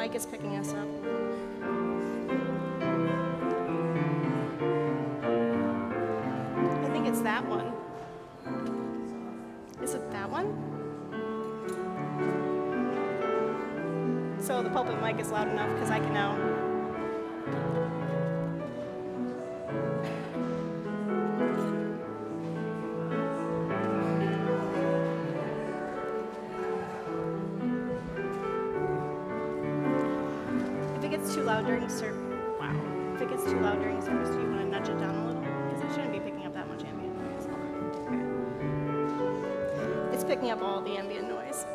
Mike 0.00 0.14
is 0.14 0.24
picking 0.24 0.56
us 0.56 0.72
up. 0.72 0.88
I 6.64 6.88
think 6.90 7.06
it's 7.06 7.20
that 7.20 7.44
one. 7.46 7.74
Is 9.82 9.92
it 9.92 10.10
that 10.10 10.30
one? 10.30 10.46
So 14.40 14.62
the 14.62 14.70
pulpit 14.70 15.02
mic 15.02 15.20
is 15.20 15.30
loud 15.30 15.48
enough 15.48 15.68
because 15.74 15.90
I 15.90 15.98
can 15.98 16.14
now. 16.14 16.39
Loud 31.50 31.66
during 31.66 31.88
service, 31.88 32.14
wow. 32.60 32.72
If 33.16 33.22
it 33.22 33.28
gets 33.30 33.42
too 33.42 33.58
loud 33.58 33.82
during 33.82 34.00
service, 34.00 34.28
do 34.28 34.40
you 34.40 34.48
want 34.50 34.60
to 34.60 34.66
nudge 34.66 34.88
it 34.88 35.00
down 35.00 35.16
a 35.16 35.26
little? 35.26 35.42
Because 35.68 35.82
it 35.82 35.90
shouldn't 35.96 36.12
be 36.12 36.20
picking 36.20 36.46
up 36.46 36.54
that 36.54 36.68
much 36.68 36.84
ambient 36.84 37.16
noise. 37.18 37.48
Okay. 38.06 38.22
It's 40.14 40.22
picking 40.22 40.52
up 40.52 40.62
all 40.62 40.80
the 40.80 40.96
ambient 40.96 41.28
noise. 41.28 41.66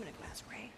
I'm 0.00 0.06
gonna 0.06 0.16
go 0.16 0.24
ask 0.30 0.50
Ray. 0.50 0.69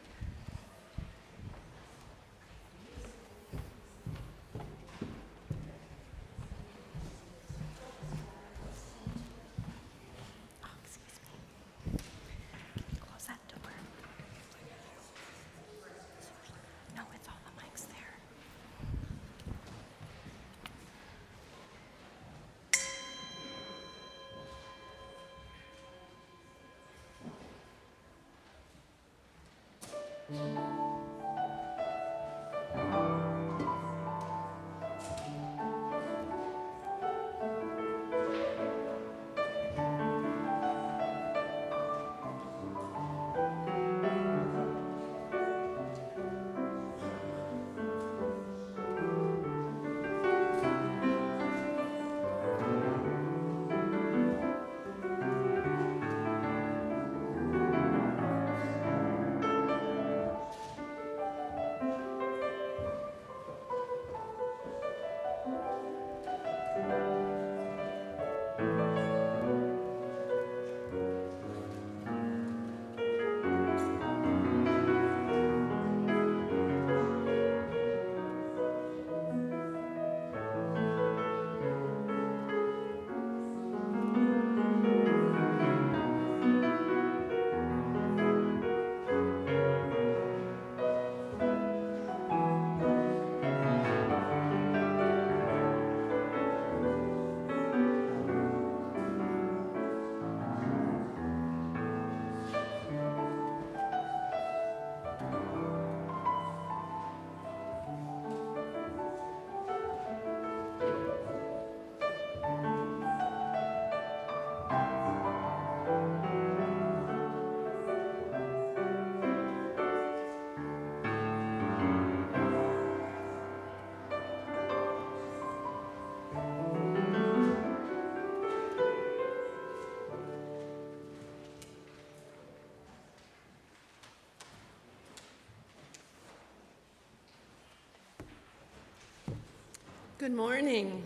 Good 140.23 140.35
morning. 140.35 141.03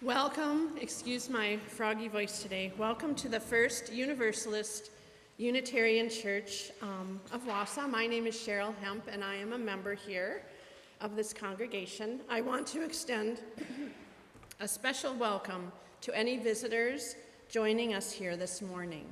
Welcome, 0.00 0.76
excuse 0.80 1.28
my 1.28 1.56
froggy 1.56 2.06
voice 2.06 2.44
today. 2.44 2.72
Welcome 2.78 3.16
to 3.16 3.28
the 3.28 3.40
First 3.40 3.92
Universalist 3.92 4.92
Unitarian 5.36 6.08
Church 6.08 6.70
um, 6.80 7.20
of 7.32 7.44
Wausau. 7.44 7.90
My 7.90 8.06
name 8.06 8.28
is 8.28 8.36
Cheryl 8.36 8.72
Hemp, 8.76 9.08
and 9.10 9.24
I 9.24 9.34
am 9.34 9.52
a 9.52 9.58
member 9.58 9.94
here 9.94 10.42
of 11.00 11.16
this 11.16 11.32
congregation. 11.32 12.20
I 12.30 12.40
want 12.40 12.68
to 12.68 12.84
extend 12.84 13.40
a 14.60 14.68
special 14.68 15.12
welcome 15.12 15.72
to 16.02 16.16
any 16.16 16.36
visitors 16.36 17.16
joining 17.48 17.94
us 17.94 18.12
here 18.12 18.36
this 18.36 18.62
morning. 18.62 19.06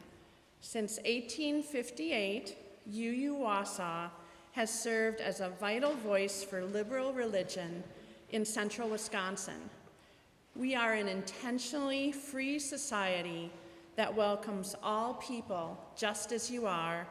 Since 0.60 0.98
1858, 0.98 2.56
UU 2.88 3.34
Wausau 3.34 4.10
has 4.52 4.70
served 4.70 5.20
as 5.20 5.40
a 5.40 5.48
vital 5.48 5.94
voice 5.94 6.44
for 6.44 6.64
liberal 6.64 7.12
religion 7.12 7.82
in 8.30 8.44
central 8.44 8.88
Wisconsin. 8.88 9.70
We 10.54 10.74
are 10.74 10.92
an 10.92 11.08
intentionally 11.08 12.12
free 12.12 12.58
society 12.58 13.50
that 13.96 14.14
welcomes 14.14 14.76
all 14.82 15.14
people 15.14 15.78
just 15.96 16.32
as 16.32 16.50
you 16.50 16.66
are, 16.66 17.06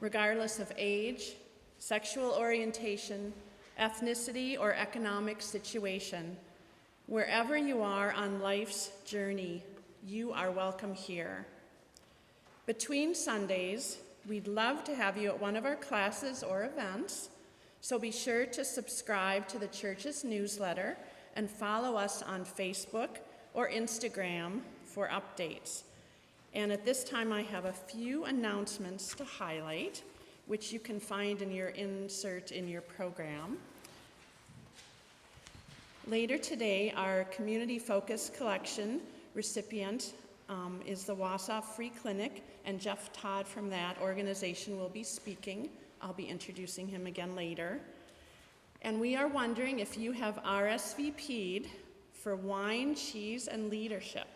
regardless 0.00 0.58
of 0.58 0.72
age, 0.76 1.36
sexual 1.78 2.32
orientation, 2.32 3.32
ethnicity, 3.80 4.58
or 4.58 4.74
economic 4.74 5.40
situation. 5.40 6.36
Wherever 7.06 7.56
you 7.56 7.82
are 7.82 8.12
on 8.12 8.40
life's 8.40 8.90
journey, 9.06 9.62
you 10.06 10.32
are 10.32 10.50
welcome 10.50 10.94
here. 10.94 11.46
Between 12.66 13.14
Sundays, 13.14 13.98
we'd 14.28 14.48
love 14.48 14.84
to 14.84 14.94
have 14.94 15.16
you 15.16 15.28
at 15.28 15.40
one 15.40 15.56
of 15.56 15.64
our 15.64 15.76
classes 15.76 16.42
or 16.42 16.64
events, 16.64 17.28
so 17.80 17.98
be 17.98 18.10
sure 18.10 18.46
to 18.46 18.64
subscribe 18.64 19.46
to 19.48 19.58
the 19.58 19.66
church's 19.68 20.24
newsletter 20.24 20.96
and 21.36 21.50
follow 21.50 21.96
us 21.96 22.22
on 22.22 22.44
Facebook 22.44 23.18
or 23.52 23.68
Instagram 23.68 24.60
for 24.84 25.08
updates. 25.08 25.82
And 26.54 26.72
at 26.72 26.84
this 26.84 27.04
time, 27.04 27.32
I 27.32 27.42
have 27.42 27.64
a 27.64 27.72
few 27.72 28.24
announcements 28.24 29.14
to 29.16 29.24
highlight, 29.24 30.02
which 30.46 30.72
you 30.72 30.78
can 30.78 31.00
find 31.00 31.42
in 31.42 31.50
your 31.50 31.70
insert 31.70 32.52
in 32.52 32.68
your 32.68 32.80
program. 32.80 33.58
Later 36.06 36.38
today, 36.38 36.92
our 36.96 37.24
community 37.24 37.78
focus 37.78 38.30
collection 38.36 39.00
recipient 39.34 40.12
um, 40.48 40.80
is 40.86 41.04
the 41.04 41.14
Wausau 41.14 41.62
Free 41.62 41.90
Clinic, 41.90 42.44
and 42.64 42.80
Jeff 42.80 43.12
Todd 43.12 43.46
from 43.46 43.70
that 43.70 43.96
organization 44.00 44.78
will 44.78 44.88
be 44.88 45.02
speaking. 45.02 45.70
I'll 46.02 46.12
be 46.12 46.26
introducing 46.26 46.86
him 46.86 47.06
again 47.06 47.34
later. 47.34 47.80
And 48.82 49.00
we 49.00 49.16
are 49.16 49.28
wondering 49.28 49.80
if 49.80 49.96
you 49.96 50.12
have 50.12 50.36
RSVP'd 50.44 51.68
for 52.12 52.36
wine, 52.36 52.94
cheese, 52.94 53.48
and 53.48 53.70
leadership. 53.70 54.26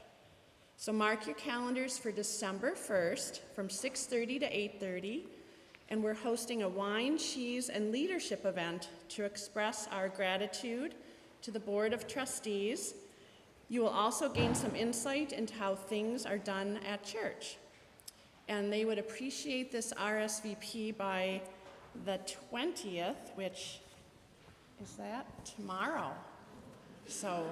So 0.77 0.93
mark 0.93 1.27
your 1.27 1.35
calendars 1.35 1.99
for 1.99 2.13
December 2.13 2.73
1st 2.73 3.41
from 3.55 3.69
6:30 3.69 4.39
to 4.39 4.47
8:30, 4.47 5.27
and 5.89 6.03
we're 6.03 6.15
hosting 6.15 6.63
a 6.63 6.69
wine, 6.69 7.19
cheese, 7.19 7.69
and 7.69 7.91
leadership 7.91 8.47
event 8.47 8.89
to 9.11 9.25
express 9.25 9.89
our 9.89 10.09
gratitude 10.09 10.95
to 11.43 11.51
the 11.51 11.61
Board 11.61 11.93
of 11.93 12.07
Trustees. 12.07 12.95
You 13.69 13.83
will 13.83 13.89
also 13.89 14.29
gain 14.29 14.55
some 14.55 14.75
insight 14.75 15.33
into 15.33 15.55
how 15.55 15.75
things 15.75 16.25
are 16.25 16.39
done 16.39 16.81
at 16.89 17.05
church. 17.05 17.57
And 18.49 18.73
they 18.73 18.85
would 18.85 18.99
appreciate 18.99 19.71
this 19.71 19.93
RSVP 19.93 20.97
by 20.97 21.43
the 22.05 22.19
20th, 22.53 23.35
which 23.35 23.81
is 24.83 24.93
that 24.93 25.27
tomorrow. 25.45 26.13
So 27.07 27.45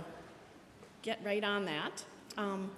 get 1.03 1.21
right 1.25 1.45
on 1.45 1.65
that. 1.67 2.03
Um, 2.39 2.71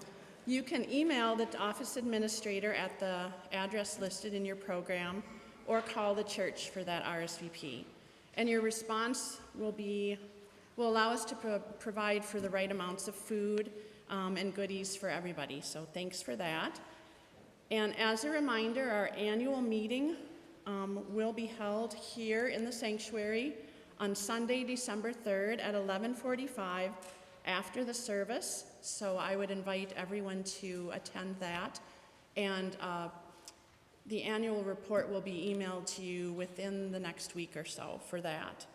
you 0.47 0.63
can 0.63 0.91
email 0.91 1.37
the 1.37 1.47
office 1.59 1.97
administrator 1.97 2.73
at 2.73 2.99
the 2.99 3.27
address 3.53 4.01
listed 4.01 4.35
in 4.35 4.45
your 4.45 4.57
program 4.57 5.23
or 5.67 5.83
call 5.83 6.15
the 6.15 6.25
church 6.25 6.71
for 6.71 6.83
that 6.85 7.05
RSVP. 7.05 7.85
And 8.37 8.49
your 8.49 8.63
response 8.63 9.41
will 9.55 9.73
be, 9.73 10.17
will 10.79 10.89
allow 10.89 11.11
us 11.11 11.25
to 11.27 11.35
pro- 11.35 11.59
provide 11.59 12.25
for 12.25 12.41
the 12.41 12.49
right 12.49 12.71
amounts 12.71 13.09
of 13.09 13.15
food 13.15 13.71
um, 14.09 14.37
and 14.37 14.55
goodies 14.55 14.97
for 14.97 15.11
everybody. 15.11 15.61
So 15.61 15.87
thanks 15.93 16.23
for 16.23 16.37
that. 16.37 16.81
And 17.71 17.99
as 17.99 18.25
a 18.25 18.31
reminder, 18.31 18.89
our 18.89 19.11
annual 19.17 19.61
meeting 19.61 20.17
um, 20.67 21.05
will 21.11 21.33
be 21.33 21.47
held 21.47 21.93
here 21.93 22.47
in 22.47 22.65
the 22.65 22.73
sanctuary 22.73 23.55
on 23.99 24.15
Sunday, 24.15 24.63
December 24.63 25.13
3rd 25.13 25.61
at 25.61 25.75
11:45 25.75 26.93
after 27.45 27.85
the 27.85 27.93
service. 27.93 28.65
So 28.81 29.17
I 29.17 29.35
would 29.35 29.51
invite 29.51 29.93
everyone 29.97 30.45
to 30.61 30.91
attend 30.95 31.37
that. 31.41 31.81
And 32.37 32.77
uh, 32.81 33.09
the 34.07 34.23
annual 34.23 34.63
report 34.63 35.11
will 35.11 35.21
be 35.21 35.55
emailed 35.55 35.87
to 35.97 36.03
you 36.03 36.33
within 36.35 36.93
the 36.93 37.01
next 37.01 37.35
week 37.35 37.57
or 37.57 37.65
so 37.65 38.01
for 38.09 38.21
that. 38.21 38.67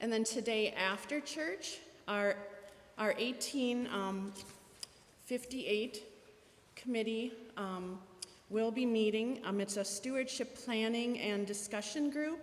And 0.00 0.12
then 0.12 0.24
today 0.24 0.72
after 0.72 1.20
church, 1.20 1.78
our, 2.06 2.36
our 2.98 3.14
1858 3.18 6.02
committee 6.74 7.32
um, 7.56 7.98
will 8.50 8.70
be 8.70 8.84
meeting. 8.84 9.40
Um, 9.44 9.58
it's 9.60 9.78
a 9.78 9.84
stewardship 9.84 10.58
planning 10.64 11.18
and 11.18 11.46
discussion 11.46 12.10
group, 12.10 12.38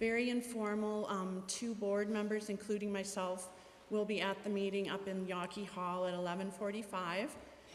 very 0.00 0.30
informal. 0.30 1.06
Um, 1.08 1.44
two 1.46 1.74
board 1.74 2.08
members, 2.08 2.48
including 2.48 2.90
myself, 2.92 3.50
will 3.90 4.06
be 4.06 4.20
at 4.20 4.42
the 4.42 4.50
meeting 4.50 4.88
up 4.88 5.06
in 5.06 5.26
Yawkey 5.26 5.68
Hall 5.68 6.06
at 6.06 6.14
11:45, 6.14 7.28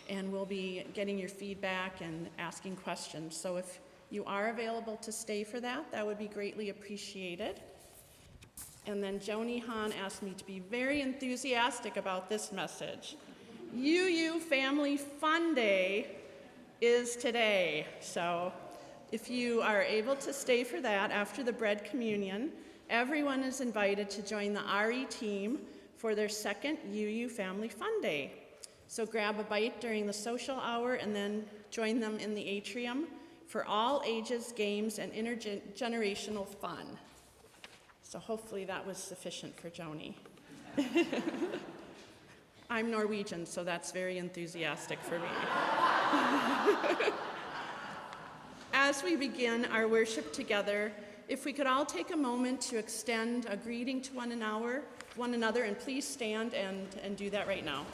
and 0.09 0.29
we'll 0.31 0.45
be 0.45 0.83
getting 0.93 1.19
your 1.19 1.29
feedback 1.29 2.01
and 2.01 2.27
asking 2.39 2.75
questions. 2.77 3.37
So 3.37 3.57
if 3.57 3.79
you 4.09 4.25
are 4.25 4.49
available 4.49 4.97
to 4.97 5.11
stay 5.11 5.43
for 5.43 5.59
that, 5.59 5.91
that 5.91 6.03
would 6.05 6.17
be 6.17 6.27
greatly 6.27 6.69
appreciated. 6.69 7.61
And 8.87 9.03
then 9.03 9.19
Joni 9.19 9.63
Hahn 9.63 9.93
asked 9.93 10.23
me 10.23 10.33
to 10.37 10.45
be 10.45 10.59
very 10.59 11.01
enthusiastic 11.01 11.97
about 11.97 12.29
this 12.29 12.51
message. 12.51 13.15
UU 13.75 14.39
Family 14.39 14.97
Fun 14.97 15.53
Day 15.53 16.07
is 16.81 17.15
today. 17.15 17.85
So 17.99 18.51
if 19.11 19.29
you 19.29 19.61
are 19.61 19.81
able 19.81 20.15
to 20.17 20.33
stay 20.33 20.63
for 20.63 20.81
that 20.81 21.11
after 21.11 21.43
the 21.43 21.53
bread 21.53 21.85
communion, 21.85 22.51
everyone 22.89 23.43
is 23.43 23.61
invited 23.61 24.09
to 24.11 24.21
join 24.21 24.53
the 24.53 24.63
RE 24.85 25.05
team 25.05 25.59
for 25.97 26.15
their 26.15 26.29
second 26.29 26.77
UU 26.91 27.29
Family 27.29 27.69
Fun 27.69 28.01
Day. 28.01 28.31
So 28.87 29.05
grab 29.05 29.39
a 29.39 29.43
bite 29.43 29.79
during 29.81 30.07
the 30.07 30.13
social 30.13 30.59
hour 30.59 30.95
and 30.95 31.15
then 31.15 31.45
join 31.69 31.99
them 31.99 32.17
in 32.17 32.33
the 32.33 32.47
atrium 32.47 33.07
for 33.45 33.65
all 33.65 34.01
ages, 34.05 34.51
games, 34.55 34.97
and 34.97 35.11
intergenerational 35.13 36.47
fun. 36.47 36.97
So 38.09 38.17
hopefully 38.17 38.65
that 38.65 38.87
was 38.87 38.97
sufficient 38.97 39.55
for 39.55 39.69
Joni. 39.69 40.15
I'm 42.71 42.89
Norwegian, 42.89 43.45
so 43.45 43.63
that's 43.63 43.91
very 43.91 44.17
enthusiastic 44.17 44.97
for 44.99 45.19
me. 45.19 45.27
As 48.73 49.03
we 49.03 49.15
begin 49.15 49.65
our 49.65 49.87
worship 49.87 50.33
together, 50.33 50.91
if 51.27 51.45
we 51.45 51.53
could 51.53 51.67
all 51.67 51.85
take 51.85 52.11
a 52.11 52.17
moment 52.17 52.61
to 52.61 52.79
extend 52.79 53.45
a 53.47 53.55
greeting 53.55 54.01
to 54.01 54.13
one 54.15 54.31
another, 54.31 54.81
one 55.15 55.35
another 55.35 55.65
and 55.65 55.77
please 55.77 56.07
stand 56.07 56.55
and, 56.55 56.87
and 57.03 57.15
do 57.15 57.29
that 57.29 57.47
right 57.47 57.63
now. 57.63 57.85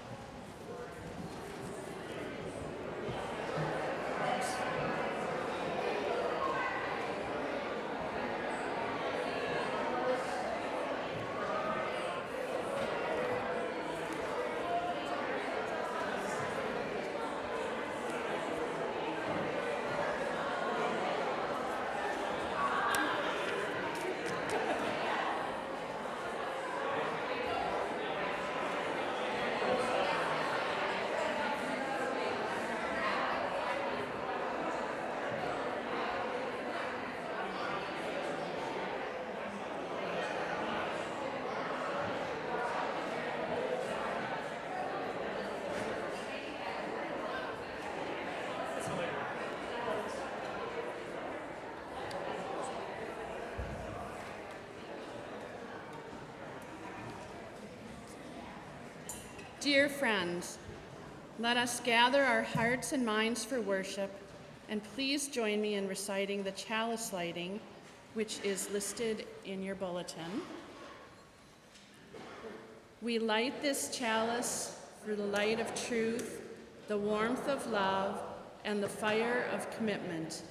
Dear 59.86 59.94
friends, 59.94 60.58
let 61.38 61.58
us 61.58 61.80
gather 61.80 62.24
our 62.24 62.42
hearts 62.42 62.92
and 62.92 63.06
minds 63.06 63.46
for 63.46 63.62
worship, 63.62 64.10
and 64.68 64.82
please 64.96 65.28
join 65.28 65.62
me 65.62 65.76
in 65.76 65.88
reciting 65.88 66.42
the 66.42 66.54
chalice 66.54 67.14
lighting, 67.14 67.60
which 68.16 68.40
is 68.44 68.68
listed 68.72 69.28
in 69.46 69.62
your 69.62 69.76
bulletin. 69.76 70.42
We 73.04 73.20
light 73.20 73.62
this 73.62 73.96
chalice 73.96 74.76
for 75.06 75.14
the 75.14 75.28
light 75.28 75.60
of 75.60 75.76
truth, 75.88 76.42
the 76.88 76.98
warmth 76.98 77.48
of 77.48 77.68
love, 77.68 78.20
and 78.64 78.82
the 78.82 78.90
fire 78.90 79.48
of 79.54 79.70
commitment. 79.78 80.42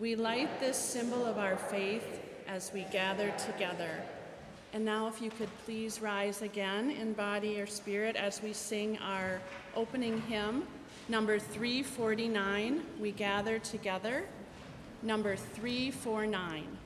We 0.00 0.16
light 0.16 0.58
this 0.58 0.76
symbol 0.76 1.24
of 1.24 1.38
our 1.38 1.56
faith 1.56 2.20
as 2.48 2.72
we 2.74 2.84
gather 2.90 3.30
together. 3.46 4.02
And 4.74 4.86
now, 4.86 5.06
if 5.06 5.20
you 5.20 5.28
could 5.28 5.50
please 5.66 6.00
rise 6.00 6.40
again 6.40 6.90
in 6.90 7.12
body 7.12 7.60
or 7.60 7.66
spirit 7.66 8.16
as 8.16 8.42
we 8.42 8.54
sing 8.54 8.96
our 8.98 9.38
opening 9.76 10.22
hymn, 10.22 10.62
number 11.10 11.38
349, 11.38 12.82
We 12.98 13.12
Gather 13.12 13.58
Together, 13.58 14.24
number 15.02 15.36
349. 15.36 16.78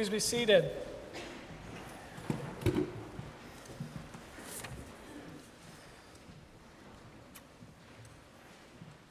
Please 0.00 0.08
be 0.08 0.18
seated. 0.18 0.70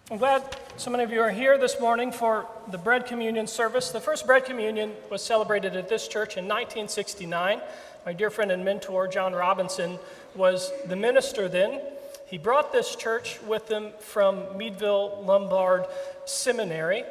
I'm 0.10 0.18
glad 0.18 0.58
so 0.78 0.90
many 0.90 1.04
of 1.04 1.12
you 1.12 1.22
are 1.22 1.30
here 1.30 1.60
this 1.60 1.80
morning 1.80 2.12
for 2.12 2.48
the 2.72 2.80
bread 2.80 3.06
communion 3.06 3.46
service. 3.46 3.92
The 3.92 4.02
first 4.02 4.26
bread 4.26 4.46
communion 4.46 4.94
was 5.12 5.22
celebrated 5.22 5.76
at 5.76 5.90
this 5.90 6.08
church 6.08 6.38
in 6.38 6.46
1969. 6.46 7.62
My 8.08 8.14
dear 8.14 8.32
friend 8.32 8.52
and 8.52 8.66
mentor, 8.66 9.08
John 9.08 9.34
Robinson, 9.34 10.00
was 10.34 10.72
the 10.88 10.96
minister 10.96 11.48
then. 11.48 11.82
He 12.26 12.40
brought 12.40 12.74
this 12.74 12.96
church 12.96 13.40
with 13.44 13.70
him 13.70 13.92
from 14.00 14.58
Meadville 14.58 15.24
Lombard 15.24 15.86
Seminary. 16.26 17.04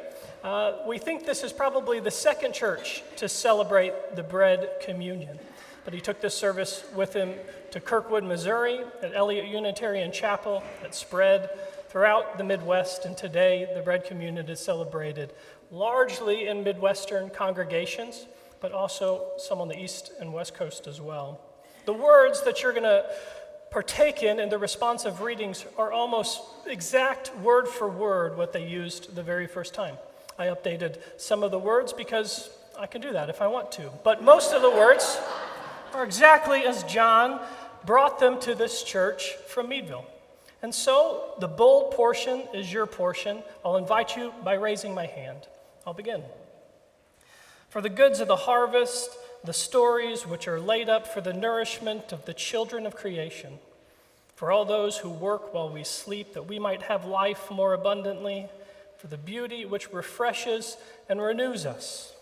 Uh, 0.43 0.77
we 0.87 0.97
think 0.97 1.25
this 1.25 1.43
is 1.43 1.51
probably 1.51 1.99
the 1.99 2.11
second 2.11 2.53
church 2.53 3.03
to 3.17 3.27
celebrate 3.27 4.15
the 4.15 4.23
bread 4.23 4.69
communion. 4.81 5.37
But 5.83 5.93
he 5.93 5.99
took 5.99 6.21
this 6.21 6.33
service 6.33 6.83
with 6.95 7.13
him 7.13 7.33
to 7.71 7.79
Kirkwood, 7.79 8.23
Missouri, 8.23 8.81
at 9.01 9.13
Eliot 9.13 9.47
Unitarian 9.47 10.11
Chapel, 10.11 10.63
at 10.83 10.95
Spread, 10.95 11.49
throughout 11.89 12.37
the 12.37 12.43
Midwest, 12.43 13.05
and 13.05 13.17
today 13.17 13.67
the 13.73 13.81
bread 13.81 14.05
communion 14.05 14.47
is 14.47 14.59
celebrated 14.59 15.33
largely 15.71 16.47
in 16.47 16.63
Midwestern 16.63 17.29
congregations, 17.29 18.27
but 18.61 18.71
also 18.71 19.31
some 19.37 19.59
on 19.59 19.67
the 19.67 19.77
East 19.77 20.11
and 20.19 20.31
West 20.31 20.53
Coast 20.53 20.87
as 20.87 21.01
well. 21.01 21.41
The 21.85 21.93
words 21.93 22.43
that 22.43 22.61
you're 22.61 22.73
going 22.73 22.83
to 22.83 23.05
partake 23.71 24.23
in 24.23 24.39
in 24.39 24.49
the 24.49 24.57
responsive 24.57 25.21
readings 25.21 25.65
are 25.77 25.91
almost 25.91 26.41
exact 26.65 27.35
word 27.37 27.67
for 27.67 27.89
word 27.89 28.37
what 28.37 28.53
they 28.53 28.65
used 28.65 29.15
the 29.15 29.23
very 29.23 29.47
first 29.47 29.73
time. 29.73 29.97
I 30.39 30.47
updated 30.47 30.95
some 31.17 31.43
of 31.43 31.51
the 31.51 31.59
words 31.59 31.91
because 31.91 32.49
I 32.79 32.87
can 32.87 33.01
do 33.01 33.11
that 33.11 33.29
if 33.29 33.41
I 33.41 33.47
want 33.47 33.73
to. 33.73 33.91
But 34.05 34.23
most 34.23 34.53
of 34.53 34.61
the 34.61 34.69
words 34.69 35.19
are 35.93 36.05
exactly 36.05 36.61
as 36.61 36.83
John 36.83 37.41
brought 37.85 38.19
them 38.19 38.39
to 38.41 38.55
this 38.55 38.81
church 38.83 39.33
from 39.47 39.67
Meadville. 39.67 40.05
And 40.61 40.73
so 40.73 41.33
the 41.39 41.47
bold 41.47 41.91
portion 41.91 42.43
is 42.53 42.71
your 42.71 42.85
portion. 42.85 43.43
I'll 43.65 43.75
invite 43.75 44.15
you 44.15 44.33
by 44.43 44.53
raising 44.53 44.95
my 44.95 45.05
hand. 45.07 45.47
I'll 45.85 45.93
begin. 45.93 46.23
For 47.69 47.81
the 47.81 47.89
goods 47.89 48.21
of 48.21 48.29
the 48.29 48.35
harvest, 48.35 49.09
the 49.43 49.53
stories 49.53 50.25
which 50.25 50.47
are 50.47 50.59
laid 50.59 50.87
up 50.87 51.05
for 51.05 51.19
the 51.19 51.33
nourishment 51.33 52.13
of 52.13 52.25
the 52.25 52.33
children 52.33 52.85
of 52.85 52.95
creation, 52.95 53.59
for 54.35 54.53
all 54.53 54.63
those 54.63 54.97
who 54.97 55.09
work 55.09 55.53
while 55.53 55.69
we 55.69 55.83
sleep, 55.83 56.33
that 56.33 56.47
we 56.47 56.59
might 56.59 56.83
have 56.83 57.03
life 57.03 57.51
more 57.51 57.73
abundantly, 57.73 58.47
for 58.99 59.07
the 59.07 59.17
beauty 59.17 59.63
which 59.63 59.93
refreshes 59.93 60.75
and 61.07 61.21
renews 61.21 61.65
us. 61.65 62.13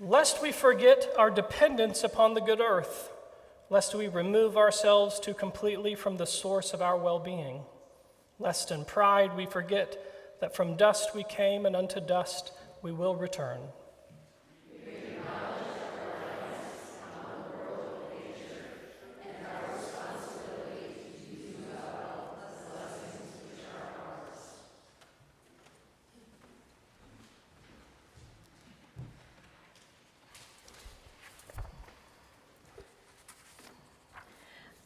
Lest 0.00 0.42
we 0.42 0.50
forget 0.50 1.06
our 1.18 1.30
dependence 1.30 2.02
upon 2.02 2.32
the 2.32 2.40
good 2.40 2.60
earth, 2.60 3.10
lest 3.68 3.94
we 3.94 4.08
remove 4.08 4.56
ourselves 4.56 5.20
too 5.20 5.34
completely 5.34 5.94
from 5.94 6.16
the 6.16 6.26
source 6.26 6.72
of 6.72 6.80
our 6.80 6.96
well 6.96 7.18
being, 7.18 7.60
lest 8.38 8.70
in 8.70 8.86
pride 8.86 9.36
we 9.36 9.44
forget 9.44 10.02
that 10.40 10.56
from 10.56 10.76
dust 10.78 11.14
we 11.14 11.24
came 11.24 11.66
and 11.66 11.76
unto 11.76 12.00
dust 12.00 12.52
we 12.80 12.90
will 12.90 13.14
return. 13.14 13.60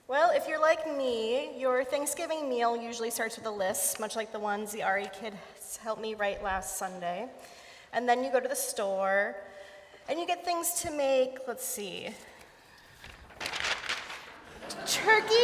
Well, 0.09 0.31
if 0.31 0.47
you're 0.47 0.61
me, 0.87 1.59
your 1.59 1.85
Thanksgiving 1.85 2.49
meal 2.49 2.77
usually 2.77 3.11
starts 3.11 3.37
with 3.37 3.47
a 3.47 3.51
list, 3.51 3.99
much 3.99 4.17
like 4.17 4.33
the 4.33 4.39
ones 4.39 4.73
the 4.73 4.83
RE 4.83 5.09
kids 5.19 5.79
helped 5.83 6.01
me 6.01 6.15
write 6.15 6.43
last 6.43 6.77
Sunday. 6.77 7.29
And 7.93 8.09
then 8.09 8.23
you 8.23 8.31
go 8.31 8.41
to 8.41 8.49
the 8.49 8.57
store 8.57 9.37
and 10.09 10.19
you 10.21 10.27
get 10.27 10.45
things 10.45 10.75
to 10.83 10.91
make, 10.91 11.39
let's 11.49 11.65
see, 11.65 12.11
turkey, 14.87 15.35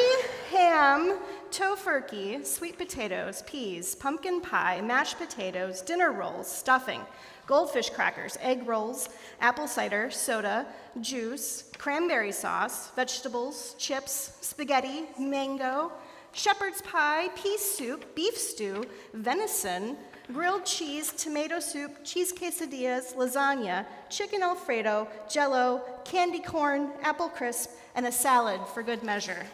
ham, 0.50 1.18
tofurkey, 1.50 2.44
sweet 2.46 2.78
potatoes, 2.78 3.42
peas, 3.46 3.94
pumpkin 3.94 4.40
pie, 4.40 4.80
mashed 4.80 5.18
potatoes, 5.18 5.82
dinner 5.82 6.12
rolls, 6.12 6.50
stuffing, 6.50 7.00
goldfish 7.46 7.90
crackers, 7.90 8.38
egg 8.40 8.66
rolls, 8.66 9.08
apple 9.40 9.66
cider, 9.66 10.10
soda, 10.10 10.66
juice, 11.00 11.71
cranberry 11.82 12.30
sauce, 12.30 12.92
vegetables, 12.92 13.74
chips, 13.76 14.38
spaghetti, 14.40 15.02
mango, 15.18 15.90
shepherd's 16.32 16.80
pie, 16.82 17.26
pea 17.34 17.58
soup, 17.58 18.14
beef 18.14 18.38
stew, 18.38 18.84
venison, 19.14 19.96
grilled 20.32 20.64
cheese, 20.64 21.10
tomato 21.10 21.58
soup, 21.58 21.90
cheese 22.04 22.32
quesadillas, 22.32 23.16
lasagna, 23.16 23.84
chicken 24.08 24.44
alfredo, 24.44 25.08
jello, 25.28 25.82
candy 26.04 26.38
corn, 26.38 26.88
apple 27.02 27.28
crisp, 27.28 27.70
and 27.96 28.06
a 28.06 28.12
salad 28.12 28.60
for 28.72 28.84
good 28.84 29.02
measure. 29.02 29.44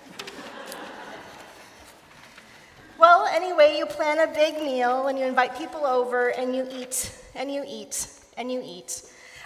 Well, 2.99 3.27
anyway, 3.33 3.77
you 3.79 3.87
plan 3.87 4.19
a 4.19 4.27
big 4.35 4.57
meal 4.57 5.07
and 5.07 5.19
you 5.19 5.25
invite 5.25 5.57
people 5.57 5.87
over 5.87 6.29
and 6.29 6.55
you 6.55 6.69
eat 6.71 7.11
and 7.35 7.51
you 7.51 7.65
eat 7.67 8.07
and 8.37 8.53
you 8.53 8.61
eat. 8.63 9.01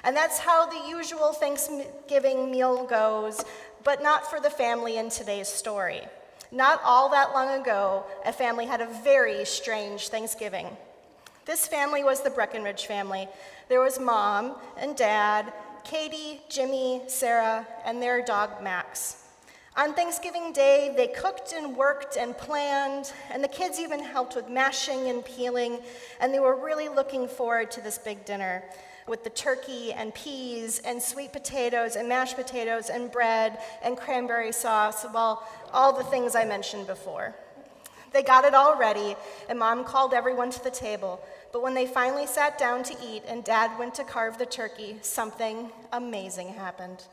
And 0.05 0.17
that's 0.17 0.38
how 0.38 0.67
the 0.67 0.88
usual 0.88 1.33
Thanksgiving 1.33 2.51
meal 2.51 2.85
goes, 2.85 3.45
but 3.85 4.03
not 4.03 4.29
for 4.29 4.41
the 4.41 4.51
family 4.51 4.97
in 4.97 5.11
today's 5.11 5.49
story. 5.49 6.03
Not 6.51 6.81
all 6.85 7.09
that 7.11 7.33
long 7.33 7.61
ago, 7.61 8.05
a 8.27 8.33
family 8.33 8.67
had 8.67 8.81
a 8.81 8.87
very 9.03 9.45
strange 9.45 10.09
Thanksgiving. 10.09 10.67
This 11.45 11.67
family 11.67 12.05
was 12.05 12.21
the 12.21 12.31
Breckenridge 12.31 12.87
family. 12.87 13.29
There 13.69 13.81
was 13.81 13.99
mom 13.99 14.57
and 14.77 14.97
dad, 14.97 15.53
Katie, 15.85 16.41
Jimmy, 16.49 17.03
Sarah, 17.07 17.67
and 17.85 18.03
their 18.03 18.25
dog 18.25 18.62
Max. 18.62 19.19
On 19.77 19.95
Thanksgiving 19.95 20.53
Day, 20.53 20.93
they 20.95 21.07
cooked 21.07 21.55
and 21.57 21.75
worked 21.75 22.17
and 22.17 22.37
planned, 22.37 23.12
and 23.31 23.43
the 23.43 23.49
kids 23.49 23.81
even 23.81 24.01
helped 24.01 24.37
with 24.37 24.49
mashing 24.51 25.09
and 25.09 25.25
peeling, 25.25 25.81
and 26.21 26.35
they 26.35 26.41
were 26.41 26.62
really 26.62 26.88
looking 26.88 27.27
forward 27.27 27.71
to 27.71 27.81
this 27.81 27.97
big 27.97 28.25
dinner 28.27 28.62
with 29.07 29.25
the 29.25 29.31
turkey 29.31 29.93
and 29.93 30.15
peas 30.15 30.81
and 30.85 31.03
sweet 31.03 31.33
potatoes 31.33 31.97
and 31.97 32.09
mashed 32.09 32.37
potatoes 32.37 32.88
and 32.88 33.11
bread 33.11 33.59
and 33.83 33.97
cranberry 33.97 34.53
sauce, 34.53 35.05
well, 35.12 35.47
all 35.73 35.93
the 35.93 36.05
things 36.05 36.35
I 36.35 36.45
mentioned 36.45 36.87
before. 36.87 37.35
They 38.12 38.23
got 38.23 38.45
it 38.45 38.55
all 38.55 38.77
ready, 38.77 39.17
and 39.49 39.59
mom 39.59 39.85
called 39.85 40.12
everyone 40.12 40.51
to 40.51 40.62
the 40.62 40.71
table. 40.71 41.21
But 41.53 41.62
when 41.62 41.75
they 41.75 41.87
finally 41.87 42.27
sat 42.27 42.59
down 42.59 42.83
to 42.85 42.97
eat 43.03 43.23
and 43.27 43.43
dad 43.43 43.79
went 43.79 43.95
to 43.97 44.05
carve 44.05 44.38
the 44.38 44.47
turkey, 44.47 44.97
something 45.01 45.71
amazing 45.93 46.49
happened. 46.49 47.05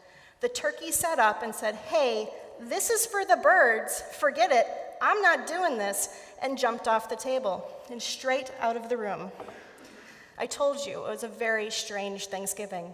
The 0.41 0.49
turkey 0.49 0.91
sat 0.91 1.19
up 1.19 1.43
and 1.43 1.54
said, 1.54 1.75
Hey, 1.75 2.30
this 2.60 2.89
is 2.89 3.06
for 3.06 3.25
the 3.25 3.38
birds. 3.38 4.02
Forget 4.19 4.52
it. 4.52 4.67
I'm 5.02 5.21
not 5.21 5.47
doing 5.47 5.78
this. 5.78 6.10
And 6.41 6.58
jumped 6.58 6.88
off 6.88 7.10
the 7.10 7.15
table 7.17 7.69
and 7.91 8.02
straight 8.02 8.52
out 8.62 8.78
of 8.78 8.88
the 8.88 8.97
room. 8.97 9.32
I 10.39 10.45
told 10.45 10.86
you 10.86 11.06
it 11.06 11.10
was 11.10 11.23
a 11.23 11.28
very 11.28 11.69
strange 11.69 12.28
Thanksgiving. 12.28 12.93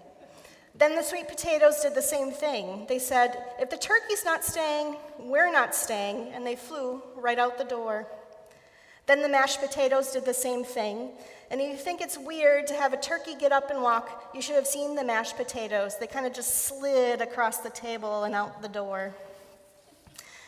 Then 0.78 0.96
the 0.96 1.04
sweet 1.04 1.28
potatoes 1.28 1.80
did 1.82 1.96
the 1.96 2.02
same 2.02 2.32
thing. 2.32 2.86
They 2.90 3.00
said, 3.00 3.38
If 3.60 3.70
the 3.70 3.78
turkey's 3.78 4.26
not 4.26 4.44
staying, 4.44 4.98
we're 5.20 5.52
not 5.52 5.74
staying. 5.74 6.34
And 6.34 6.46
they 6.46 6.56
flew 6.56 7.02
right 7.16 7.40
out 7.40 7.58
the 7.58 7.64
door. 7.64 8.08
Then 9.06 9.22
the 9.22 9.30
mashed 9.30 9.62
potatoes 9.62 10.12
did 10.12 10.26
the 10.26 10.34
same 10.34 10.64
thing. 10.64 11.12
And 11.52 11.62
if 11.62 11.70
you 11.70 11.78
think 11.78 12.02
it's 12.02 12.18
weird 12.18 12.66
to 12.68 12.74
have 12.74 12.92
a 12.92 12.98
turkey 12.98 13.36
get 13.40 13.52
up 13.52 13.70
and 13.70 13.84
walk, 13.84 14.32
you 14.34 14.42
should 14.42 14.56
have 14.56 14.66
seen 14.66 14.96
the 14.96 15.04
mashed 15.04 15.38
potatoes. 15.38 15.98
They 15.98 16.08
kind 16.08 16.26
of 16.26 16.34
just 16.34 16.66
slid 16.66 17.22
across 17.22 17.60
the 17.60 17.70
table 17.70 18.24
and 18.24 18.34
out 18.34 18.64
the 18.64 18.68
door. 18.68 19.14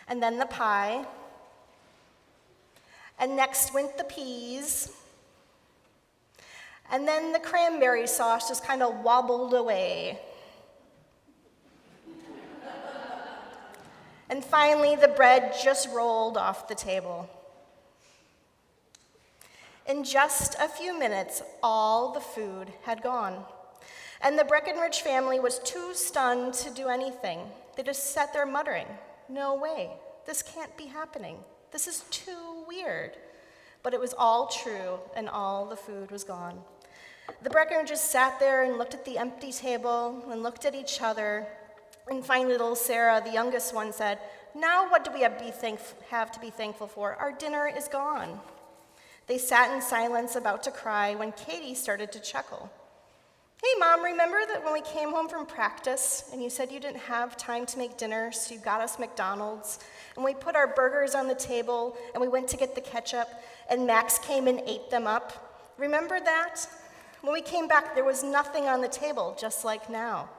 And 0.08 0.22
then 0.22 0.40
the 0.40 0.48
pie. 0.48 1.06
And 3.20 3.36
next 3.36 3.74
went 3.74 3.98
the 3.98 4.04
peas. 4.04 4.92
And 6.92 7.08
then 7.08 7.34
the 7.34 7.40
cranberry 7.40 8.08
sauce 8.08 8.48
just 8.48 8.64
kind 8.64 8.82
of 8.82 9.02
wobbled 9.02 9.54
away. 9.54 10.20
and 14.30 14.44
finally, 14.44 14.96
the 14.96 15.10
bread 15.10 15.54
just 15.62 15.90
rolled 15.90 16.38
off 16.38 16.68
the 16.68 16.76
table. 16.76 17.30
In 19.86 20.04
just 20.04 20.56
a 20.60 20.68
few 20.68 20.98
minutes, 20.98 21.42
all 21.64 22.12
the 22.12 22.20
food 22.20 22.72
had 22.84 23.02
gone. 23.02 23.44
And 24.22 24.38
the 24.38 24.44
Breckenridge 24.44 25.02
family 25.02 25.40
was 25.40 25.60
too 25.60 25.94
stunned 25.94 26.54
to 26.56 26.70
do 26.70 26.88
anything. 26.88 27.40
They 27.76 27.84
just 27.84 28.14
sat 28.14 28.34
there 28.34 28.46
muttering, 28.46 28.88
No 29.30 29.56
way, 29.56 29.92
this 30.26 30.42
can't 30.42 30.76
be 30.76 30.86
happening. 30.86 31.38
This 31.72 31.88
is 31.88 32.04
too 32.12 32.66
weird. 32.68 33.12
But 33.84 33.94
it 33.94 34.00
was 34.00 34.14
all 34.18 34.48
true, 34.48 35.00
and 35.16 35.30
all 35.30 35.66
the 35.66 35.78
food 35.78 36.12
was 36.12 36.24
gone. 36.24 36.60
The 37.44 37.50
Breckenridges 37.50 37.98
sat 37.98 38.40
there 38.40 38.64
and 38.64 38.78
looked 38.78 38.94
at 38.94 39.06
the 39.06 39.18
empty 39.18 39.52
table 39.52 40.24
and 40.32 40.44
looked 40.44 40.66
at 40.66 40.76
each 40.76 41.02
other. 41.02 41.48
And 42.10 42.26
finally, 42.26 42.54
little 42.54 42.76
Sarah, 42.76 43.22
the 43.24 43.32
youngest 43.32 43.74
one, 43.74 43.92
said, 43.92 44.20
Now 44.56 44.90
what 44.90 45.04
do 45.04 45.12
we 45.12 45.22
have, 45.22 45.42
have 46.10 46.32
to 46.32 46.40
be 46.40 46.50
thankful 46.50 46.88
for? 46.88 47.16
Our 47.16 47.32
dinner 47.32 47.68
is 47.68 47.88
gone. 47.88 48.40
They 49.28 49.38
sat 49.38 49.74
in 49.76 49.82
silence, 49.82 50.36
about 50.36 50.64
to 50.64 50.72
cry, 50.72 51.16
when 51.16 51.34
Katie 51.34 51.76
started 51.76 52.12
to 52.14 52.20
chuckle. 52.20 52.72
Hey, 53.62 53.80
Mom, 53.80 54.04
remember 54.04 54.38
that 54.48 54.64
when 54.64 54.72
we 54.72 54.82
came 54.82 55.10
home 55.10 55.28
from 55.28 55.46
practice 55.46 56.30
and 56.32 56.42
you 56.42 56.50
said 56.50 56.72
you 56.72 56.80
didn't 56.80 57.02
have 57.02 57.36
time 57.36 57.66
to 57.66 57.78
make 57.78 57.98
dinner, 57.98 58.32
so 58.32 58.54
you 58.54 58.62
got 58.62 58.82
us 58.82 59.00
McDonald's? 59.00 59.80
And 60.16 60.24
we 60.24 60.34
put 60.34 60.56
our 60.56 60.68
burgers 60.68 61.16
on 61.16 61.28
the 61.28 61.36
table 61.36 61.98
and 62.14 62.22
we 62.22 62.28
went 62.28 62.48
to 62.50 62.58
get 62.58 62.76
the 62.76 62.82
ketchup, 62.82 63.28
and 63.70 63.86
Max 63.86 64.20
came 64.20 64.48
and 64.48 64.62
ate 64.66 64.90
them 64.90 65.08
up? 65.08 65.74
Remember 65.78 66.20
that? 66.20 66.68
When 67.28 67.34
we 67.34 67.42
came 67.42 67.68
back, 67.68 67.94
there 67.94 68.06
was 68.06 68.24
nothing 68.24 68.70
on 68.70 68.80
the 68.80 68.88
table, 68.88 69.36
just 69.38 69.66
like 69.66 69.90
now. 69.90 70.30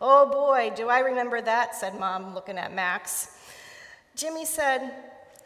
Oh 0.00 0.28
boy, 0.28 0.72
do 0.74 0.88
I 0.88 0.98
remember 0.98 1.40
that, 1.40 1.76
said 1.76 1.96
Mom, 1.96 2.34
looking 2.34 2.58
at 2.58 2.74
Max. 2.74 3.38
Jimmy 4.16 4.44
said, 4.44 4.80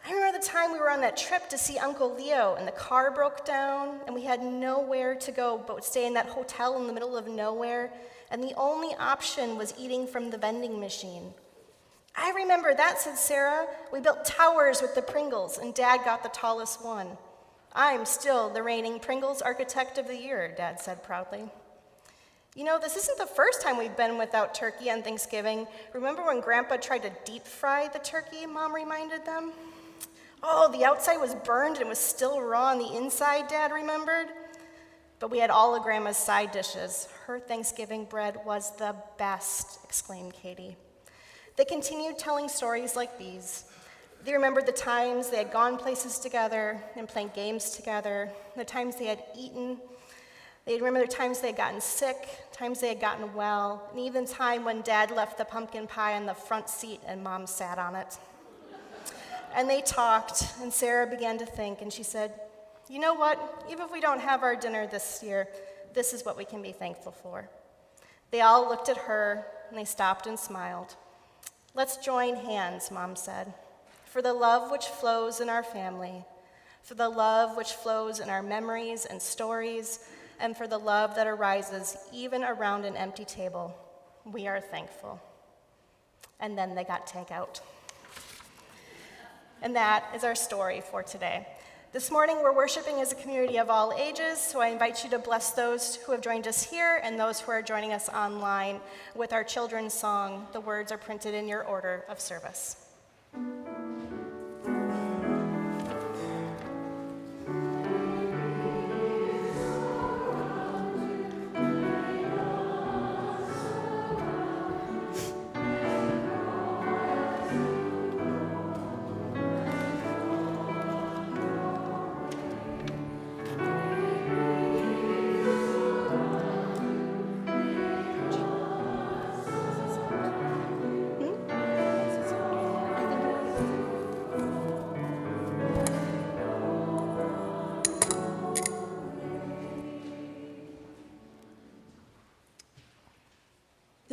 I 0.03 0.11
remember 0.11 0.39
the 0.39 0.43
time 0.43 0.73
we 0.73 0.79
were 0.79 0.89
on 0.89 1.01
that 1.01 1.15
trip 1.15 1.47
to 1.49 1.59
see 1.59 1.77
Uncle 1.77 2.15
Leo 2.15 2.55
and 2.57 2.67
the 2.67 2.71
car 2.71 3.11
broke 3.11 3.45
down 3.45 3.99
and 4.07 4.15
we 4.15 4.23
had 4.23 4.41
nowhere 4.41 5.13
to 5.13 5.31
go 5.31 5.63
but 5.67 5.85
stay 5.85 6.07
in 6.07 6.15
that 6.15 6.25
hotel 6.25 6.81
in 6.81 6.87
the 6.87 6.93
middle 6.93 7.15
of 7.15 7.27
nowhere 7.27 7.93
and 8.31 8.43
the 8.43 8.55
only 8.57 8.95
option 8.95 9.59
was 9.59 9.75
eating 9.77 10.07
from 10.07 10.31
the 10.31 10.39
vending 10.39 10.79
machine. 10.79 11.35
I 12.15 12.31
remember 12.31 12.73
that, 12.73 12.97
said 12.97 13.15
Sarah. 13.15 13.67
We 13.93 13.99
built 13.99 14.25
towers 14.25 14.81
with 14.81 14.95
the 14.95 15.03
Pringles 15.03 15.59
and 15.59 15.71
Dad 15.71 15.99
got 16.03 16.23
the 16.23 16.29
tallest 16.29 16.83
one. 16.83 17.09
I'm 17.73 18.05
still 18.05 18.49
the 18.49 18.63
reigning 18.63 18.99
Pringles 18.99 19.41
Architect 19.41 19.97
of 19.97 20.07
the 20.07 20.17
Year, 20.17 20.53
Dad 20.55 20.79
said 20.79 21.03
proudly. 21.03 21.49
You 22.55 22.63
know, 22.63 22.79
this 22.79 22.97
isn't 22.97 23.17
the 23.17 23.27
first 23.27 23.61
time 23.61 23.77
we've 23.77 23.95
been 23.95 24.17
without 24.17 24.55
turkey 24.55 24.89
on 24.89 25.03
Thanksgiving. 25.03 25.67
Remember 25.93 26.25
when 26.25 26.41
Grandpa 26.41 26.77
tried 26.77 27.03
to 27.03 27.11
deep 27.23 27.45
fry 27.45 27.87
the 27.87 27.99
turkey, 27.99 28.45
Mom 28.47 28.73
reminded 28.73 29.25
them? 29.25 29.51
Oh, 30.41 30.71
the 30.71 30.83
outside 30.83 31.17
was 31.17 31.35
burned 31.35 31.77
and 31.77 31.87
was 31.87 31.99
still 31.99 32.41
raw 32.41 32.67
on 32.71 32.79
the 32.79 32.97
inside, 32.97 33.47
Dad 33.47 33.71
remembered. 33.71 34.27
But 35.19 35.29
we 35.29 35.37
had 35.37 35.49
all 35.49 35.75
of 35.75 35.83
Grandma's 35.83 36.17
side 36.17 36.51
dishes. 36.51 37.07
Her 37.25 37.39
Thanksgiving 37.39 38.05
bread 38.05 38.37
was 38.45 38.75
the 38.77 38.95
best, 39.17 39.79
exclaimed 39.83 40.33
Katie. 40.33 40.75
They 41.55 41.65
continued 41.65 42.17
telling 42.17 42.49
stories 42.49 42.95
like 42.95 43.19
these. 43.19 43.65
They 44.25 44.33
remembered 44.33 44.65
the 44.65 44.73
times 44.73 45.29
they 45.29 45.37
had 45.37 45.51
gone 45.51 45.77
places 45.77 46.19
together 46.19 46.81
and 46.95 47.07
played 47.07 47.33
games 47.33 47.71
together, 47.71 48.29
the 48.57 48.65
times 48.65 48.97
they 48.97 49.05
had 49.05 49.23
eaten. 49.37 49.77
They 50.65 50.75
remembered 50.75 51.09
the 51.09 51.15
times 51.15 51.39
they 51.39 51.47
had 51.47 51.57
gotten 51.57 51.79
sick, 51.79 52.27
times 52.51 52.81
they 52.81 52.89
had 52.89 52.99
gotten 52.99 53.33
well, 53.33 53.87
and 53.91 53.99
even 53.99 54.25
the 54.25 54.31
time 54.31 54.65
when 54.65 54.81
Dad 54.81 55.11
left 55.11 55.37
the 55.37 55.45
pumpkin 55.45 55.87
pie 55.87 56.17
in 56.17 56.25
the 56.25 56.33
front 56.33 56.69
seat 56.69 56.99
and 57.07 57.23
Mom 57.23 57.47
sat 57.47 57.79
on 57.79 57.95
it. 57.95 58.17
And 59.55 59.69
they 59.69 59.81
talked, 59.81 60.43
and 60.61 60.71
Sarah 60.71 61.07
began 61.07 61.37
to 61.39 61.45
think, 61.45 61.81
and 61.81 61.91
she 61.91 62.03
said, 62.03 62.33
You 62.89 62.99
know 62.99 63.15
what? 63.15 63.65
Even 63.71 63.85
if 63.85 63.91
we 63.91 63.99
don't 63.99 64.21
have 64.21 64.43
our 64.43 64.55
dinner 64.55 64.85
this 64.85 65.23
year, 65.23 65.47
this 65.93 66.13
is 66.13 66.23
what 66.23 66.37
we 66.37 66.45
can 66.45 66.61
be 66.61 66.71
thankful 66.71 67.11
for. 67.11 67.49
They 68.31 68.41
all 68.41 68.69
looked 68.69 68.89
at 68.89 68.97
her, 68.97 69.47
and 69.69 69.77
they 69.77 69.85
stopped 69.85 70.27
and 70.27 70.37
smiled. 70.37 70.95
Let's 71.73 71.97
join 71.97 72.35
hands, 72.35 72.91
Mom 72.91 73.15
said, 73.15 73.53
for 74.09 74.23
the 74.23 74.33
love 74.33 74.71
which 74.71 74.85
flows 74.85 75.39
in 75.39 75.49
our 75.49 75.61
family, 75.61 76.25
for 76.81 76.95
the 76.95 77.07
love 77.07 77.55
which 77.55 77.73
flows 77.73 78.19
in 78.19 78.27
our 78.27 78.41
memories 78.41 79.05
and 79.05 79.21
stories, 79.21 79.99
and 80.39 80.57
for 80.57 80.67
the 80.67 80.77
love 80.77 81.15
that 81.15 81.27
arises 81.27 81.95
even 82.11 82.43
around 82.43 82.85
an 82.85 82.95
empty 82.95 83.23
table. 83.23 83.77
We 84.25 84.47
are 84.47 84.59
thankful. 84.59 85.21
And 86.39 86.57
then 86.57 86.73
they 86.73 86.83
got 86.83 87.05
takeout. 87.05 87.61
And 89.61 89.75
that 89.75 90.05
is 90.15 90.23
our 90.23 90.35
story 90.35 90.81
for 90.81 91.03
today. 91.03 91.45
This 91.91 92.09
morning, 92.09 92.37
we're 92.41 92.55
worshiping 92.55 93.01
as 93.01 93.11
a 93.11 93.15
community 93.15 93.57
of 93.57 93.69
all 93.69 93.93
ages, 93.93 94.39
so 94.39 94.59
I 94.59 94.69
invite 94.69 95.03
you 95.03 95.09
to 95.11 95.19
bless 95.19 95.51
those 95.51 95.97
who 95.97 96.13
have 96.13 96.21
joined 96.21 96.47
us 96.47 96.63
here 96.63 96.99
and 97.03 97.19
those 97.19 97.39
who 97.39 97.51
are 97.51 97.61
joining 97.61 97.93
us 97.93 98.09
online 98.09 98.79
with 99.15 99.33
our 99.33 99.43
children's 99.43 99.93
song. 99.93 100.47
The 100.53 100.61
words 100.61 100.91
are 100.91 100.97
printed 100.97 101.35
in 101.35 101.47
your 101.47 101.63
order 101.63 102.05
of 102.09 102.19
service. 102.19 102.88
Thank 103.33 104.11
you. 104.11 104.18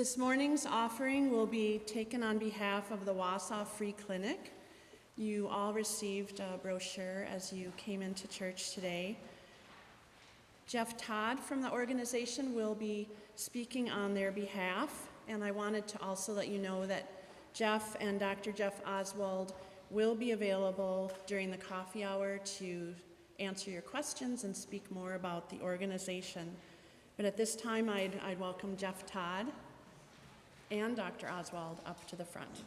This 0.07 0.16
morning's 0.16 0.66
offering 0.66 1.33
will 1.33 1.49
be 1.49 1.81
taken 1.85 2.23
on 2.23 2.38
behalf 2.38 2.92
of 2.92 3.05
the 3.05 3.12
Wausau 3.12 3.66
Free 3.66 3.90
Clinic. 3.90 4.53
You 5.16 5.49
all 5.49 5.73
received 5.73 6.38
a 6.38 6.59
brochure 6.59 7.27
as 7.29 7.53
you 7.53 7.73
came 7.77 8.03
into 8.03 8.29
church 8.29 8.73
today. 8.73 9.19
Jeff 10.69 10.97
Todd 10.97 11.40
from 11.40 11.61
the 11.61 11.73
organization 11.73 12.55
will 12.55 12.77
be 12.77 13.09
speaking 13.35 13.90
on 13.90 14.14
their 14.14 14.31
behalf, 14.31 15.09
and 15.27 15.42
I 15.42 15.51
wanted 15.51 15.88
to 15.88 16.01
also 16.01 16.33
let 16.33 16.47
you 16.47 16.61
know 16.61 16.87
that 16.87 17.11
Jeff 17.53 17.97
and 18.01 18.21
Dr. 18.21 18.53
Jeff 18.53 18.81
Oswald 18.87 19.55
will 19.90 20.14
be 20.14 20.31
available 20.31 21.11
during 21.27 21.51
the 21.51 21.57
coffee 21.57 22.05
hour 22.05 22.38
to 22.59 22.95
answer 23.40 23.73
your 23.73 23.83
questions 23.83 24.45
and 24.45 24.57
speak 24.57 24.88
more 24.88 25.14
about 25.14 25.51
the 25.51 25.61
organization. 25.62 26.55
But 27.16 27.27
at 27.27 27.37
this 27.37 27.57
time, 27.57 27.90
I'd, 27.90 28.21
I'd 28.25 28.38
welcome 28.38 28.77
Jeff 28.77 29.05
Todd 29.05 29.49
and 30.71 30.97
Dr. 30.97 31.31
Oswald 31.31 31.79
up 31.87 32.07
to 32.09 32.17
the 32.17 32.25
front. 32.25 32.63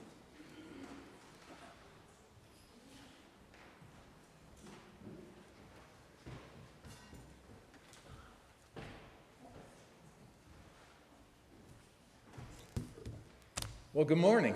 Well, 13.94 14.06
good 14.06 14.18
morning. 14.18 14.56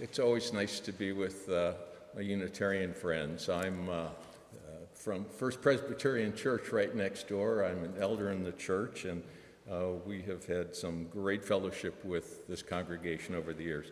It's 0.00 0.18
always 0.20 0.52
nice 0.52 0.78
to 0.80 0.92
be 0.92 1.10
with 1.10 1.48
uh, 1.48 1.72
my 2.14 2.20
Unitarian 2.20 2.92
friends. 2.92 3.48
I'm 3.48 3.88
uh, 3.88 3.92
uh, 3.92 4.08
from 4.94 5.24
First 5.24 5.60
Presbyterian 5.60 6.36
Church 6.36 6.70
right 6.70 6.94
next 6.94 7.28
door. 7.28 7.64
I'm 7.64 7.82
an 7.82 7.94
elder 7.98 8.30
in 8.30 8.44
the 8.44 8.52
church, 8.52 9.04
and 9.04 9.22
uh, 9.72 9.92
we 10.04 10.20
have 10.22 10.44
had 10.44 10.76
some 10.76 11.04
great 11.04 11.42
fellowship 11.44 12.04
with 12.04 12.46
this 12.46 12.62
congregation 12.62 13.34
over 13.34 13.54
the 13.54 13.62
years. 13.62 13.86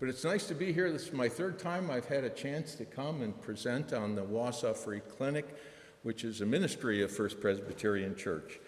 But 0.00 0.08
it's 0.08 0.24
nice 0.24 0.46
to 0.46 0.54
be 0.54 0.72
here. 0.72 0.90
This 0.90 1.08
is 1.08 1.12
my 1.12 1.28
third 1.28 1.58
time 1.58 1.90
I've 1.90 2.06
had 2.06 2.24
a 2.24 2.30
chance 2.30 2.74
to 2.76 2.84
come 2.84 3.22
and 3.22 3.38
present 3.42 3.92
on 3.92 4.14
the 4.14 4.22
Wausau 4.22 4.74
Free 4.74 5.00
Clinic, 5.00 5.56
which 6.04 6.24
is 6.24 6.40
a 6.40 6.46
ministry 6.46 7.02
of 7.02 7.10
First 7.10 7.40
Presbyterian 7.40 8.16
Church. 8.16 8.60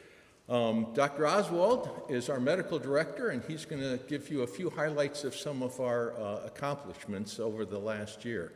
Um, 0.48 0.88
Dr. 0.94 1.26
Oswald 1.26 2.02
is 2.08 2.28
our 2.28 2.40
medical 2.40 2.78
director, 2.78 3.30
and 3.30 3.42
he's 3.44 3.64
going 3.64 3.82
to 3.82 4.02
give 4.06 4.30
you 4.30 4.42
a 4.42 4.46
few 4.46 4.70
highlights 4.70 5.24
of 5.24 5.34
some 5.34 5.62
of 5.62 5.78
our 5.80 6.18
uh, 6.18 6.46
accomplishments 6.46 7.38
over 7.38 7.64
the 7.64 7.78
last 7.78 8.24
year. 8.24 8.52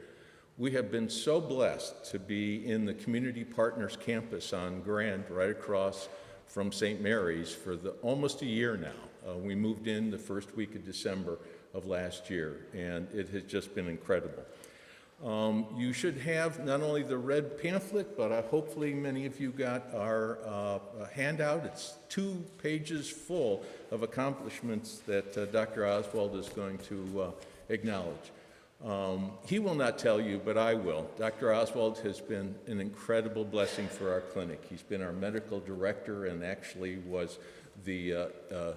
We 0.59 0.71
have 0.73 0.91
been 0.91 1.09
so 1.09 1.41
blessed 1.41 2.11
to 2.11 2.19
be 2.19 2.67
in 2.67 2.85
the 2.85 2.95
Community 2.95 3.45
Partners 3.45 3.97
campus 3.99 4.53
on 4.53 4.81
Grand, 4.81 5.25
right 5.31 5.51
across 5.51 6.09
from 6.47 6.73
St. 6.73 7.01
Mary's, 7.01 7.53
for 7.53 7.77
the, 7.77 7.91
almost 8.03 8.43
a 8.43 8.47
year 8.47 8.77
now. 8.77 9.31
Uh, 9.31 9.37
we 9.37 9.55
moved 9.55 9.87
in 9.87 10.11
the 10.11 10.19
first 10.19 10.57
week 10.57 10.75
of 10.75 10.85
December 10.85 11.39
of 11.75 11.87
last 11.87 12.29
year, 12.29 12.67
and 12.75 13.09
it 13.15 13.29
has 13.29 13.43
just 13.45 13.75
been 13.75 13.89
incredible. 13.89 14.43
Um, 15.25 15.67
you 15.77 15.93
should 15.93 16.19
have 16.19 16.65
not 16.65 16.83
only 16.83 17.05
the 17.05 17.17
red 17.17 17.63
pamphlet, 17.63 18.17
but 18.17 18.33
uh, 18.33 18.43
hopefully 18.43 18.93
many 18.93 19.25
of 19.25 19.39
you 19.39 19.53
got 19.53 19.95
our 19.95 20.39
uh, 20.45 20.79
handout. 21.15 21.65
It's 21.65 21.95
two 22.09 22.45
pages 22.61 23.09
full 23.09 23.65
of 23.93 24.03
accomplishments 24.03 24.99
that 25.07 25.39
uh, 25.39 25.45
Dr. 25.47 25.87
Oswald 25.87 26.35
is 26.35 26.49
going 26.49 26.79
to 26.79 27.23
uh, 27.23 27.31
acknowledge. 27.69 28.33
Um, 28.85 29.31
he 29.47 29.61
will 29.61 29.77
not 29.77 29.99
tell 29.99 30.21
you, 30.21 30.41
but 30.45 30.59
I 30.59 30.75
will. 30.75 31.09
Dr. 31.17 31.55
Oswald 31.55 31.99
has 31.99 32.21
been 32.21 32.55
an 32.67 32.81
incredible 32.81 33.45
blessing 33.45 33.87
for 33.87 34.13
our 34.13 34.21
clinic. 34.21 34.61
He's 34.69 34.83
been 34.83 35.03
our 35.03 35.13
medical 35.13 35.61
director 35.61 36.27
and 36.27 36.43
actually 36.43 36.97
was 36.99 37.39
the 37.85 38.15
uh, 38.15 38.27
uh, 38.53 38.73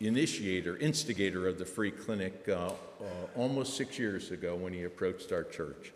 initiator, 0.00 0.76
instigator 0.76 1.48
of 1.48 1.58
the 1.58 1.64
free 1.64 1.90
clinic 1.90 2.44
uh, 2.48 2.52
uh, 2.52 2.72
almost 3.36 3.76
six 3.76 3.98
years 3.98 4.30
ago 4.30 4.54
when 4.54 4.72
he 4.72 4.84
approached 4.84 5.32
our 5.32 5.44
church. 5.44 5.92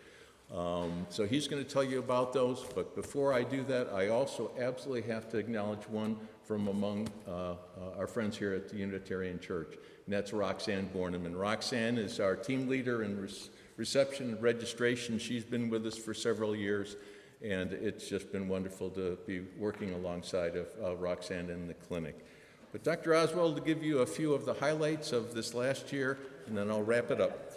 Um, 0.55 1.07
so 1.09 1.27
he's 1.27 1.49
going 1.49 1.65
to 1.65 1.69
tell 1.69 1.83
you 1.83 1.99
about 1.99 2.33
those, 2.33 2.65
but 2.75 2.95
before 2.95 3.33
I 3.33 3.43
do 3.43 3.65
that, 3.65 3.93
I 3.93 4.09
also 4.09 4.53
absolutely 4.61 5.11
have 5.13 5.29
to 5.31 5.39
acknowledge 5.39 5.89
one 5.89 6.17
from 6.45 6.69
among 6.69 7.09
uh, 7.27 7.31
uh, 7.31 7.55
our 7.99 8.07
friends 8.07 8.39
here 8.39 8.55
at 8.55 8.69
the 8.69 8.77
Unitarian 8.77 9.41
Church, 9.41 9.75
and 10.07 10.15
that's 10.15 10.33
Roxanne 10.33 10.89
Borneman. 10.95 11.39
Roxanne 11.39 11.99
is 11.99 12.21
our 12.21 12.37
team 12.37 12.69
leader 12.69 13.03
in 13.03 13.21
re- 13.21 13.29
reception 13.77 14.31
and 14.31 14.43
registration. 14.43 15.19
She's 15.19 15.45
been 15.45 15.69
with 15.69 15.85
us 15.85 15.99
for 15.99 16.15
several 16.15 16.55
years, 16.55 16.97
and 17.43 17.73
it's 17.73 18.09
just 18.09 18.31
been 18.31 18.49
wonderful 18.49 18.89
to 18.91 19.19
be 19.27 19.41
working 19.59 19.93
alongside 19.95 20.55
of 20.55 20.69
uh, 20.83 20.95
Roxanne 20.97 21.51
in 21.51 21.67
the 21.67 21.75
clinic. 21.75 22.25
But 22.71 22.85
Dr. 22.85 23.17
Oswald, 23.17 23.57
to 23.57 23.63
give 23.63 23.83
you 23.83 23.99
a 23.99 24.07
few 24.07 24.33
of 24.33 24.45
the 24.45 24.55
highlights 24.55 25.11
of 25.11 25.35
this 25.35 25.55
last 25.55 25.93
year, 25.93 26.19
and 26.47 26.57
then 26.57 26.71
I'll 26.71 26.83
wrap 26.83 27.11
it 27.11 27.21
up. 27.21 27.53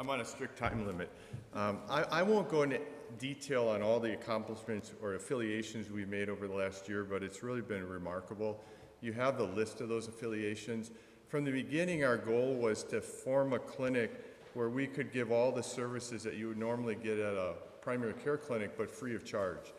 I'm 0.00 0.10
on 0.10 0.20
a 0.20 0.24
strict 0.24 0.58
time 0.58 0.86
limit. 0.86 1.10
Um, 1.54 1.78
I, 1.88 2.02
I 2.04 2.22
won't 2.22 2.48
go 2.48 2.62
into 2.62 2.80
detail 3.18 3.68
on 3.68 3.82
all 3.82 4.00
the 4.00 4.14
accomplishments 4.14 4.92
or 5.02 5.14
affiliations 5.14 5.90
we've 5.90 6.08
made 6.08 6.28
over 6.28 6.48
the 6.48 6.54
last 6.54 6.88
year, 6.88 7.04
but 7.04 7.22
it's 7.22 7.42
really 7.42 7.60
been 7.60 7.86
remarkable. 7.86 8.60
You 9.00 9.12
have 9.14 9.38
the 9.38 9.44
list 9.44 9.80
of 9.80 9.88
those 9.88 10.08
affiliations. 10.08 10.90
From 11.28 11.44
the 11.44 11.52
beginning, 11.52 12.04
our 12.04 12.16
goal 12.16 12.54
was 12.54 12.82
to 12.84 13.00
form 13.00 13.52
a 13.52 13.58
clinic 13.58 14.12
where 14.54 14.68
we 14.68 14.86
could 14.86 15.12
give 15.12 15.30
all 15.30 15.52
the 15.52 15.62
services 15.62 16.22
that 16.24 16.34
you 16.34 16.48
would 16.48 16.58
normally 16.58 16.96
get 16.96 17.18
at 17.18 17.34
a 17.34 17.54
primary 17.80 18.14
care 18.14 18.36
clinic, 18.36 18.76
but 18.76 18.90
free 18.90 19.14
of 19.14 19.24
charge. 19.24 19.72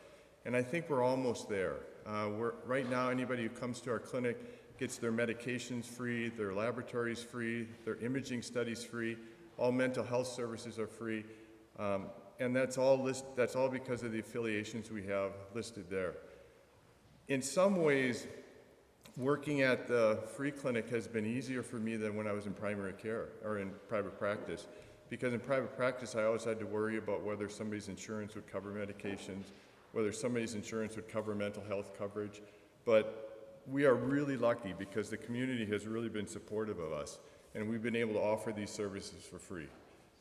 And 0.45 0.55
I 0.55 0.63
think 0.63 0.89
we're 0.89 1.03
almost 1.03 1.49
there. 1.49 1.75
Uh, 2.05 2.29
we're, 2.35 2.53
right 2.65 2.89
now, 2.89 3.09
anybody 3.09 3.43
who 3.43 3.49
comes 3.49 3.79
to 3.81 3.91
our 3.91 3.99
clinic 3.99 4.79
gets 4.79 4.97
their 4.97 5.11
medications 5.11 5.85
free, 5.85 6.29
their 6.29 6.53
laboratories 6.53 7.21
free, 7.21 7.67
their 7.85 7.97
imaging 7.97 8.41
studies 8.41 8.83
free, 8.83 9.17
all 9.57 9.71
mental 9.71 10.03
health 10.03 10.27
services 10.27 10.79
are 10.79 10.87
free, 10.87 11.23
um, 11.77 12.05
and 12.39 12.55
that's 12.55 12.79
all 12.79 12.97
list, 12.97 13.25
that's 13.35 13.55
all 13.55 13.69
because 13.69 14.01
of 14.01 14.11
the 14.11 14.19
affiliations 14.19 14.89
we 14.89 15.05
have 15.05 15.33
listed 15.53 15.85
there. 15.89 16.15
In 17.27 17.43
some 17.43 17.75
ways, 17.83 18.25
working 19.17 19.61
at 19.61 19.87
the 19.87 20.19
free 20.35 20.51
clinic 20.51 20.89
has 20.89 21.07
been 21.07 21.25
easier 21.25 21.63
for 21.63 21.77
me 21.77 21.95
than 21.95 22.15
when 22.15 22.27
I 22.27 22.31
was 22.31 22.45
in 22.45 22.53
primary 22.53 22.93
care 22.93 23.29
or 23.43 23.59
in 23.59 23.71
private 23.87 24.17
practice. 24.17 24.67
Because 25.09 25.33
in 25.33 25.39
private 25.39 25.75
practice, 25.75 26.15
I 26.15 26.23
always 26.23 26.45
had 26.45 26.59
to 26.59 26.65
worry 26.65 26.97
about 26.97 27.21
whether 27.23 27.49
somebody's 27.49 27.89
insurance 27.89 28.33
would 28.35 28.49
cover 28.49 28.71
medications, 28.71 29.51
whether 29.91 30.13
somebody's 30.13 30.53
insurance 30.53 30.95
would 30.95 31.09
cover 31.09 31.35
mental 31.35 31.63
health 31.67 31.97
coverage. 31.97 32.41
But 32.85 33.27
we 33.67 33.85
are 33.85 33.93
really 33.93 34.37
lucky 34.37 34.73
because 34.77 35.09
the 35.09 35.17
community 35.17 35.65
has 35.65 35.85
really 35.85 36.09
been 36.09 36.27
supportive 36.27 36.79
of 36.79 36.93
us, 36.93 37.19
and 37.53 37.69
we've 37.69 37.83
been 37.83 37.95
able 37.95 38.13
to 38.13 38.21
offer 38.21 38.53
these 38.53 38.71
services 38.71 39.25
for 39.25 39.37
free. 39.37 39.67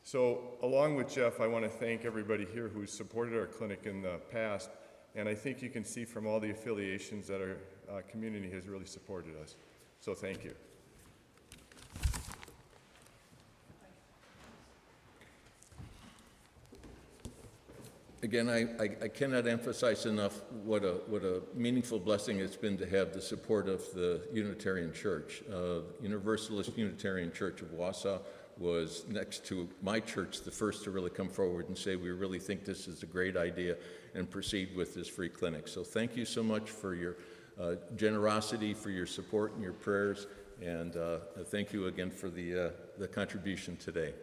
So, 0.03 0.55
along 0.61 0.95
with 0.95 1.13
Jeff, 1.13 1.39
I 1.39 1.47
want 1.47 1.63
to 1.63 1.69
thank 1.69 2.05
everybody 2.05 2.45
here 2.45 2.67
who's 2.67 2.91
supported 2.91 3.37
our 3.37 3.45
clinic 3.45 3.85
in 3.85 4.01
the 4.01 4.19
past, 4.31 4.71
and 5.15 5.29
I 5.29 5.35
think 5.35 5.61
you 5.61 5.69
can 5.69 5.85
see 5.85 6.05
from 6.05 6.27
all 6.27 6.39
the 6.39 6.49
affiliations 6.49 7.27
that 7.27 7.39
our 7.39 7.57
uh, 7.91 8.01
community 8.09 8.49
has 8.51 8.67
really 8.67 8.85
supported 8.85 9.35
us. 9.41 9.55
So, 9.99 10.13
thank 10.13 10.43
you. 10.43 10.53
Again, 18.23 18.49
I, 18.49 18.83
I, 18.83 18.89
I 19.01 19.07
cannot 19.07 19.47
emphasize 19.47 20.05
enough 20.05 20.43
what 20.63 20.83
a, 20.83 20.99
what 21.07 21.23
a 21.23 21.41
meaningful 21.55 21.99
blessing 21.99 22.39
it's 22.39 22.55
been 22.55 22.77
to 22.77 22.85
have 22.85 23.13
the 23.13 23.21
support 23.21 23.67
of 23.67 23.81
the 23.95 24.21
Unitarian 24.31 24.93
Church. 24.93 25.41
Uh, 25.51 25.79
Universalist 26.03 26.77
Unitarian 26.77 27.31
Church 27.31 27.63
of 27.63 27.69
Wausau 27.69 28.21
was 28.59 29.05
next 29.09 29.43
to 29.45 29.67
my 29.81 29.99
church, 29.99 30.41
the 30.41 30.51
first 30.51 30.83
to 30.83 30.91
really 30.91 31.09
come 31.09 31.29
forward 31.29 31.67
and 31.67 31.75
say, 31.75 31.95
we 31.95 32.11
really 32.11 32.37
think 32.37 32.63
this 32.63 32.87
is 32.87 33.01
a 33.01 33.07
great 33.07 33.35
idea 33.35 33.75
and 34.13 34.29
proceed 34.29 34.75
with 34.75 34.93
this 34.93 35.07
free 35.07 35.29
clinic. 35.29 35.67
So 35.67 35.83
thank 35.83 36.15
you 36.15 36.25
so 36.25 36.43
much 36.43 36.69
for 36.69 36.93
your 36.93 37.17
generosity, 37.95 38.73
for 38.73 38.89
your 38.89 39.05
support 39.05 39.53
and 39.53 39.63
your 39.63 39.73
prayers, 39.73 40.27
and 40.61 40.95
uh, 40.95 41.17
thank 41.45 41.73
you 41.73 41.87
again 41.87 42.11
for 42.11 42.29
the, 42.29 42.67
uh, 42.67 42.69
the 42.97 43.07
contribution 43.07 43.75
today. 43.77 44.13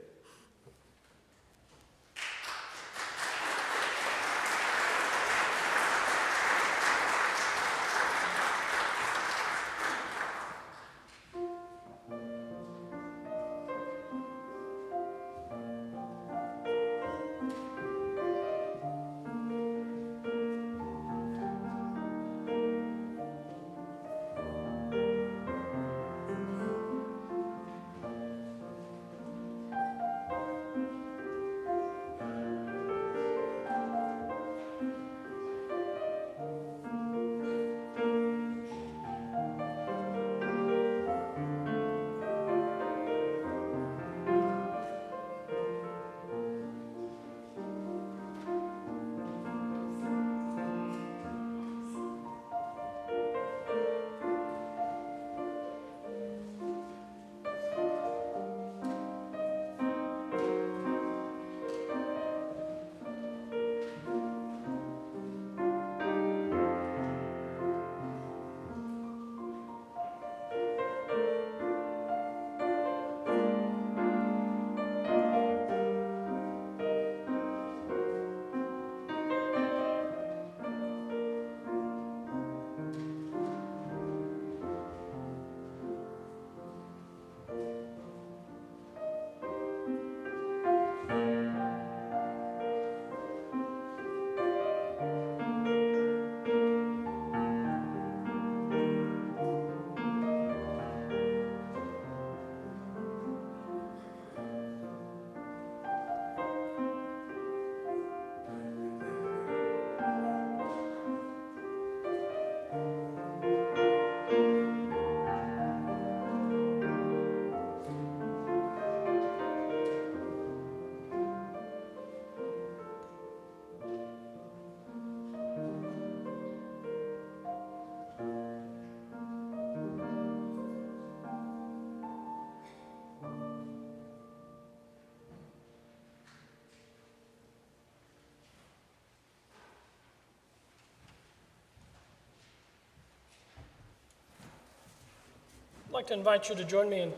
Like 145.98 146.06
to 146.06 146.14
invite 146.14 146.48
you 146.48 146.54
to 146.54 146.62
join 146.62 146.88
me 146.88 147.00
in 147.00 147.12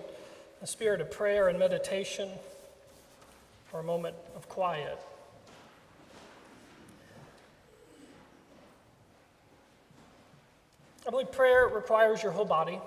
a 0.63 0.67
spirit 0.67 1.03
of 1.03 1.11
prayer 1.11 1.49
and 1.49 1.59
meditation 1.59 2.31
for 3.67 3.79
a 3.79 3.83
moment 3.83 4.17
of 4.35 4.49
quiet. 4.49 4.99
I 11.07 11.11
believe 11.11 11.31
prayer 11.31 11.69
requires 11.69 12.23
your 12.23 12.33
whole 12.33 12.47
body. 12.47 12.81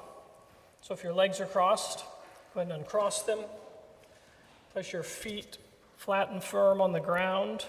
So 0.82 0.96
if 0.96 1.04
your 1.04 1.14
legs 1.14 1.40
are 1.40 1.46
crossed, 1.46 2.04
go 2.56 2.62
ahead 2.62 2.72
and 2.72 2.82
uncross 2.82 3.22
them. 3.22 3.38
Place 4.72 4.92
your 4.92 5.04
feet 5.04 5.60
flat 5.98 6.32
and 6.32 6.44
firm 6.44 6.82
on 6.82 6.92
the 6.92 7.02
ground. 7.02 7.68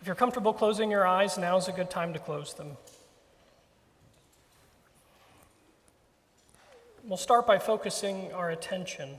If 0.00 0.08
you're 0.08 0.16
comfortable 0.16 0.52
closing 0.52 0.90
your 0.90 1.06
eyes, 1.06 1.38
now 1.38 1.56
is 1.56 1.68
a 1.68 1.72
good 1.72 1.88
time 1.88 2.12
to 2.14 2.18
close 2.18 2.54
them. 2.54 2.76
We'll 7.08 7.16
start 7.16 7.46
by 7.46 7.58
focusing 7.58 8.34
our 8.34 8.50
attention. 8.50 9.18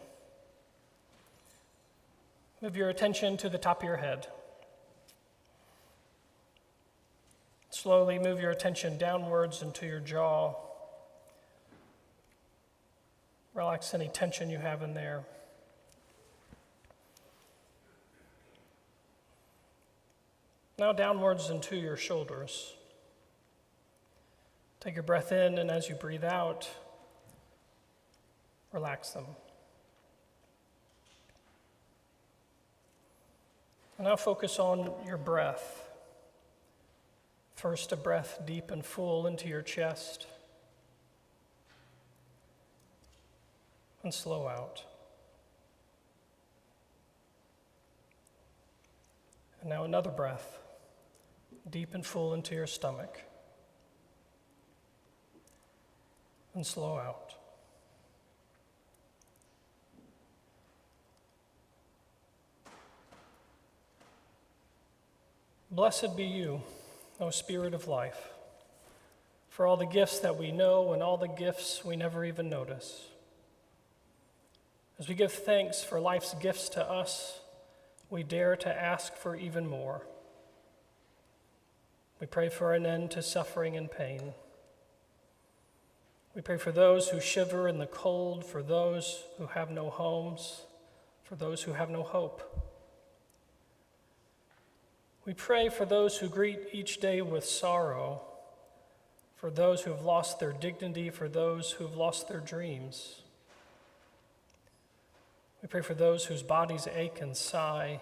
Move 2.62 2.78
your 2.78 2.90
attention 2.90 3.36
to 3.38 3.50
the 3.50 3.58
top 3.58 3.82
of 3.82 3.88
your 3.88 3.98
head. 3.98 4.28
Slowly 7.72 8.20
move 8.20 8.40
your 8.40 8.52
attention 8.52 9.00
downwards 9.00 9.64
into 9.64 9.88
your 9.88 10.02
jaw. 10.02 10.54
Relax 13.56 13.96
any 13.96 14.08
tension 14.08 14.52
you 14.52 14.60
have 14.60 14.84
in 14.84 14.94
there. 14.94 15.24
Now 20.78 20.92
downwards 20.92 21.50
into 21.50 21.76
your 21.76 21.98
shoulders. 21.98 22.76
Take 24.80 24.94
your 24.94 25.02
breath 25.02 25.32
in, 25.32 25.58
and 25.58 25.72
as 25.72 25.90
you 25.90 25.96
breathe 25.96 26.24
out, 26.24 26.70
relax 28.72 29.12
them. 29.12 29.26
And 33.98 34.08
now 34.08 34.16
focus 34.16 34.60
on 34.60 34.92
your 35.06 35.18
breath. 35.18 35.90
First, 37.56 37.92
a 37.92 37.98
breath 37.98 38.40
deep 38.46 38.72
and 38.72 38.86
full 38.86 39.28
into 39.28 39.50
your 39.50 39.62
chest, 39.62 40.28
and 44.02 44.14
slow 44.14 44.48
out. 44.48 44.86
And 49.60 49.70
now 49.70 49.84
another 49.84 50.10
breath, 50.10 50.58
deep 51.70 51.94
and 51.94 52.06
full 52.06 52.34
into 52.34 52.56
your 52.56 52.68
stomach, 52.68 53.22
and 56.54 56.66
slow 56.66 56.98
out. 56.98 57.36
Blessed 65.72 66.18
be 66.18 66.24
you, 66.24 66.64
O 67.20 67.30
Spirit 67.30 67.76
of 67.76 67.88
life, 67.88 68.30
for 69.50 69.68
all 69.68 69.78
the 69.78 69.86
gifts 69.86 70.20
that 70.22 70.36
we 70.36 70.52
know 70.52 70.94
and 70.94 71.04
all 71.04 71.16
the 71.16 71.28
gifts 71.28 71.86
we 71.86 71.96
never 71.96 72.26
even 72.26 72.50
notice. 72.50 73.06
As 74.98 75.08
we 75.08 75.14
give 75.14 75.32
thanks 75.32 75.84
for 75.84 76.00
life's 76.00 76.34
gifts 76.34 76.70
to 76.70 76.84
us, 76.84 77.40
we 78.10 78.24
dare 78.24 78.56
to 78.56 78.82
ask 78.82 79.16
for 79.16 79.36
even 79.36 79.68
more. 79.68 80.02
We 82.20 82.26
pray 82.26 82.50
for 82.50 82.74
an 82.74 82.88
end 82.88 83.12
to 83.12 83.22
suffering 83.22 83.78
and 83.78 83.92
pain. 83.92 84.34
We 86.34 86.42
pray 86.42 86.58
for 86.58 86.72
those 86.72 87.10
who 87.10 87.22
shiver 87.22 87.68
in 87.68 87.78
the 87.78 87.86
cold, 87.86 88.44
for 88.44 88.64
those 88.64 89.24
who 89.38 89.46
have 89.46 89.70
no 89.70 89.92
homes, 89.92 90.64
for 91.24 91.36
those 91.36 91.62
who 91.62 91.74
have 91.74 91.92
no 91.92 92.02
hope. 92.02 92.69
We 95.30 95.36
pray 95.36 95.70
for 95.70 95.86
those 95.86 96.18
who 96.18 96.28
greet 96.28 96.70
each 96.72 97.00
day 97.00 97.22
with 97.22 97.46
sorrow, 97.46 98.22
for 99.36 99.52
those 99.52 99.84
who 99.84 99.92
have 99.92 100.02
lost 100.02 100.40
their 100.40 100.54
dignity, 100.54 101.12
for 101.12 101.30
those 101.30 101.70
who 101.70 101.86
have 101.86 101.96
lost 101.96 102.28
their 102.28 102.40
dreams. 102.40 103.22
We 105.62 105.68
pray 105.68 105.82
for 105.82 105.94
those 105.94 106.26
whose 106.26 106.42
bodies 106.42 106.88
ache 106.96 107.22
and 107.22 107.38
sigh, 107.38 108.00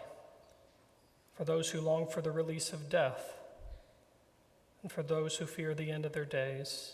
for 1.35 1.43
those 1.43 1.69
who 1.71 1.81
long 1.81 2.07
for 2.07 2.21
the 2.21 2.31
release 2.31 2.71
of 2.71 2.89
death, 2.89 3.33
and 4.81 4.89
for 4.89 5.03
those 5.03 5.35
who 5.35 5.45
fear 5.45 5.73
the 5.73 5.91
end 5.91 6.05
of 6.05 6.13
their 6.13 6.23
days. 6.23 6.93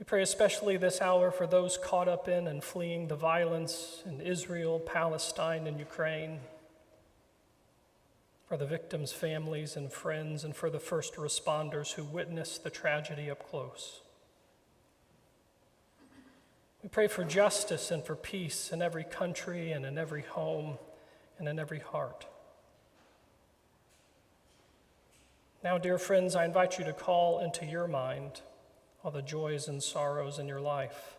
We 0.00 0.04
pray 0.04 0.22
especially 0.22 0.76
this 0.76 1.00
hour 1.00 1.30
for 1.30 1.46
those 1.46 1.78
caught 1.78 2.08
up 2.08 2.26
in 2.26 2.48
and 2.48 2.64
fleeing 2.64 3.06
the 3.06 3.14
violence 3.14 4.02
in 4.04 4.20
Israel, 4.20 4.80
Palestine, 4.80 5.68
and 5.68 5.78
Ukraine, 5.78 6.40
for 8.46 8.56
the 8.56 8.66
victims' 8.66 9.12
families 9.12 9.76
and 9.76 9.92
friends, 9.92 10.44
and 10.44 10.54
for 10.54 10.70
the 10.70 10.78
first 10.78 11.14
responders 11.14 11.94
who 11.94 12.04
witnessed 12.04 12.62
the 12.62 12.70
tragedy 12.70 13.28
up 13.30 13.48
close. 13.48 14.02
We 16.82 16.88
pray 16.88 17.08
for 17.08 17.24
justice 17.24 17.90
and 17.90 18.04
for 18.04 18.14
peace 18.14 18.70
in 18.72 18.80
every 18.80 19.02
country 19.02 19.72
and 19.72 19.84
in 19.84 19.98
every 19.98 20.22
home 20.22 20.78
and 21.38 21.48
in 21.48 21.58
every 21.58 21.80
heart. 21.80 22.26
Now, 25.64 25.78
dear 25.78 25.98
friends, 25.98 26.36
I 26.36 26.44
invite 26.44 26.78
you 26.78 26.84
to 26.84 26.92
call 26.92 27.40
into 27.40 27.66
your 27.66 27.88
mind 27.88 28.42
all 29.02 29.10
the 29.10 29.22
joys 29.22 29.66
and 29.66 29.82
sorrows 29.82 30.38
in 30.38 30.46
your 30.46 30.60
life, 30.60 31.16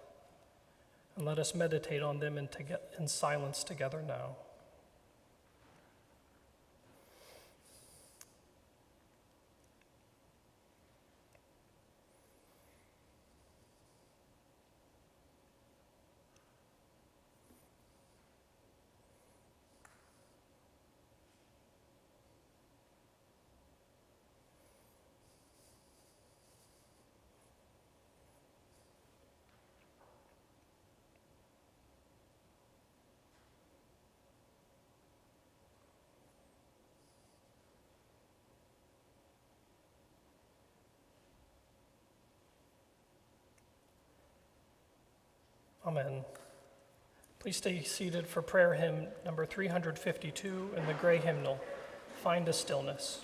and 1.17 1.25
let 1.25 1.39
us 1.39 1.53
meditate 1.53 2.01
on 2.01 2.19
them 2.19 2.37
in, 2.37 2.47
in 2.97 3.07
silence 3.09 3.65
together 3.65 4.01
now. 4.01 4.37
Amen. 45.87 46.25
Please 47.39 47.55
stay 47.55 47.81
seated 47.81 48.27
for 48.27 48.41
prayer 48.41 48.73
hymn 48.73 49.07
number 49.23 49.45
352 49.45 50.71
in 50.75 50.85
the 50.85 50.93
gray 50.95 51.17
hymnal, 51.17 51.57
Find 52.21 52.45
a 52.49 52.51
Stillness. 52.51 53.21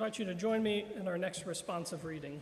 Invite 0.00 0.18
you 0.18 0.24
to 0.24 0.34
join 0.34 0.62
me 0.62 0.86
in 0.98 1.06
our 1.06 1.18
next 1.18 1.44
responsive 1.44 2.06
reading. 2.06 2.40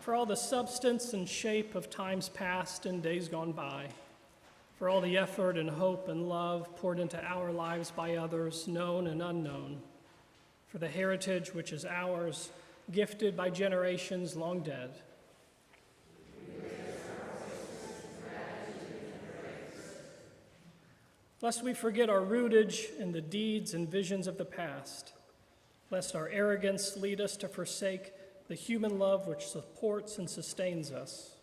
For 0.00 0.12
all 0.12 0.26
the 0.26 0.34
substance 0.34 1.12
and 1.12 1.28
shape 1.28 1.76
of 1.76 1.88
times 1.88 2.28
past 2.28 2.86
and 2.86 3.00
days 3.00 3.28
gone 3.28 3.52
by, 3.52 3.86
for 4.80 4.88
all 4.88 5.00
the 5.00 5.16
effort 5.16 5.56
and 5.56 5.70
hope 5.70 6.08
and 6.08 6.28
love 6.28 6.76
poured 6.78 6.98
into 6.98 7.24
our 7.24 7.52
lives 7.52 7.92
by 7.92 8.16
others, 8.16 8.66
known 8.66 9.06
and 9.06 9.22
unknown, 9.22 9.80
for 10.66 10.78
the 10.78 10.88
heritage 10.88 11.54
which 11.54 11.72
is 11.72 11.84
ours, 11.84 12.50
gifted 12.90 13.36
by 13.36 13.48
generations 13.48 14.34
long 14.34 14.58
dead. 14.58 14.90
Lest 21.40 21.62
we 21.62 21.74
forget 21.74 22.10
our 22.10 22.24
rootage 22.24 22.88
in 22.98 23.12
the 23.12 23.20
deeds 23.20 23.72
and 23.72 23.88
visions 23.88 24.26
of 24.26 24.36
the 24.36 24.44
past, 24.44 25.12
lest 25.90 26.14
our 26.14 26.28
arrogance 26.28 26.96
lead 26.96 27.20
us 27.20 27.36
to 27.36 27.48
forsake 27.48 28.12
the 28.48 28.54
human 28.54 28.98
love 28.98 29.26
which 29.26 29.46
supports 29.46 30.18
and 30.18 30.28
sustains 30.28 30.90
us, 30.90 31.36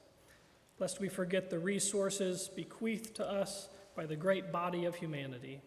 lest 0.80 1.00
we 1.00 1.08
forget 1.08 1.50
the 1.50 1.60
resources 1.60 2.50
bequeathed 2.56 3.16
to 3.16 3.28
us 3.28 3.70
by 3.96 4.06
the 4.06 4.16
great 4.16 4.52
body 4.52 4.86
of 4.86 4.96
humanity. 4.96 5.62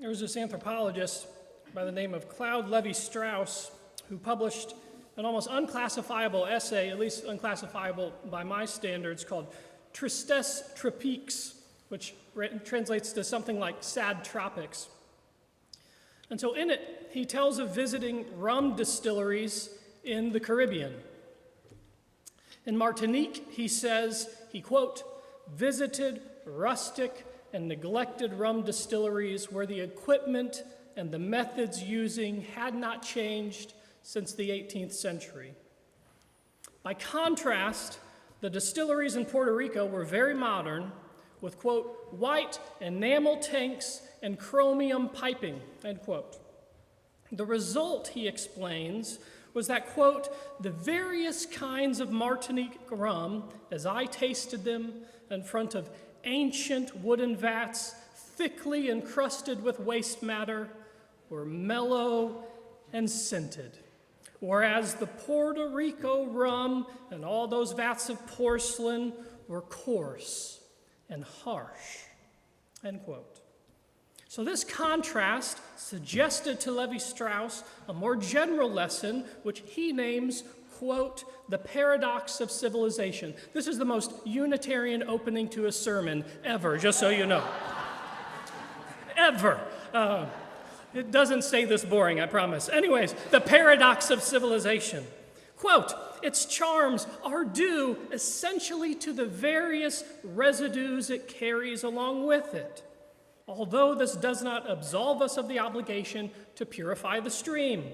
There 0.00 0.08
was 0.08 0.20
this 0.20 0.38
anthropologist 0.38 1.26
by 1.74 1.84
the 1.84 1.92
name 1.92 2.14
of 2.14 2.26
Claude 2.26 2.70
Levi 2.70 2.92
Strauss 2.92 3.70
who 4.08 4.16
published 4.16 4.72
an 5.18 5.26
almost 5.26 5.46
unclassifiable 5.50 6.46
essay, 6.46 6.88
at 6.88 6.98
least 6.98 7.24
unclassifiable 7.24 8.14
by 8.30 8.42
my 8.42 8.64
standards, 8.64 9.24
called 9.24 9.54
Tristes 9.92 10.62
Tropiques, 10.74 11.52
which 11.90 12.14
translates 12.64 13.12
to 13.12 13.22
something 13.22 13.58
like 13.58 13.76
sad 13.80 14.24
tropics. 14.24 14.88
And 16.30 16.40
so 16.40 16.54
in 16.54 16.70
it, 16.70 17.08
he 17.10 17.26
tells 17.26 17.58
of 17.58 17.74
visiting 17.74 18.24
rum 18.38 18.76
distilleries 18.76 19.68
in 20.02 20.32
the 20.32 20.40
Caribbean. 20.40 20.94
In 22.64 22.74
Martinique, 22.74 23.48
he 23.50 23.68
says, 23.68 24.34
he 24.50 24.62
quote, 24.62 25.02
visited 25.54 26.22
rustic 26.46 27.26
and 27.52 27.68
neglected 27.68 28.32
rum 28.34 28.62
distilleries 28.62 29.50
where 29.50 29.66
the 29.66 29.80
equipment 29.80 30.62
and 30.96 31.10
the 31.10 31.18
methods 31.18 31.82
using 31.82 32.42
had 32.54 32.74
not 32.74 33.02
changed 33.02 33.74
since 34.02 34.32
the 34.32 34.50
18th 34.50 34.92
century. 34.92 35.54
By 36.82 36.94
contrast, 36.94 37.98
the 38.40 38.50
distilleries 38.50 39.16
in 39.16 39.26
Puerto 39.26 39.54
Rico 39.54 39.84
were 39.84 40.04
very 40.04 40.34
modern, 40.34 40.92
with, 41.40 41.58
quote, 41.58 42.08
white 42.10 42.58
enamel 42.80 43.38
tanks 43.38 44.02
and 44.22 44.38
chromium 44.38 45.08
piping, 45.08 45.60
end 45.84 46.00
quote. 46.02 46.38
The 47.32 47.46
result, 47.46 48.08
he 48.08 48.26
explains, 48.26 49.18
was 49.54 49.66
that, 49.68 49.88
quote, 49.90 50.28
the 50.62 50.70
various 50.70 51.46
kinds 51.46 52.00
of 52.00 52.10
Martinique 52.10 52.78
rum, 52.90 53.44
as 53.70 53.86
I 53.86 54.04
tasted 54.06 54.64
them 54.64 54.92
in 55.30 55.42
front 55.42 55.74
of 55.74 55.90
ancient 56.24 56.96
wooden 56.98 57.36
vats, 57.36 57.94
thickly 58.14 58.90
encrusted 58.90 59.62
with 59.62 59.80
waste 59.80 60.22
matter, 60.22 60.68
were 61.28 61.44
mellow 61.44 62.44
and 62.92 63.08
scented. 63.08 63.78
Whereas 64.40 64.94
the 64.94 65.06
Puerto 65.06 65.68
Rico 65.68 66.26
rum 66.26 66.86
and 67.10 67.24
all 67.24 67.46
those 67.46 67.72
vats 67.72 68.08
of 68.08 68.26
porcelain 68.26 69.12
were 69.48 69.60
coarse 69.60 70.60
and 71.08 71.24
harsh. 71.24 71.98
End 72.84 73.02
quote. 73.04 73.40
So, 74.28 74.44
this 74.44 74.62
contrast 74.62 75.58
suggested 75.76 76.60
to 76.60 76.70
Levi 76.70 76.98
Strauss 76.98 77.64
a 77.88 77.92
more 77.92 78.14
general 78.14 78.70
lesson, 78.70 79.24
which 79.42 79.60
he 79.66 79.92
names, 79.92 80.44
quote, 80.80 81.24
the 81.50 81.58
paradox 81.58 82.40
of 82.40 82.50
civilization. 82.50 83.34
This 83.52 83.66
is 83.66 83.76
the 83.76 83.84
most 83.84 84.12
Unitarian 84.24 85.02
opening 85.02 85.46
to 85.50 85.66
a 85.66 85.72
sermon 85.72 86.24
ever, 86.42 86.78
just 86.78 86.98
so 86.98 87.10
you 87.10 87.26
know. 87.26 87.44
ever. 89.16 89.60
Uh, 89.92 90.24
it 90.94 91.10
doesn't 91.10 91.44
say 91.44 91.66
this 91.66 91.84
boring, 91.84 92.18
I 92.18 92.24
promise. 92.24 92.70
Anyways, 92.70 93.14
the 93.30 93.42
paradox 93.42 94.08
of 94.08 94.22
civilization. 94.22 95.04
Quote, 95.58 95.92
its 96.22 96.46
charms 96.46 97.06
are 97.22 97.44
due 97.44 97.98
essentially 98.10 98.94
to 98.94 99.12
the 99.12 99.26
various 99.26 100.02
residues 100.24 101.10
it 101.10 101.28
carries 101.28 101.82
along 101.82 102.24
with 102.24 102.54
it. 102.54 102.82
Although 103.46 103.94
this 103.94 104.14
does 104.14 104.42
not 104.42 104.70
absolve 104.70 105.20
us 105.20 105.36
of 105.36 105.46
the 105.46 105.58
obligation 105.58 106.30
to 106.54 106.64
purify 106.64 107.20
the 107.20 107.30
stream, 107.30 107.84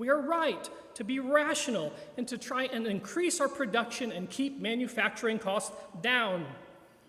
we 0.00 0.08
are 0.08 0.22
right 0.22 0.70
to 0.94 1.04
be 1.04 1.18
rational 1.18 1.92
and 2.16 2.26
to 2.26 2.38
try 2.38 2.64
and 2.64 2.86
increase 2.86 3.38
our 3.38 3.50
production 3.50 4.10
and 4.12 4.30
keep 4.30 4.58
manufacturing 4.58 5.38
costs 5.38 5.76
down. 6.00 6.46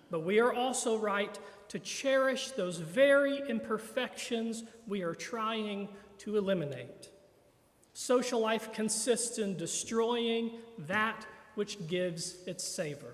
But 0.09 0.25
we 0.25 0.41
are 0.41 0.51
also 0.51 0.97
right 0.97 1.39
to 1.69 1.79
cherish 1.79 2.51
those 2.51 2.79
very 2.79 3.41
imperfections 3.47 4.65
we 4.89 5.03
are 5.03 5.15
trying 5.15 5.87
to 6.17 6.35
eliminate. 6.35 7.07
Social 7.93 8.41
life 8.41 8.73
consists 8.73 9.37
in 9.37 9.55
destroying 9.55 10.51
that 10.79 11.25
which 11.55 11.87
gives 11.87 12.45
its 12.45 12.61
savor. 12.61 13.13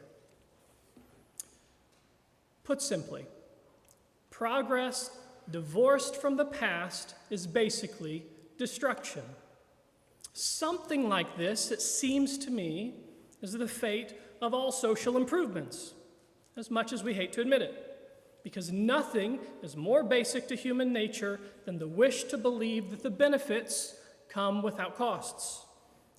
Put 2.64 2.82
simply, 2.82 3.28
progress 4.32 5.12
divorced 5.52 6.16
from 6.16 6.36
the 6.36 6.46
past 6.46 7.14
is 7.30 7.46
basically 7.46 8.26
destruction. 8.58 9.22
Something 10.38 11.10
like 11.10 11.36
this, 11.36 11.72
it 11.72 11.82
seems 11.82 12.38
to 12.38 12.52
me, 12.52 12.94
is 13.42 13.54
the 13.54 13.68
fate 13.68 14.14
of 14.40 14.54
all 14.54 14.72
social 14.72 15.18
improvements, 15.18 15.96
as 16.56 16.70
much 16.70 16.94
as 16.94 17.04
we 17.04 17.16
hate 17.16 17.34
to 17.34 17.42
admit 17.42 17.64
it. 17.64 17.74
Because 18.44 18.72
nothing 18.72 19.40
is 19.64 19.76
more 19.76 20.04
basic 20.04 20.48
to 20.50 20.56
human 20.56 20.94
nature 20.94 21.40
than 21.66 21.80
the 21.80 21.88
wish 21.88 22.26
to 22.26 22.38
believe 22.38 22.92
that 22.92 23.02
the 23.02 23.10
benefits 23.10 23.96
come 24.30 24.62
without 24.62 24.96
costs, 24.96 25.66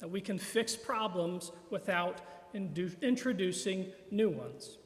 that 0.01 0.11
we 0.11 0.21
can 0.21 0.37
fix 0.37 0.75
problems 0.75 1.53
without 1.71 2.21
introducing 2.53 3.87
new 4.11 4.31
ones. 4.31 4.79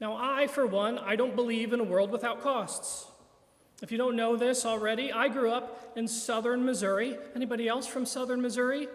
Now, 0.00 0.16
I, 0.16 0.46
for 0.46 0.66
one, 0.66 0.98
I 0.98 1.14
don't 1.14 1.36
believe 1.36 1.74
in 1.74 1.80
a 1.80 1.84
world 1.84 2.10
without 2.10 2.40
costs. 2.40 3.06
If 3.82 3.92
you 3.92 3.98
don't 3.98 4.16
know 4.16 4.36
this 4.36 4.64
already, 4.64 5.12
I 5.12 5.28
grew 5.28 5.50
up 5.50 5.92
in 5.96 6.08
southern 6.08 6.64
Missouri. 6.64 7.16
Anybody 7.34 7.68
else 7.68 7.86
from 7.86 8.06
southern 8.06 8.40
Missouri? 8.40 8.88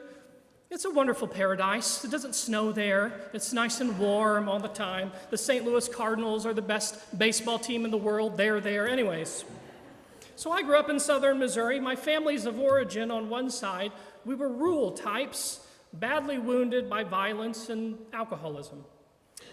It's 0.72 0.86
a 0.86 0.90
wonderful 0.90 1.28
paradise. 1.28 2.04
It 2.06 2.12
doesn't 2.12 2.34
snow 2.34 2.72
there. 2.72 3.12
It's 3.34 3.54
nice 3.54 3.82
and 3.82 4.00
warm 4.00 4.48
all 4.48 4.60
the 4.60 4.70
time. 4.70 5.12
The 5.30 5.38
St. 5.38 5.66
Louis 5.66 5.88
Cardinals 5.90 6.46
are 6.46 6.54
the 6.54 6.62
best 6.62 7.18
baseball 7.20 7.60
team 7.60 7.86
in 7.86 7.92
the 7.92 7.98
world. 7.98 8.38
They're 8.38 8.62
there. 8.62 8.88
Anyways, 8.88 9.44
so 10.36 10.52
I 10.52 10.64
grew 10.64 10.78
up 10.78 10.90
in 10.90 11.00
southern 11.00 11.38
Missouri. 11.38 11.80
My 11.80 11.96
family's 11.96 12.46
of 12.46 12.58
origin 12.58 13.12
on 13.12 13.30
one 13.30 13.52
side, 13.52 13.92
we 14.26 14.34
were 14.34 14.50
rural 14.50 14.92
types, 14.92 15.60
badly 15.94 16.40
wounded 16.40 16.90
by 16.90 17.04
violence 17.04 17.70
and 17.70 17.98
alcoholism. 18.14 18.84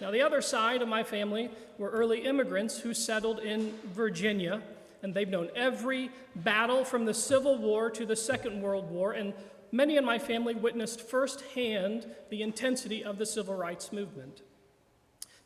Now, 0.01 0.11
the 0.11 0.23
other 0.23 0.41
side 0.41 0.81
of 0.81 0.89
my 0.89 1.03
family 1.03 1.51
were 1.77 1.91
early 1.91 2.21
immigrants 2.21 2.79
who 2.79 2.95
settled 2.95 3.41
in 3.41 3.75
Virginia, 3.93 4.63
and 5.03 5.15
they've 5.15 5.29
known 5.29 5.51
every 5.55 6.11
battle 6.35 6.85
from 6.85 7.05
the 7.05 7.15
Civil 7.15 7.59
War 7.59 7.91
to 7.91 8.05
the 8.05 8.17
Second 8.17 8.61
World 8.61 8.91
War, 8.91 9.13
and 9.13 9.33
many 9.73 9.97
in 9.97 10.05
my 10.05 10.19
family 10.19 10.55
witnessed 10.55 11.01
firsthand 11.01 12.07
the 12.31 12.43
intensity 12.43 13.05
of 13.05 13.19
the 13.19 13.27
civil 13.27 13.55
rights 13.55 13.93
movement. 13.93 14.43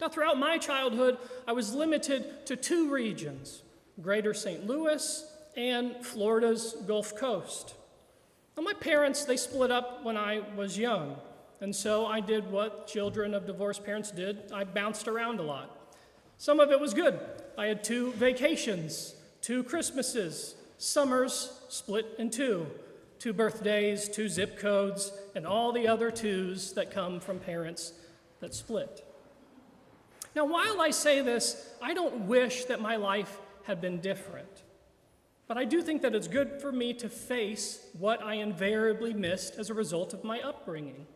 Now, 0.00 0.08
throughout 0.08 0.38
my 0.38 0.58
childhood, 0.58 1.18
I 1.46 1.52
was 1.52 1.74
limited 1.74 2.46
to 2.46 2.56
two 2.56 2.90
regions 2.90 3.62
Greater 4.00 4.34
St. 4.34 4.66
Louis 4.66 5.24
and 5.56 6.04
Florida's 6.04 6.76
Gulf 6.86 7.14
Coast. 7.14 7.74
Now, 8.56 8.62
my 8.62 8.72
parents, 8.72 9.24
they 9.24 9.36
split 9.36 9.70
up 9.70 10.04
when 10.04 10.16
I 10.16 10.42
was 10.56 10.78
young. 10.78 11.16
And 11.60 11.74
so 11.74 12.06
I 12.06 12.20
did 12.20 12.50
what 12.50 12.88
children 12.88 13.34
of 13.34 13.46
divorced 13.46 13.84
parents 13.84 14.10
did 14.10 14.50
I 14.52 14.64
bounced 14.64 15.06
around 15.06 15.38
a 15.38 15.44
lot. 15.44 15.94
Some 16.36 16.58
of 16.58 16.72
it 16.72 16.80
was 16.80 16.92
good. 16.92 17.20
I 17.56 17.66
had 17.66 17.84
two 17.84 18.10
vacations, 18.14 19.14
two 19.42 19.62
Christmases, 19.62 20.54
summers 20.78 21.60
split 21.68 22.06
in 22.18 22.30
two, 22.30 22.66
two 23.18 23.32
birthdays, 23.32 24.08
two 24.08 24.28
zip 24.28 24.58
codes, 24.58 25.12
and 25.34 25.46
all 25.46 25.72
the 25.72 25.86
other 25.86 26.10
twos 26.10 26.72
that 26.72 26.90
come 26.90 27.20
from 27.20 27.38
parents 27.38 27.92
that 28.40 28.54
split. 28.54 29.04
Now, 30.34 30.46
while 30.46 30.80
I 30.80 30.90
say 30.90 31.20
this, 31.20 31.74
I 31.82 31.92
don't 31.92 32.26
wish 32.26 32.64
that 32.64 32.80
my 32.80 32.96
life 32.96 33.38
had 33.64 33.80
been 33.80 34.00
different. 34.00 34.62
But 35.46 35.58
I 35.58 35.64
do 35.64 35.82
think 35.82 36.00
that 36.02 36.14
it's 36.14 36.28
good 36.28 36.62
for 36.62 36.72
me 36.72 36.94
to 36.94 37.08
face 37.08 37.86
what 37.98 38.22
I 38.22 38.34
invariably 38.34 39.12
missed 39.12 39.58
as 39.58 39.68
a 39.68 39.74
result 39.74 40.14
of 40.14 40.24
my 40.24 40.40
upbringing 40.40 41.06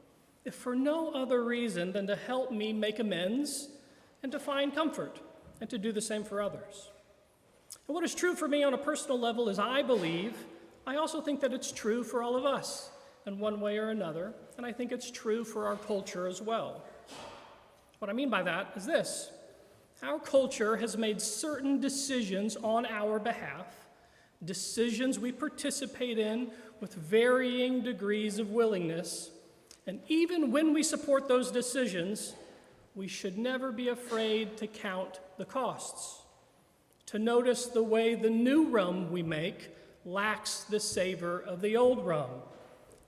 if 0.45 0.55
for 0.55 0.77
no 0.77 1.11
other 1.11 1.43
reason 1.43 1.93
than 1.93 2.07
to 2.07 2.15
help 2.15 2.53
me 2.53 2.73
make 2.73 2.99
amends 3.01 3.69
and 4.23 4.31
to 4.31 4.39
find 4.39 4.75
comfort 4.75 5.21
and 5.61 5.69
to 5.71 5.77
do 5.77 5.91
the 5.91 6.01
same 6.01 6.23
for 6.23 6.41
others. 6.41 6.91
And 7.87 7.95
what 7.95 8.05
is 8.05 8.15
true 8.15 8.35
for 8.35 8.49
me 8.49 8.63
on 8.63 8.75
a 8.75 8.79
personal 8.79 9.19
level 9.19 9.49
is 9.49 9.59
I 9.59 9.83
believe, 9.83 10.35
I 10.87 10.97
also 10.97 11.21
think 11.21 11.41
that 11.41 11.53
it's 11.53 11.73
true 11.73 12.03
for 12.05 12.23
all 12.23 12.37
of 12.37 12.45
us 12.45 12.91
in 13.27 13.39
one 13.39 13.61
way 13.61 13.79
or 13.79 13.91
another, 13.91 14.35
and 14.57 14.65
I 14.65 14.73
think 14.73 14.93
it's 14.93 15.11
true 15.11 15.45
for 15.45 15.67
our 15.67 15.77
culture 15.77 16.27
as 16.27 16.41
well. 16.41 16.85
What 17.99 18.11
I 18.11 18.13
mean 18.13 18.31
by 18.31 18.43
that 18.43 18.73
is 18.77 18.87
this 18.87 19.31
our 20.03 20.19
culture 20.19 20.77
has 20.77 20.97
made 20.97 21.21
certain 21.21 21.81
decisions 21.81 22.57
on 22.57 22.85
our 22.87 23.19
behalf, 23.19 23.67
decisions 24.45 25.19
we 25.19 25.33
participate 25.33 26.19
in 26.19 26.51
with 26.81 26.95
varying 26.95 27.81
degrees 27.83 28.39
of 28.39 28.51
willingness 28.51 29.31
and 29.87 30.01
even 30.09 30.51
when 30.51 30.73
we 30.73 30.83
support 30.83 31.29
those 31.29 31.51
decisions, 31.51 32.35
we 32.95 33.07
should 33.07 33.39
never 33.39 33.71
be 33.71 33.89
afraid 33.89 34.57
to 34.57 34.67
count 34.67 35.21
the 35.39 35.45
costs, 35.45 36.23
to 37.07 37.19
notice 37.19 37.67
the 37.67 37.83
way 37.83 38.15
the 38.15 38.31
new 38.31 38.69
rum 38.69 39.11
we 39.11 39.23
make 39.23 39.71
lacks 40.05 40.65
the 40.65 40.81
savor 40.81 41.41
of 41.41 41.61
the 41.61 41.77
old 41.77 42.05
rum, 42.05 42.31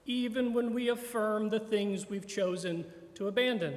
even 0.07 0.53
when 0.53 0.72
we 0.72 0.88
affirm 0.88 1.49
the 1.49 1.61
things 1.61 2.09
we've 2.09 2.26
chosen 2.26 2.84
to 3.14 3.28
abandon. 3.28 3.76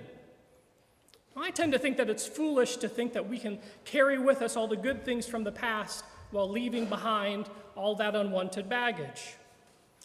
I 1.35 1.51
tend 1.51 1.71
to 1.73 1.79
think 1.79 1.97
that 1.97 2.09
it's 2.09 2.27
foolish 2.27 2.77
to 2.77 2.89
think 2.89 3.13
that 3.13 3.27
we 3.27 3.39
can 3.39 3.59
carry 3.85 4.19
with 4.19 4.41
us 4.41 4.55
all 4.55 4.67
the 4.67 4.75
good 4.75 5.05
things 5.05 5.25
from 5.25 5.43
the 5.43 5.51
past 5.51 6.03
while 6.31 6.49
leaving 6.49 6.85
behind 6.85 7.49
all 7.75 7.95
that 7.95 8.15
unwanted 8.15 8.67
baggage. 8.67 9.35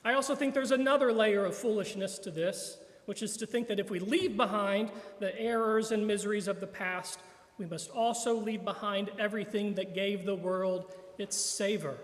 I 0.05 0.15
also 0.15 0.35
think 0.35 0.55
there's 0.55 0.71
another 0.71 1.13
layer 1.13 1.45
of 1.45 1.57
foolishness 1.57 2.19
to 2.21 2.31
this 2.31 2.79
which 3.07 3.23
is 3.23 3.37
to 3.39 3.47
think 3.47 3.69
that 3.69 3.81
if 3.81 3.91
we 3.91 3.99
leave 3.99 4.37
behind 4.37 4.91
the 5.21 5.37
errors 5.41 5.93
and 5.93 6.07
miseries 6.07 6.49
of 6.49 6.61
the 6.61 6.67
past, 6.67 7.21
we 7.59 7.67
must 7.67 7.91
also 7.91 8.35
leave 8.35 8.65
behind 8.65 9.11
everything 9.19 9.75
that 9.75 9.95
gave 9.95 10.25
the 10.25 10.35
world 10.35 10.93
its 11.19 11.37
savor. 11.37 11.97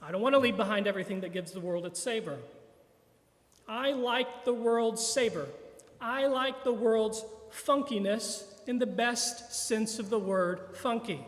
I 0.00 0.10
don't 0.10 0.20
want 0.20 0.34
to 0.34 0.40
leave 0.40 0.56
behind 0.56 0.86
everything 0.86 1.20
that 1.20 1.32
gives 1.32 1.52
the 1.52 1.60
world 1.60 1.86
its 1.86 2.02
savor. 2.02 2.38
I 3.68 3.92
like 3.92 4.44
the 4.44 4.52
world's 4.52 5.06
savor. 5.06 5.46
I 6.00 6.26
like 6.26 6.64
the 6.64 6.72
world's 6.72 7.24
funkiness 7.52 8.44
in 8.66 8.78
the 8.78 8.86
best 8.86 9.54
sense 9.54 9.98
of 9.98 10.10
the 10.10 10.18
word 10.18 10.60
funky. 10.74 11.24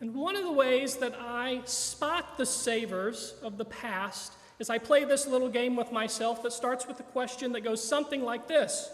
And 0.00 0.14
one 0.14 0.36
of 0.36 0.44
the 0.44 0.52
ways 0.52 0.96
that 0.96 1.14
I 1.18 1.62
spot 1.64 2.36
the 2.36 2.46
savors 2.46 3.34
of 3.42 3.58
the 3.58 3.64
past 3.64 4.32
is 4.58 4.70
I 4.70 4.78
play 4.78 5.04
this 5.04 5.26
little 5.26 5.48
game 5.48 5.76
with 5.76 5.92
myself 5.92 6.42
that 6.42 6.52
starts 6.52 6.86
with 6.86 7.00
a 7.00 7.04
question 7.04 7.52
that 7.52 7.62
goes 7.62 7.82
something 7.82 8.22
like 8.22 8.46
this 8.48 8.90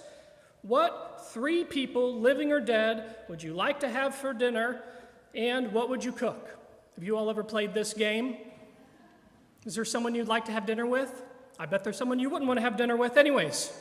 What 0.62 1.15
three 1.32 1.64
people, 1.64 2.20
living 2.20 2.52
or 2.52 2.60
dead, 2.60 3.16
would 3.28 3.42
you 3.42 3.54
like 3.54 3.80
to 3.80 3.88
have 3.88 4.14
for 4.14 4.32
dinner, 4.32 4.82
and 5.34 5.72
what 5.72 5.88
would 5.88 6.04
you 6.04 6.12
cook? 6.12 6.48
Have 6.94 7.04
you 7.04 7.16
all 7.16 7.28
ever 7.28 7.44
played 7.44 7.74
this 7.74 7.92
game? 7.92 8.36
Is 9.64 9.74
there 9.74 9.84
someone 9.84 10.14
you'd 10.14 10.28
like 10.28 10.44
to 10.46 10.52
have 10.52 10.66
dinner 10.66 10.86
with? 10.86 11.22
I 11.58 11.66
bet 11.66 11.84
there's 11.84 11.96
someone 11.96 12.18
you 12.18 12.30
wouldn't 12.30 12.46
want 12.46 12.58
to 12.58 12.62
have 12.62 12.76
dinner 12.76 12.96
with, 12.96 13.16
anyways. 13.16 13.72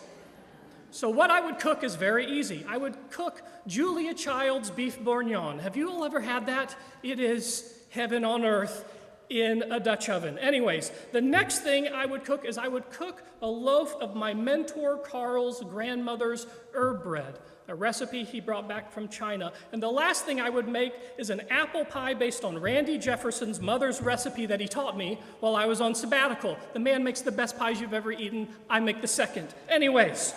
So, 0.91 1.09
what 1.09 1.29
I 1.29 1.41
would 1.41 1.59
cook 1.59 1.83
is 1.83 1.95
very 1.95 2.25
easy. 2.25 2.65
I 2.67 2.77
would 2.77 2.95
cook 3.09 3.41
Julia 3.67 4.13
Child's 4.13 4.71
beef 4.71 4.99
bourguignon. 4.99 5.59
Have 5.59 5.75
you 5.75 5.89
all 5.89 6.05
ever 6.05 6.21
had 6.21 6.45
that? 6.45 6.75
It 7.03 7.19
is 7.19 7.79
heaven 7.89 8.23
on 8.23 8.45
earth 8.45 8.85
in 9.29 9.63
a 9.71 9.79
Dutch 9.79 10.09
oven. 10.09 10.37
Anyways, 10.37 10.91
the 11.11 11.21
next 11.21 11.59
thing 11.59 11.87
I 11.87 12.05
would 12.05 12.23
cook 12.23 12.45
is 12.45 12.57
I 12.57 12.67
would 12.67 12.89
cook 12.89 13.23
a 13.41 13.47
loaf 13.47 13.95
of 13.95 14.15
my 14.15 14.33
mentor 14.33 14.97
Carl's 14.97 15.61
grandmother's 15.63 16.47
herb 16.73 17.03
bread, 17.03 17.39
a 17.67 17.75
recipe 17.75 18.23
he 18.23 18.39
brought 18.39 18.67
back 18.67 18.91
from 18.91 19.07
China. 19.07 19.51
And 19.71 19.81
the 19.81 19.89
last 19.89 20.25
thing 20.25 20.39
I 20.39 20.49
would 20.49 20.67
make 20.67 20.93
is 21.17 21.29
an 21.29 21.41
apple 21.49 21.85
pie 21.85 22.13
based 22.13 22.43
on 22.43 22.59
Randy 22.59 22.97
Jefferson's 22.97 23.59
mother's 23.59 24.01
recipe 24.01 24.45
that 24.45 24.59
he 24.59 24.67
taught 24.67 24.97
me 24.97 25.19
while 25.39 25.55
I 25.55 25.65
was 25.65 25.81
on 25.81 25.95
sabbatical. 25.95 26.57
The 26.73 26.79
man 26.79 27.03
makes 27.03 27.21
the 27.21 27.31
best 27.31 27.57
pies 27.57 27.81
you've 27.81 27.93
ever 27.93 28.11
eaten, 28.11 28.49
I 28.69 28.79
make 28.79 29.01
the 29.01 29.07
second. 29.07 29.53
Anyways, 29.67 30.33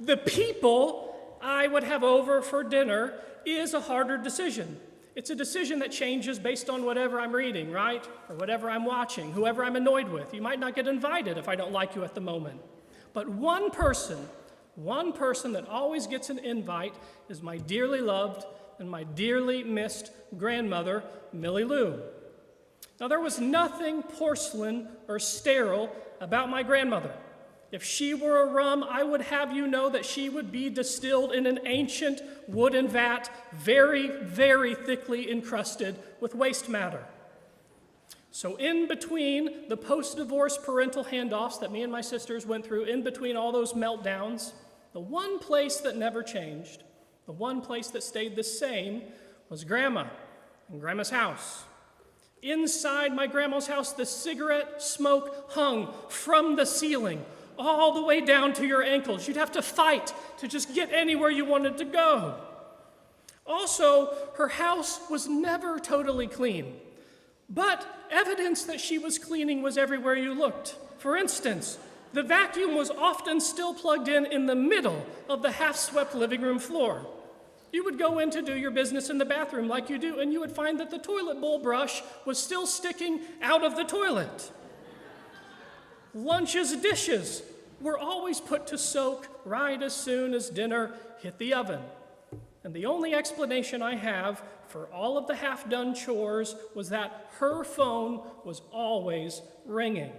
the 0.00 0.16
people 0.16 1.36
I 1.42 1.66
would 1.66 1.84
have 1.84 2.02
over 2.02 2.40
for 2.40 2.64
dinner 2.64 3.14
is 3.44 3.74
a 3.74 3.80
harder 3.80 4.16
decision. 4.16 4.78
It's 5.14 5.30
a 5.30 5.34
decision 5.34 5.78
that 5.80 5.92
changes 5.92 6.38
based 6.38 6.70
on 6.70 6.84
whatever 6.84 7.20
I'm 7.20 7.32
reading, 7.32 7.70
right? 7.70 8.06
Or 8.28 8.36
whatever 8.36 8.70
I'm 8.70 8.84
watching, 8.84 9.32
whoever 9.32 9.64
I'm 9.64 9.76
annoyed 9.76 10.08
with. 10.08 10.32
You 10.32 10.40
might 10.40 10.58
not 10.58 10.74
get 10.74 10.88
invited 10.88 11.36
if 11.36 11.48
I 11.48 11.54
don't 11.54 11.72
like 11.72 11.94
you 11.94 12.04
at 12.04 12.14
the 12.14 12.20
moment. 12.20 12.60
But 13.12 13.28
one 13.28 13.70
person, 13.70 14.26
one 14.74 15.12
person 15.12 15.52
that 15.52 15.68
always 15.68 16.06
gets 16.06 16.30
an 16.30 16.38
invite 16.38 16.94
is 17.28 17.42
my 17.42 17.58
dearly 17.58 18.00
loved 18.00 18.46
and 18.78 18.90
my 18.90 19.04
dearly 19.04 19.62
missed 19.62 20.12
grandmother, 20.38 21.02
Millie 21.32 21.64
Lou. 21.64 22.00
Now, 22.98 23.08
there 23.08 23.20
was 23.20 23.38
nothing 23.38 24.02
porcelain 24.02 24.88
or 25.08 25.18
sterile 25.18 25.94
about 26.20 26.48
my 26.48 26.62
grandmother. 26.62 27.12
If 27.72 27.82
she 27.82 28.12
were 28.12 28.42
a 28.42 28.52
rum, 28.52 28.84
I 28.84 29.02
would 29.02 29.22
have 29.22 29.56
you 29.56 29.66
know 29.66 29.88
that 29.88 30.04
she 30.04 30.28
would 30.28 30.52
be 30.52 30.68
distilled 30.68 31.32
in 31.32 31.46
an 31.46 31.60
ancient 31.64 32.20
wooden 32.46 32.86
vat, 32.86 33.30
very, 33.54 34.08
very 34.08 34.74
thickly 34.74 35.30
encrusted 35.30 35.98
with 36.20 36.34
waste 36.34 36.68
matter. 36.68 37.02
So, 38.30 38.56
in 38.56 38.88
between 38.88 39.68
the 39.68 39.76
post 39.76 40.18
divorce 40.18 40.58
parental 40.62 41.04
handoffs 41.04 41.60
that 41.60 41.72
me 41.72 41.82
and 41.82 41.90
my 41.90 42.02
sisters 42.02 42.46
went 42.46 42.66
through, 42.66 42.84
in 42.84 43.02
between 43.02 43.36
all 43.36 43.52
those 43.52 43.72
meltdowns, 43.72 44.52
the 44.92 45.00
one 45.00 45.38
place 45.38 45.78
that 45.78 45.96
never 45.96 46.22
changed, 46.22 46.82
the 47.24 47.32
one 47.32 47.62
place 47.62 47.88
that 47.88 48.02
stayed 48.02 48.36
the 48.36 48.44
same, 48.44 49.02
was 49.48 49.64
Grandma 49.64 50.04
and 50.70 50.78
Grandma's 50.78 51.10
house. 51.10 51.64
Inside 52.42 53.14
my 53.14 53.26
grandma's 53.26 53.68
house, 53.68 53.92
the 53.92 54.04
cigarette 54.04 54.82
smoke 54.82 55.50
hung 55.50 55.94
from 56.08 56.56
the 56.56 56.66
ceiling 56.66 57.24
all 57.58 57.94
the 57.94 58.02
way 58.02 58.20
down 58.20 58.52
to 58.54 58.66
your 58.66 58.82
ankles. 58.82 59.26
You'd 59.26 59.36
have 59.36 59.52
to 59.52 59.62
fight 59.62 60.12
to 60.38 60.48
just 60.48 60.74
get 60.74 60.92
anywhere 60.92 61.30
you 61.30 61.44
wanted 61.44 61.78
to 61.78 61.84
go. 61.84 62.34
Also, 63.46 64.14
her 64.36 64.48
house 64.48 65.00
was 65.10 65.28
never 65.28 65.78
totally 65.78 66.26
clean, 66.26 66.76
but 67.48 67.86
evidence 68.10 68.64
that 68.64 68.80
she 68.80 68.98
was 68.98 69.18
cleaning 69.18 69.62
was 69.62 69.76
everywhere 69.76 70.14
you 70.14 70.32
looked. 70.32 70.76
For 70.98 71.16
instance, 71.16 71.78
the 72.12 72.22
vacuum 72.22 72.76
was 72.76 72.90
often 72.90 73.40
still 73.40 73.74
plugged 73.74 74.08
in 74.08 74.26
in 74.26 74.46
the 74.46 74.54
middle 74.54 75.04
of 75.28 75.42
the 75.42 75.50
half 75.50 75.76
swept 75.76 76.14
living 76.14 76.42
room 76.42 76.58
floor. 76.58 77.06
You 77.72 77.84
would 77.84 77.98
go 77.98 78.18
in 78.18 78.30
to 78.30 78.42
do 78.42 78.54
your 78.54 78.70
business 78.70 79.08
in 79.08 79.16
the 79.16 79.24
bathroom 79.24 79.66
like 79.66 79.88
you 79.88 79.98
do, 79.98 80.20
and 80.20 80.30
you 80.32 80.40
would 80.40 80.52
find 80.52 80.78
that 80.78 80.90
the 80.90 80.98
toilet 80.98 81.40
bowl 81.40 81.58
brush 81.58 82.02
was 82.26 82.38
still 82.38 82.66
sticking 82.66 83.20
out 83.40 83.64
of 83.64 83.76
the 83.76 83.84
toilet. 83.84 84.52
Lunch's 86.14 86.76
dishes 86.76 87.42
were 87.80 87.98
always 87.98 88.40
put 88.40 88.66
to 88.68 88.78
soak 88.78 89.28
right 89.44 89.82
as 89.82 89.94
soon 89.94 90.34
as 90.34 90.50
dinner 90.50 90.94
hit 91.20 91.38
the 91.38 91.54
oven. 91.54 91.80
And 92.64 92.72
the 92.72 92.86
only 92.86 93.14
explanation 93.14 93.82
I 93.82 93.96
have 93.96 94.42
for 94.68 94.86
all 94.86 95.18
of 95.18 95.26
the 95.26 95.34
half 95.34 95.68
done 95.68 95.94
chores 95.94 96.54
was 96.74 96.90
that 96.90 97.30
her 97.38 97.64
phone 97.64 98.22
was 98.44 98.62
always 98.70 99.42
ringing. 99.66 100.12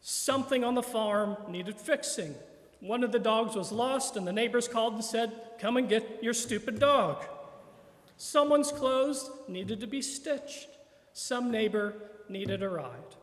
Something 0.00 0.64
on 0.64 0.74
the 0.74 0.82
farm 0.82 1.36
needed 1.48 1.78
fixing. 1.78 2.34
One 2.80 3.04
of 3.04 3.12
the 3.12 3.18
dogs 3.18 3.56
was 3.56 3.72
lost, 3.72 4.16
and 4.16 4.26
the 4.26 4.32
neighbors 4.32 4.68
called 4.68 4.94
and 4.94 5.04
said, 5.04 5.32
Come 5.58 5.76
and 5.76 5.88
get 5.88 6.22
your 6.22 6.34
stupid 6.34 6.78
dog. 6.78 7.24
Someone's 8.16 8.70
clothes 8.70 9.30
needed 9.48 9.80
to 9.80 9.86
be 9.86 10.02
stitched. 10.02 10.68
Some 11.12 11.50
neighbor 11.50 11.94
needed 12.28 12.62
a 12.62 12.68
ride. 12.68 13.16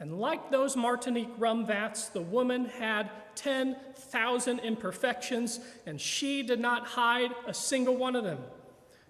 And 0.00 0.20
like 0.20 0.50
those 0.50 0.76
Martinique 0.76 1.32
rum 1.38 1.66
vats, 1.66 2.08
the 2.08 2.20
woman 2.20 2.66
had 2.66 3.10
10,000 3.34 4.58
imperfections, 4.60 5.60
and 5.86 6.00
she 6.00 6.42
did 6.42 6.60
not 6.60 6.86
hide 6.86 7.32
a 7.46 7.54
single 7.54 7.96
one 7.96 8.14
of 8.14 8.24
them. 8.24 8.38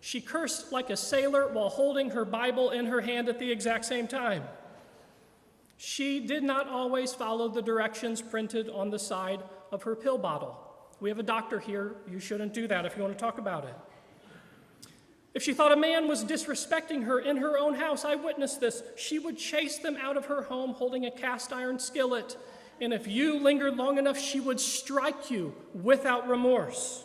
She 0.00 0.20
cursed 0.20 0.72
like 0.72 0.90
a 0.90 0.96
sailor 0.96 1.48
while 1.48 1.68
holding 1.68 2.10
her 2.10 2.24
Bible 2.24 2.70
in 2.70 2.86
her 2.86 3.00
hand 3.00 3.28
at 3.28 3.38
the 3.38 3.50
exact 3.50 3.84
same 3.84 4.06
time. 4.06 4.44
She 5.76 6.20
did 6.20 6.42
not 6.42 6.68
always 6.68 7.12
follow 7.12 7.48
the 7.48 7.62
directions 7.62 8.22
printed 8.22 8.68
on 8.68 8.90
the 8.90 8.98
side 8.98 9.42
of 9.70 9.82
her 9.82 9.94
pill 9.94 10.18
bottle. 10.18 10.58
We 11.00 11.08
have 11.08 11.18
a 11.18 11.24
doctor 11.24 11.60
here. 11.60 11.96
You 12.10 12.18
shouldn't 12.18 12.54
do 12.54 12.66
that 12.66 12.84
if 12.84 12.96
you 12.96 13.02
want 13.02 13.16
to 13.16 13.22
talk 13.22 13.38
about 13.38 13.64
it. 13.64 13.74
If 15.38 15.44
she 15.44 15.54
thought 15.54 15.70
a 15.70 15.76
man 15.76 16.08
was 16.08 16.24
disrespecting 16.24 17.04
her 17.04 17.20
in 17.20 17.36
her 17.36 17.56
own 17.56 17.74
house, 17.74 18.04
I 18.04 18.16
witnessed 18.16 18.58
this. 18.58 18.82
She 18.96 19.20
would 19.20 19.38
chase 19.38 19.78
them 19.78 19.96
out 19.96 20.16
of 20.16 20.26
her 20.26 20.42
home 20.42 20.72
holding 20.72 21.06
a 21.06 21.12
cast 21.12 21.52
iron 21.52 21.78
skillet. 21.78 22.36
And 22.80 22.92
if 22.92 23.06
you 23.06 23.38
lingered 23.38 23.76
long 23.76 23.98
enough, 23.98 24.18
she 24.18 24.40
would 24.40 24.58
strike 24.58 25.30
you 25.30 25.54
without 25.80 26.28
remorse. 26.28 27.04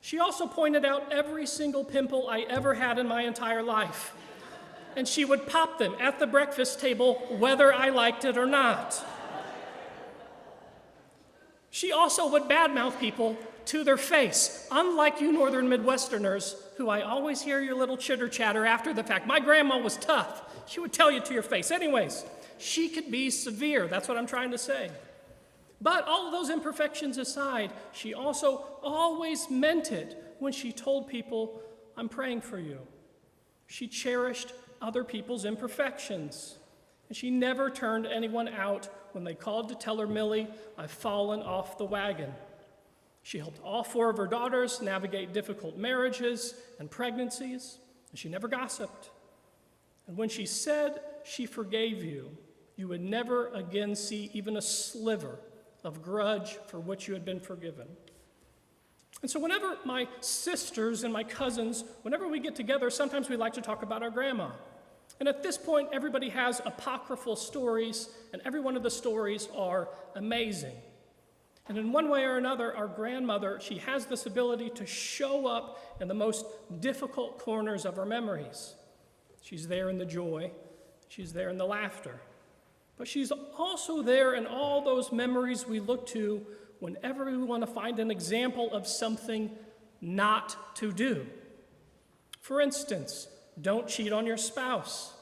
She 0.00 0.20
also 0.20 0.46
pointed 0.46 0.84
out 0.84 1.12
every 1.12 1.44
single 1.44 1.82
pimple 1.82 2.28
I 2.28 2.42
ever 2.42 2.74
had 2.74 3.00
in 3.00 3.08
my 3.08 3.22
entire 3.22 3.64
life. 3.64 4.14
And 4.94 5.08
she 5.08 5.24
would 5.24 5.48
pop 5.48 5.80
them 5.80 5.96
at 5.98 6.20
the 6.20 6.28
breakfast 6.28 6.78
table, 6.78 7.14
whether 7.36 7.74
I 7.74 7.88
liked 7.88 8.24
it 8.24 8.38
or 8.38 8.46
not. 8.46 9.04
She 11.72 11.90
also 11.90 12.30
would 12.30 12.44
badmouth 12.44 13.00
people 13.00 13.36
to 13.70 13.84
their 13.84 13.96
face, 13.96 14.66
unlike 14.72 15.20
you 15.20 15.30
Northern 15.30 15.68
Midwesterners, 15.68 16.56
who 16.76 16.88
I 16.88 17.02
always 17.02 17.40
hear 17.40 17.60
your 17.60 17.76
little 17.76 17.96
chitter 17.96 18.28
chatter 18.28 18.66
after 18.66 18.92
the 18.92 19.04
fact. 19.04 19.28
My 19.28 19.38
grandma 19.38 19.78
was 19.78 19.96
tough. 19.96 20.42
She 20.68 20.80
would 20.80 20.92
tell 20.92 21.08
you 21.08 21.20
to 21.20 21.32
your 21.32 21.44
face. 21.44 21.70
Anyways, 21.70 22.24
she 22.58 22.88
could 22.88 23.12
be 23.12 23.30
severe. 23.30 23.86
That's 23.86 24.08
what 24.08 24.18
I'm 24.18 24.26
trying 24.26 24.50
to 24.50 24.58
say. 24.58 24.90
But 25.80 26.04
all 26.08 26.26
of 26.26 26.32
those 26.32 26.50
imperfections 26.50 27.16
aside, 27.16 27.70
she 27.92 28.12
also 28.12 28.64
always 28.82 29.48
meant 29.48 29.92
it 29.92 30.34
when 30.40 30.52
she 30.52 30.72
told 30.72 31.06
people, 31.06 31.62
I'm 31.96 32.08
praying 32.08 32.40
for 32.40 32.58
you. 32.58 32.78
She 33.68 33.86
cherished 33.86 34.52
other 34.82 35.04
people's 35.04 35.44
imperfections. 35.44 36.58
And 37.08 37.16
she 37.16 37.30
never 37.30 37.70
turned 37.70 38.06
anyone 38.06 38.48
out 38.48 38.88
when 39.12 39.22
they 39.22 39.34
called 39.34 39.68
to 39.68 39.76
tell 39.76 39.98
her, 39.98 40.08
Millie, 40.08 40.48
I've 40.76 40.90
fallen 40.90 41.40
off 41.40 41.78
the 41.78 41.84
wagon. 41.84 42.32
She 43.22 43.38
helped 43.38 43.60
all 43.62 43.84
four 43.84 44.10
of 44.10 44.16
her 44.16 44.26
daughters 44.26 44.80
navigate 44.80 45.32
difficult 45.32 45.76
marriages 45.76 46.54
and 46.78 46.90
pregnancies, 46.90 47.78
and 48.10 48.18
she 48.18 48.28
never 48.28 48.48
gossiped. 48.48 49.10
And 50.06 50.16
when 50.16 50.28
she 50.28 50.46
said 50.46 51.00
she 51.24 51.46
forgave 51.46 52.02
you, 52.02 52.36
you 52.76 52.88
would 52.88 53.00
never 53.00 53.48
again 53.48 53.94
see 53.94 54.30
even 54.32 54.56
a 54.56 54.62
sliver 54.62 55.38
of 55.84 56.02
grudge 56.02 56.58
for 56.66 56.80
which 56.80 57.06
you 57.06 57.14
had 57.14 57.24
been 57.24 57.40
forgiven. 57.40 57.86
And 59.22 59.30
so, 59.30 59.38
whenever 59.38 59.76
my 59.84 60.08
sisters 60.20 61.04
and 61.04 61.12
my 61.12 61.24
cousins, 61.24 61.84
whenever 62.02 62.26
we 62.26 62.40
get 62.40 62.56
together, 62.56 62.88
sometimes 62.88 63.28
we 63.28 63.36
like 63.36 63.52
to 63.54 63.60
talk 63.60 63.82
about 63.82 64.02
our 64.02 64.10
grandma. 64.10 64.50
And 65.18 65.28
at 65.28 65.42
this 65.42 65.58
point, 65.58 65.90
everybody 65.92 66.30
has 66.30 66.60
apocryphal 66.64 67.36
stories, 67.36 68.08
and 68.32 68.40
every 68.44 68.60
one 68.60 68.76
of 68.76 68.82
the 68.82 68.90
stories 68.90 69.48
are 69.54 69.88
amazing. 70.14 70.76
And 71.68 71.78
in 71.78 71.92
one 71.92 72.08
way 72.08 72.24
or 72.24 72.36
another, 72.36 72.74
our 72.74 72.88
grandmother, 72.88 73.60
she 73.60 73.78
has 73.78 74.06
this 74.06 74.26
ability 74.26 74.70
to 74.70 74.86
show 74.86 75.46
up 75.46 75.96
in 76.00 76.08
the 76.08 76.14
most 76.14 76.44
difficult 76.80 77.38
corners 77.38 77.84
of 77.84 77.98
our 77.98 78.06
memories. 78.06 78.74
She's 79.40 79.68
there 79.68 79.88
in 79.88 79.98
the 79.98 80.04
joy, 80.04 80.50
she's 81.08 81.32
there 81.32 81.48
in 81.48 81.58
the 81.58 81.66
laughter. 81.66 82.20
But 82.96 83.08
she's 83.08 83.32
also 83.56 84.02
there 84.02 84.34
in 84.34 84.46
all 84.46 84.84
those 84.84 85.10
memories 85.10 85.66
we 85.66 85.80
look 85.80 86.06
to 86.08 86.44
whenever 86.80 87.24
we 87.24 87.38
want 87.38 87.62
to 87.62 87.66
find 87.66 87.98
an 87.98 88.10
example 88.10 88.72
of 88.74 88.86
something 88.86 89.50
not 90.00 90.76
to 90.76 90.92
do. 90.92 91.26
For 92.40 92.60
instance, 92.60 93.28
don't 93.60 93.86
cheat 93.86 94.12
on 94.12 94.26
your 94.26 94.36
spouse. 94.36 95.14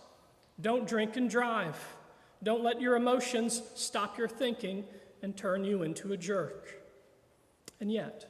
Don't 0.61 0.89
drink 0.89 1.16
and 1.16 1.28
drive. 1.28 1.76
Don't 2.43 2.62
let 2.62 2.80
your 2.80 2.97
emotions 2.97 3.62
stop 3.74 4.18
your 4.18 4.28
thinking 4.28 4.84
and 5.23 5.37
turn 5.37 5.64
you 5.64 5.83
into 5.83 6.12
a 6.12 6.16
jerk. 6.16 6.83
And 7.81 7.93
yet, 7.93 8.27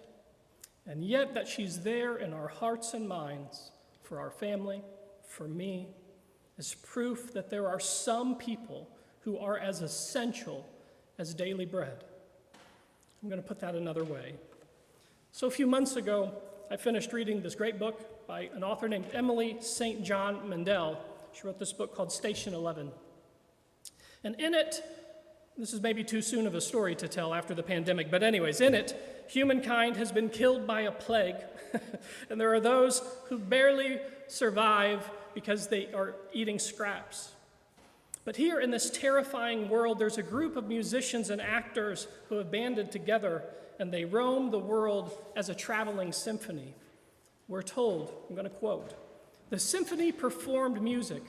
and 0.87 1.05
yet 1.05 1.35
that 1.35 1.49
she's 1.49 1.83
there 1.83 2.17
in 2.17 2.33
our 2.33 2.49
hearts 2.49 2.95
and 2.95 3.09
minds 3.09 3.71
for 4.03 4.19
our 4.19 4.31
family, 4.31 4.83
for 5.27 5.47
me, 5.47 5.89
is 6.57 6.75
proof 6.75 7.33
that 7.35 7.51
there 7.51 7.69
are 7.69 7.79
some 7.79 8.37
people 8.37 8.89
who 9.21 9.39
are 9.39 9.59
as 9.59 9.83
essential 9.83 10.69
as 11.19 11.35
daily 11.35 11.67
bread. 11.67 12.05
I'm 13.23 13.29
going 13.29 13.41
to 13.41 13.47
put 13.47 13.61
that 13.61 13.75
another 13.75 14.05
way. 14.05 14.35
So, 15.33 15.47
a 15.47 15.51
few 15.51 15.67
months 15.67 15.97
ago, 15.97 16.33
I 16.71 16.77
finished 16.77 17.13
reading 17.13 17.43
this 17.43 17.55
great 17.55 17.79
book 17.79 18.27
by 18.27 18.51
an 18.55 18.63
author 18.63 18.89
named 18.89 19.07
Emily 19.13 19.57
St. 19.61 20.03
John 20.03 20.49
Mandel. 20.49 20.99
She 21.33 21.47
wrote 21.47 21.59
this 21.59 21.73
book 21.73 21.95
called 21.95 22.13
Station 22.13 22.55
11. 22.55 22.91
And 24.25 24.41
in 24.41 24.55
it, 24.55 24.83
this 25.59 25.73
is 25.73 25.81
maybe 25.81 26.05
too 26.05 26.23
soon 26.23 26.47
of 26.47 26.55
a 26.55 26.61
story 26.61 26.95
to 26.95 27.09
tell 27.09 27.35
after 27.35 27.53
the 27.53 27.63
pandemic, 27.63 28.11
but, 28.11 28.23
anyways, 28.23 28.61
in 28.61 28.75
it, 28.75 29.27
humankind 29.29 29.97
has 29.97 30.13
been 30.13 30.29
killed 30.29 30.67
by 30.67 30.83
a 30.83 30.93
plague, 30.93 31.37
and 32.31 32.41
there 32.41 32.55
are 32.55 32.61
those 32.61 33.03
who 33.29 33.39
barely 33.39 33.99
survive 34.29 35.11
because 35.35 35.67
they 35.67 35.93
are 35.93 36.15
eating 36.33 36.59
scraps. 36.59 37.33
But 38.25 38.37
here 38.37 38.61
in 38.61 38.71
this 38.71 38.91
terrifying 38.91 39.69
world, 39.69 39.99
there's 39.99 40.19
a 40.19 40.23
group 40.23 40.57
of 40.57 40.69
musicians 40.69 41.31
and 41.31 41.41
actors 41.41 42.07
who 42.29 42.37
have 42.37 42.51
banded 42.51 42.93
together 42.93 43.43
and 43.79 43.93
they 43.93 44.05
roam 44.05 44.51
the 44.51 44.59
world 44.59 45.17
as 45.37 45.49
a 45.49 45.55
traveling 45.55 46.13
symphony. 46.13 46.75
We're 47.47 47.63
told, 47.63 48.13
I'm 48.29 48.35
going 48.35 48.45
to 48.45 48.51
quote, 48.51 48.95
the 49.51 49.59
symphony 49.59 50.13
performed 50.13 50.83
music, 50.83 51.23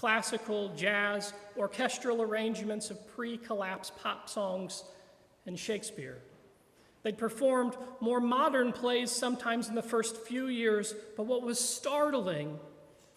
classical, 0.00 0.70
jazz, 0.74 1.34
orchestral 1.58 2.22
arrangements 2.22 2.90
of 2.90 3.06
pre 3.06 3.36
collapse 3.36 3.92
pop 4.02 4.30
songs, 4.30 4.84
and 5.44 5.58
Shakespeare. 5.58 6.16
They 7.02 7.12
performed 7.12 7.76
more 8.00 8.18
modern 8.18 8.72
plays 8.72 9.10
sometimes 9.10 9.68
in 9.68 9.74
the 9.74 9.82
first 9.82 10.16
few 10.16 10.46
years, 10.46 10.94
but 11.18 11.24
what 11.24 11.42
was 11.42 11.60
startling, 11.60 12.58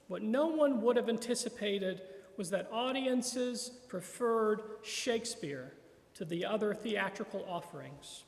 what 0.10 0.24
no 0.24 0.48
one 0.48 0.82
would 0.82 0.98
have 0.98 1.08
anticipated, 1.08 2.02
was 2.36 2.50
that 2.50 2.68
audiences 2.70 3.72
preferred 3.88 4.62
Shakespeare 4.82 5.72
to 6.16 6.26
the 6.26 6.46
other 6.46 6.74
theatrical 6.74 7.46
offerings. 7.48 8.26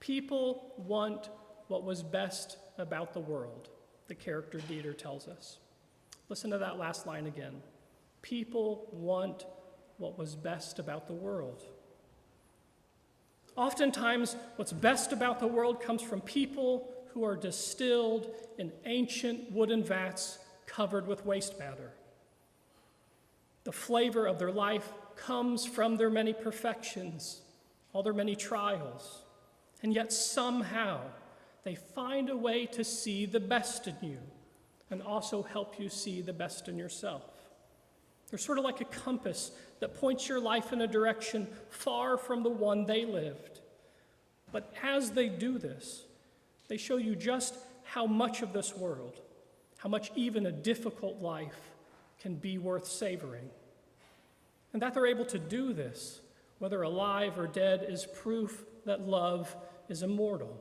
People 0.00 0.72
want 0.78 1.28
what 1.68 1.84
was 1.84 2.02
best 2.02 2.56
about 2.76 3.12
the 3.12 3.20
world, 3.20 3.68
the 4.08 4.16
character 4.16 4.58
Dieter 4.58 4.98
tells 4.98 5.28
us. 5.28 5.58
Listen 6.28 6.50
to 6.50 6.58
that 6.58 6.76
last 6.76 7.06
line 7.06 7.26
again. 7.26 7.62
People 8.24 8.88
want 8.90 9.44
what 9.98 10.16
was 10.16 10.34
best 10.34 10.78
about 10.78 11.06
the 11.06 11.12
world. 11.12 11.62
Oftentimes, 13.54 14.34
what's 14.56 14.72
best 14.72 15.12
about 15.12 15.40
the 15.40 15.46
world 15.46 15.82
comes 15.82 16.00
from 16.00 16.22
people 16.22 16.88
who 17.08 17.22
are 17.22 17.36
distilled 17.36 18.30
in 18.56 18.72
ancient 18.86 19.52
wooden 19.52 19.84
vats 19.84 20.38
covered 20.64 21.06
with 21.06 21.26
waste 21.26 21.58
matter. 21.58 21.92
The 23.64 23.72
flavor 23.72 24.24
of 24.26 24.38
their 24.38 24.50
life 24.50 24.88
comes 25.16 25.66
from 25.66 25.98
their 25.98 26.08
many 26.08 26.32
perfections, 26.32 27.42
all 27.92 28.02
their 28.02 28.14
many 28.14 28.34
trials. 28.34 29.20
And 29.82 29.92
yet, 29.92 30.14
somehow, 30.14 31.02
they 31.62 31.74
find 31.74 32.30
a 32.30 32.36
way 32.38 32.64
to 32.72 32.84
see 32.84 33.26
the 33.26 33.38
best 33.38 33.86
in 33.86 33.96
you 34.00 34.18
and 34.90 35.02
also 35.02 35.42
help 35.42 35.78
you 35.78 35.90
see 35.90 36.22
the 36.22 36.32
best 36.32 36.68
in 36.68 36.78
yourself. 36.78 37.33
They're 38.30 38.38
sort 38.38 38.58
of 38.58 38.64
like 38.64 38.80
a 38.80 38.86
compass 38.86 39.52
that 39.80 39.94
points 39.94 40.28
your 40.28 40.40
life 40.40 40.72
in 40.72 40.80
a 40.80 40.86
direction 40.86 41.46
far 41.68 42.16
from 42.16 42.42
the 42.42 42.50
one 42.50 42.86
they 42.86 43.04
lived. 43.04 43.60
But 44.52 44.72
as 44.82 45.10
they 45.10 45.28
do 45.28 45.58
this, 45.58 46.04
they 46.68 46.76
show 46.76 46.96
you 46.96 47.16
just 47.16 47.56
how 47.84 48.06
much 48.06 48.42
of 48.42 48.52
this 48.52 48.76
world, 48.76 49.20
how 49.78 49.88
much 49.88 50.10
even 50.16 50.46
a 50.46 50.52
difficult 50.52 51.20
life, 51.20 51.72
can 52.20 52.34
be 52.34 52.56
worth 52.58 52.86
savoring. 52.86 53.50
And 54.72 54.80
that 54.80 54.94
they're 54.94 55.06
able 55.06 55.26
to 55.26 55.38
do 55.38 55.72
this, 55.72 56.20
whether 56.58 56.82
alive 56.82 57.38
or 57.38 57.46
dead, 57.46 57.84
is 57.88 58.06
proof 58.06 58.64
that 58.86 59.06
love 59.06 59.54
is 59.88 60.02
immortal. 60.02 60.60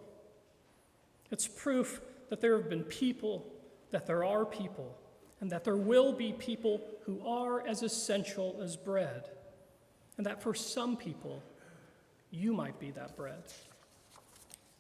It's 1.32 1.48
proof 1.48 2.02
that 2.30 2.42
there 2.42 2.58
have 2.58 2.70
been 2.70 2.84
people, 2.84 3.46
that 3.92 4.06
there 4.06 4.24
are 4.24 4.46
people, 4.46 4.98
and 5.44 5.52
that 5.52 5.66
there 5.66 5.76
will 5.76 6.14
be 6.14 6.32
people 6.32 6.80
who 7.06 7.20
are 7.28 7.68
as 7.68 7.84
essential 7.84 8.58
as 8.64 8.78
bread. 8.78 9.28
And 10.16 10.26
that 10.26 10.42
for 10.42 10.54
some 10.54 10.96
people, 10.96 11.44
you 12.32 12.54
might 12.54 12.80
be 12.80 12.92
that 12.92 13.18
bread. 13.18 13.44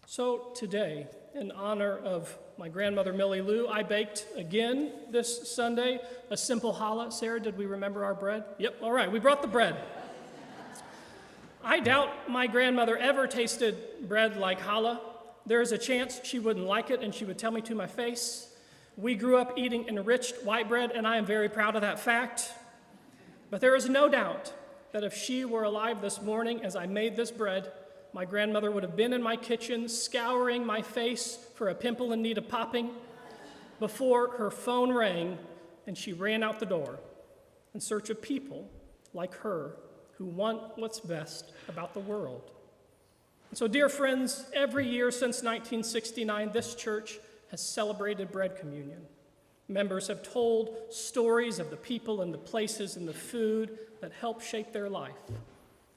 So 0.06 0.54
today, 0.56 1.08
in 1.36 1.52
honor 1.52 1.98
of 1.98 2.34
my 2.58 2.70
grandmother 2.70 3.12
Millie 3.12 3.42
Lou, 3.42 3.68
I 3.68 3.84
baked 3.84 4.26
again 4.38 4.94
this 5.12 5.54
Sunday 5.54 6.00
a 6.30 6.38
simple 6.38 6.74
challah. 6.74 7.12
Sarah, 7.12 7.42
did 7.42 7.58
we 7.58 7.66
remember 7.66 8.06
our 8.06 8.16
bread? 8.16 8.46
Yep, 8.58 8.78
all 8.82 8.94
right, 8.94 9.12
we 9.12 9.20
brought 9.20 9.42
the 9.42 9.50
bread. 9.50 9.76
I 11.62 11.82
doubt 11.82 12.30
my 12.30 12.48
grandmother 12.48 12.96
ever 12.96 13.28
tasted 13.28 14.08
bread 14.08 14.38
like 14.38 14.62
challah. 14.62 15.02
There 15.46 15.60
is 15.60 15.74
a 15.74 15.78
chance 15.78 16.22
she 16.24 16.40
wouldn't 16.40 16.66
like 16.66 16.90
it 16.90 17.02
and 17.02 17.14
she 17.14 17.26
would 17.26 17.38
tell 17.38 17.52
me 17.52 17.60
to 17.64 17.76
my 17.76 17.88
face. 17.88 18.48
We 18.96 19.16
grew 19.16 19.38
up 19.38 19.58
eating 19.58 19.88
enriched 19.88 20.44
white 20.44 20.70
bread, 20.70 20.92
and 20.92 21.08
I 21.08 21.18
am 21.18 21.26
very 21.26 21.50
proud 21.50 21.76
of 21.76 21.82
that 21.82 22.00
fact. 22.00 22.52
But 23.50 23.62
there 23.62 23.76
is 23.76 23.90
no 23.90 24.08
doubt 24.08 24.54
that 24.92 25.04
if 25.04 25.16
she 25.16 25.46
were 25.46 25.64
alive 25.64 26.02
this 26.02 26.22
morning 26.22 26.64
as 26.64 26.76
I 26.76 26.86
made 26.86 27.16
this 27.16 27.32
bread, 27.32 27.72
my 28.14 28.26
grandmother 28.26 28.70
would 28.70 28.84
have 28.84 28.96
been 28.96 29.12
in 29.12 29.24
my 29.24 29.36
kitchen 29.36 29.90
scouring 29.90 30.66
my 30.66 30.82
face 30.82 31.38
for 31.56 31.70
a 31.70 31.76
pimple 31.76 32.14
in 32.14 32.22
need 32.22 32.38
of 32.38 32.48
popping 32.48 32.92
before 33.80 34.38
her 34.38 34.52
phone 34.52 34.94
rang 34.94 35.38
and 35.88 35.98
she 35.98 36.14
ran 36.14 36.44
out 36.44 36.60
the 36.60 36.66
door 36.66 37.00
in 37.74 37.80
search 37.80 38.12
of 38.12 38.22
people 38.22 38.70
like 39.14 39.34
her 39.36 39.76
who 40.18 40.26
want 40.26 40.62
what's 40.78 41.00
best 41.00 41.52
about 41.68 41.94
the 41.94 42.00
world. 42.00 42.52
And 43.50 43.58
so, 43.58 43.68
dear 43.68 43.90
friends, 43.90 44.46
every 44.54 44.88
year 44.88 45.12
since 45.12 45.44
1969, 45.44 46.52
this 46.52 46.76
church 46.76 47.20
has 47.54 47.62
celebrated 47.62 48.32
bread 48.32 48.56
communion. 48.56 49.00
Members 49.68 50.08
have 50.08 50.24
told 50.24 50.76
stories 50.90 51.60
of 51.60 51.70
the 51.70 51.78
people 51.78 52.24
and 52.24 52.34
the 52.34 52.38
places 52.40 52.96
and 52.96 53.08
the 53.08 53.14
food 53.14 53.78
that 54.02 54.12
help 54.12 54.42
shape 54.42 54.74
their 54.74 54.90
life. 54.90 55.14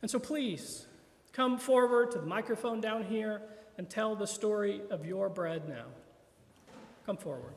And 0.03 0.11
so, 0.11 0.19
please 0.19 0.87
come 1.33 1.57
forward 1.57 2.11
to 2.11 2.19
the 2.19 2.27
microphone 2.27 2.83
down 2.83 3.05
here 3.05 3.41
and 3.79 3.89
tell 3.89 4.15
the 4.15 4.27
story 4.27 4.83
of 4.91 5.07
your 5.07 5.31
bread 5.31 5.67
now. 5.67 5.87
Come 7.07 7.17
forward. 7.17 7.55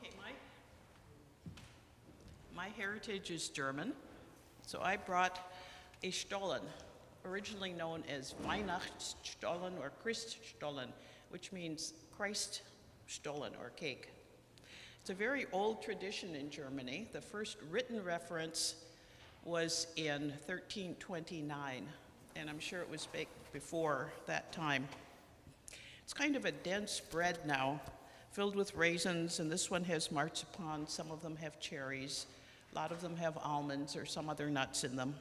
Okay, 0.00 0.10
my, 0.16 0.30
my 2.54 2.67
heritage 2.78 3.32
is 3.32 3.48
German, 3.48 3.92
so 4.64 4.80
I 4.80 4.96
brought 4.96 5.52
a 6.04 6.12
Stollen, 6.12 6.62
originally 7.24 7.72
known 7.72 8.04
as 8.08 8.36
Weihnachtsstollen 8.46 9.72
or 9.80 9.90
Christstollen, 10.04 10.86
which 11.30 11.50
means 11.50 11.94
Christ 12.16 12.62
Stollen 13.08 13.50
or 13.60 13.70
cake. 13.70 14.10
It's 15.00 15.10
a 15.10 15.14
very 15.14 15.46
old 15.50 15.82
tradition 15.82 16.36
in 16.36 16.50
Germany. 16.50 17.08
The 17.12 17.20
first 17.20 17.56
written 17.68 18.04
reference 18.04 18.76
was 19.42 19.88
in 19.96 20.28
1329, 20.46 21.84
and 22.36 22.48
I'm 22.48 22.60
sure 22.60 22.80
it 22.80 22.88
was 22.88 23.06
baked 23.06 23.52
before 23.52 24.12
that 24.26 24.52
time. 24.52 24.86
It's 26.04 26.14
kind 26.14 26.36
of 26.36 26.44
a 26.44 26.52
dense 26.52 27.00
bread 27.00 27.40
now, 27.44 27.80
filled 28.30 28.54
with 28.54 28.72
raisins, 28.76 29.40
and 29.40 29.50
this 29.50 29.68
one 29.68 29.82
has 29.82 30.12
marzipan. 30.12 30.86
Some 30.86 31.10
of 31.10 31.22
them 31.22 31.34
have 31.38 31.58
cherries. 31.58 32.26
A 32.72 32.74
lot 32.74 32.92
of 32.92 33.00
them 33.00 33.16
have 33.16 33.38
almonds 33.38 33.96
or 33.96 34.04
some 34.04 34.28
other 34.28 34.50
nuts 34.50 34.84
in 34.84 34.96
them. 34.96 35.14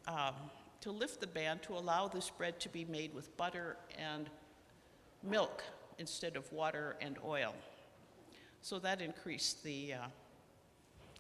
Um, 0.08 0.34
to 0.82 0.92
lift 0.92 1.22
the 1.22 1.28
ban 1.28 1.60
to 1.60 1.74
allow 1.74 2.08
this 2.08 2.30
bread 2.30 2.60
to 2.62 2.70
be 2.70 2.86
made 2.86 3.14
with 3.14 3.36
butter 3.38 3.78
and 3.98 4.30
milk 5.24 5.64
instead 5.98 6.36
of 6.36 6.52
water 6.52 6.98
and 7.00 7.18
oil. 7.24 7.54
So 8.62 8.80
that 8.80 9.02
increased 9.02 9.64
the, 9.64 9.94
uh, 9.94 10.08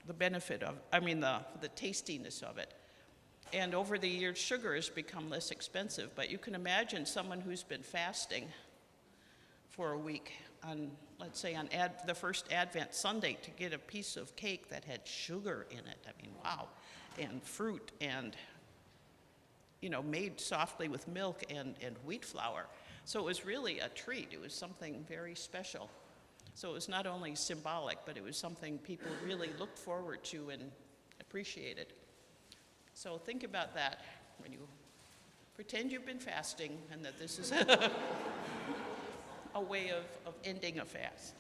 the 0.07 0.13
benefit 0.13 0.63
of, 0.63 0.75
I 0.91 0.99
mean, 0.99 1.19
the, 1.19 1.39
the 1.61 1.69
tastiness 1.69 2.41
of 2.41 2.57
it. 2.57 2.73
And 3.53 3.75
over 3.75 3.97
the 3.97 4.09
years, 4.09 4.37
sugar 4.37 4.75
has 4.75 4.89
become 4.89 5.29
less 5.29 5.51
expensive, 5.51 6.11
but 6.15 6.29
you 6.29 6.37
can 6.37 6.55
imagine 6.55 7.05
someone 7.05 7.41
who's 7.41 7.63
been 7.63 7.83
fasting 7.83 8.47
for 9.69 9.91
a 9.91 9.97
week 9.97 10.33
on, 10.63 10.91
let's 11.19 11.39
say, 11.39 11.55
on 11.55 11.69
ad, 11.69 11.91
the 12.05 12.15
first 12.15 12.51
Advent 12.51 12.93
Sunday 12.93 13.37
to 13.41 13.51
get 13.51 13.73
a 13.73 13.77
piece 13.77 14.17
of 14.17 14.35
cake 14.35 14.69
that 14.69 14.85
had 14.85 15.05
sugar 15.07 15.65
in 15.71 15.79
it. 15.79 16.05
I 16.07 16.21
mean, 16.21 16.31
wow. 16.43 16.67
And 17.19 17.43
fruit 17.43 17.91
and, 17.99 18.35
you 19.81 19.89
know, 19.89 20.01
made 20.01 20.39
softly 20.39 20.87
with 20.87 21.07
milk 21.07 21.43
and, 21.49 21.75
and 21.81 21.95
wheat 22.05 22.25
flour. 22.25 22.67
So 23.05 23.19
it 23.19 23.25
was 23.25 23.45
really 23.45 23.79
a 23.79 23.89
treat. 23.89 24.29
It 24.31 24.39
was 24.39 24.53
something 24.53 25.03
very 25.07 25.35
special. 25.35 25.89
So 26.53 26.69
it 26.69 26.73
was 26.73 26.89
not 26.89 27.07
only 27.07 27.35
symbolic, 27.35 27.97
but 28.05 28.17
it 28.17 28.23
was 28.23 28.37
something 28.37 28.77
people 28.79 29.11
really 29.25 29.49
looked 29.59 29.79
forward 29.79 30.23
to 30.25 30.49
and 30.49 30.71
appreciated. 31.19 31.87
So 32.93 33.17
think 33.17 33.43
about 33.43 33.73
that 33.75 34.01
when 34.39 34.51
you 34.51 34.59
pretend 35.55 35.91
you've 35.91 36.05
been 36.05 36.19
fasting 36.19 36.77
and 36.91 37.03
that 37.03 37.17
this 37.17 37.39
is 37.39 37.51
a 39.55 39.61
way 39.61 39.89
of, 39.89 40.05
of 40.25 40.33
ending 40.43 40.79
a 40.79 40.85
fast. 40.85 41.35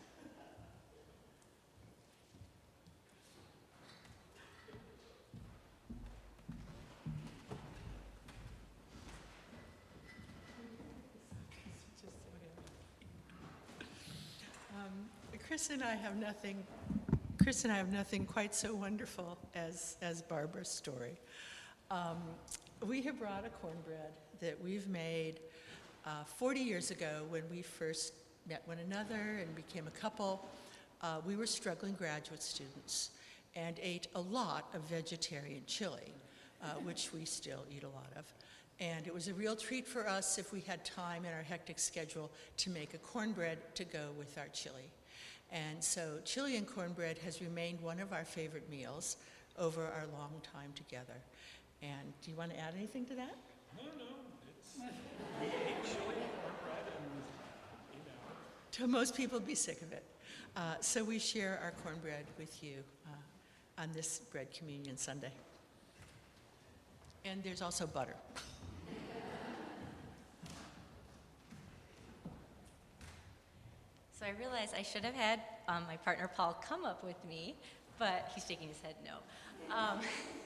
Chris 15.51 15.69
and 15.69 15.83
I 15.83 15.95
have 15.95 16.15
nothing, 16.15 16.63
Chris 17.43 17.65
and 17.65 17.73
I 17.73 17.75
have 17.75 17.91
nothing 17.91 18.25
quite 18.25 18.55
so 18.55 18.73
wonderful 18.73 19.37
as, 19.53 19.97
as 20.01 20.21
Barbara's 20.21 20.69
story. 20.69 21.19
Um, 21.91 22.19
we 22.87 23.01
have 23.01 23.19
brought 23.19 23.45
a 23.45 23.49
cornbread 23.49 24.13
that 24.39 24.63
we've 24.63 24.87
made 24.87 25.41
uh, 26.05 26.23
40 26.23 26.59
years 26.59 26.91
ago 26.91 27.23
when 27.29 27.43
we 27.51 27.61
first 27.61 28.13
met 28.47 28.61
one 28.65 28.79
another 28.79 29.39
and 29.39 29.55
became 29.55 29.87
a 29.87 29.91
couple. 29.91 30.47
Uh, 31.01 31.17
we 31.25 31.35
were 31.35 31.45
struggling 31.45 31.93
graduate 31.93 32.41
students 32.41 33.11
and 33.55 33.77
ate 33.81 34.07
a 34.15 34.21
lot 34.21 34.69
of 34.73 34.81
vegetarian 34.81 35.61
chili, 35.67 36.13
uh, 36.63 36.67
which 36.83 37.13
we 37.13 37.25
still 37.25 37.65
eat 37.69 37.83
a 37.83 37.89
lot 37.89 38.11
of. 38.15 38.25
And 38.79 39.05
it 39.05 39.13
was 39.13 39.27
a 39.27 39.33
real 39.33 39.55
treat 39.55 39.87
for 39.87 40.07
us 40.07 40.39
if 40.39 40.51
we 40.51 40.61
had 40.61 40.83
time 40.83 41.23
in 41.23 41.31
our 41.31 41.43
hectic 41.43 41.77
schedule 41.77 42.31
to 42.57 42.71
make 42.71 42.95
a 42.95 42.97
cornbread 42.97 43.59
to 43.75 43.83
go 43.83 44.09
with 44.17 44.37
our 44.39 44.47
chili. 44.47 44.89
And 45.51 45.83
so 45.83 46.17
chili 46.25 46.57
and 46.57 46.65
cornbread 46.65 47.19
has 47.19 47.41
remained 47.41 47.79
one 47.81 47.99
of 47.99 48.11
our 48.11 48.25
favorite 48.25 48.69
meals 48.71 49.17
over 49.59 49.83
our 49.83 50.05
long 50.17 50.41
time 50.51 50.71
together. 50.75 51.21
And 51.83 52.13
do 52.23 52.31
you 52.31 52.37
want 52.37 52.51
to 52.51 52.59
add 52.59 52.73
anything 52.75 53.05
to 53.07 53.15
that? 53.15 53.35
No, 53.77 53.83
no, 53.97 54.20
To 58.73 58.87
most 58.87 59.15
people 59.15 59.39
be 59.39 59.53
sick 59.53 59.81
of 59.81 59.91
it. 59.91 60.03
Uh, 60.55 60.75
so 60.79 61.03
we 61.03 61.19
share 61.19 61.59
our 61.63 61.71
cornbread 61.83 62.25
with 62.37 62.63
you 62.63 62.77
uh, 63.05 63.81
on 63.81 63.89
this 63.93 64.19
bread 64.31 64.47
communion 64.53 64.97
Sunday. 64.97 65.31
And 67.23 67.43
there's 67.43 67.61
also 67.61 67.85
butter. 67.85 68.15
So 74.21 74.27
I 74.27 74.31
realized 74.39 74.73
I 74.77 74.83
should 74.83 75.03
have 75.03 75.15
had 75.15 75.41
um, 75.67 75.83
my 75.87 75.97
partner 75.97 76.29
Paul 76.35 76.61
come 76.67 76.85
up 76.85 77.03
with 77.03 77.17
me, 77.27 77.55
but 77.97 78.31
he's 78.35 78.45
shaking 78.45 78.67
his 78.67 78.79
head 78.81 78.95
no. 79.03 79.15
Um, 79.75 79.99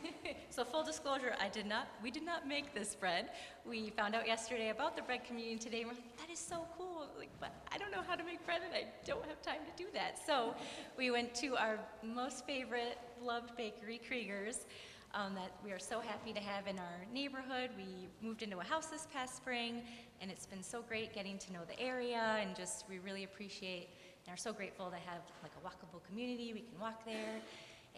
so 0.49 0.63
full 0.63 0.83
disclosure, 0.83 1.35
I 1.39 1.49
did 1.49 1.65
not. 1.65 1.87
We 2.03 2.11
did 2.11 2.23
not 2.23 2.47
make 2.47 2.73
this 2.73 2.93
bread. 2.95 3.29
We 3.65 3.89
found 3.89 4.15
out 4.15 4.27
yesterday 4.27 4.69
about 4.69 4.95
the 4.95 5.01
bread 5.01 5.23
communion 5.25 5.57
today, 5.57 5.81
and 5.81 5.89
we're 5.89 5.95
like, 5.95 6.17
that 6.17 6.31
is 6.31 6.39
so 6.39 6.67
cool. 6.77 7.07
Like, 7.17 7.29
but 7.39 7.51
I 7.71 7.77
don't 7.77 7.91
know 7.91 8.03
how 8.07 8.15
to 8.15 8.23
make 8.23 8.45
bread, 8.45 8.61
and 8.63 8.73
I 8.73 8.85
don't 9.05 9.25
have 9.25 9.41
time 9.41 9.61
to 9.65 9.83
do 9.83 9.89
that. 9.93 10.19
So 10.25 10.53
we 10.97 11.11
went 11.11 11.33
to 11.35 11.55
our 11.57 11.79
most 12.03 12.45
favorite, 12.45 12.99
loved 13.21 13.55
bakery, 13.57 13.99
Krieger's. 14.07 14.65
Um, 15.13 15.33
that 15.35 15.51
we 15.63 15.71
are 15.71 15.79
so 15.79 16.01
happy 16.01 16.33
to 16.33 16.41
have 16.41 16.67
in 16.67 16.77
our 16.77 17.05
neighborhood. 17.13 17.69
We 17.77 18.09
moved 18.21 18.43
into 18.43 18.59
a 18.59 18.63
house 18.63 18.87
this 18.87 19.07
past 19.13 19.37
spring, 19.37 19.81
and 20.19 20.29
it's 20.29 20.45
been 20.45 20.61
so 20.61 20.81
great 20.81 21.13
getting 21.13 21.37
to 21.37 21.53
know 21.53 21.61
the 21.65 21.79
area, 21.79 22.37
and 22.41 22.53
just 22.53 22.83
we 22.89 22.99
really 22.99 23.23
appreciate 23.23 23.87
and 24.25 24.33
are 24.33 24.37
so 24.37 24.51
grateful 24.51 24.89
to 24.89 24.95
have 24.95 25.21
like 25.43 25.51
a 25.55 25.65
walkable 25.65 26.03
community. 26.07 26.51
We 26.53 26.61
can 26.61 26.79
walk 26.81 27.05
there, 27.05 27.41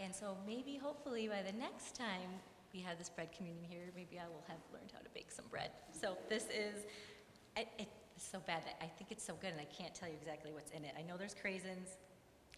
and 0.01 0.13
so 0.13 0.37
maybe, 0.45 0.77
hopefully, 0.77 1.27
by 1.27 1.41
the 1.41 1.57
next 1.57 1.95
time 1.95 2.29
we 2.73 2.79
have 2.81 2.97
this 2.97 3.09
bread 3.09 3.31
communion 3.35 3.65
here, 3.69 3.91
maybe 3.95 4.19
I 4.19 4.27
will 4.27 4.43
have 4.47 4.57
learned 4.73 4.91
how 4.93 4.99
to 4.99 5.09
bake 5.13 5.31
some 5.31 5.45
bread. 5.49 5.71
So 5.91 6.17
this 6.29 6.45
is, 6.45 6.85
I, 7.55 7.65
it's 7.79 7.89
so 8.17 8.39
bad 8.45 8.63
that 8.65 8.75
I 8.81 8.87
think 8.87 9.11
it's 9.11 9.23
so 9.23 9.35
good, 9.41 9.51
and 9.51 9.59
I 9.59 9.65
can't 9.65 9.93
tell 9.93 10.07
you 10.07 10.15
exactly 10.19 10.51
what's 10.51 10.71
in 10.71 10.83
it. 10.85 10.93
I 10.97 11.01
know 11.01 11.17
there's 11.17 11.35
craisins. 11.35 11.97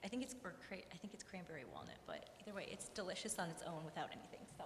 I 0.04 0.08
think 0.08 0.24
it's 0.24 0.36
or 0.44 0.54
cra- 0.68 0.78
I 0.78 0.98
think 0.98 1.14
it's 1.14 1.24
cranberry 1.24 1.64
walnut, 1.74 1.98
but 2.08 2.30
either 2.42 2.56
way, 2.56 2.68
it's 2.72 2.90
delicious 2.90 3.38
on 3.40 3.50
its 3.50 3.64
own 3.64 3.84
without 3.86 4.10
anything. 4.12 4.40
So. 4.58 4.64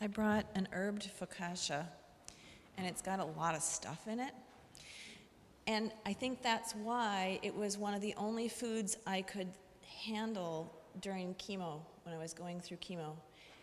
I 0.00 0.06
brought 0.08 0.46
an 0.54 0.68
herbed 0.72 1.08
focaccia, 1.20 1.86
and 2.76 2.86
it's 2.86 3.02
got 3.02 3.20
a 3.20 3.24
lot 3.24 3.54
of 3.54 3.62
stuff 3.62 4.08
in 4.08 4.18
it. 4.18 4.32
And 5.66 5.92
I 6.04 6.12
think 6.12 6.42
that's 6.42 6.74
why 6.74 7.38
it 7.42 7.54
was 7.54 7.78
one 7.78 7.94
of 7.94 8.00
the 8.00 8.14
only 8.16 8.48
foods 8.48 8.96
I 9.06 9.22
could 9.22 9.48
handle 10.04 10.74
during 11.00 11.34
chemo, 11.34 11.80
when 12.04 12.14
I 12.14 12.18
was 12.18 12.34
going 12.34 12.60
through 12.60 12.78
chemo. 12.78 13.14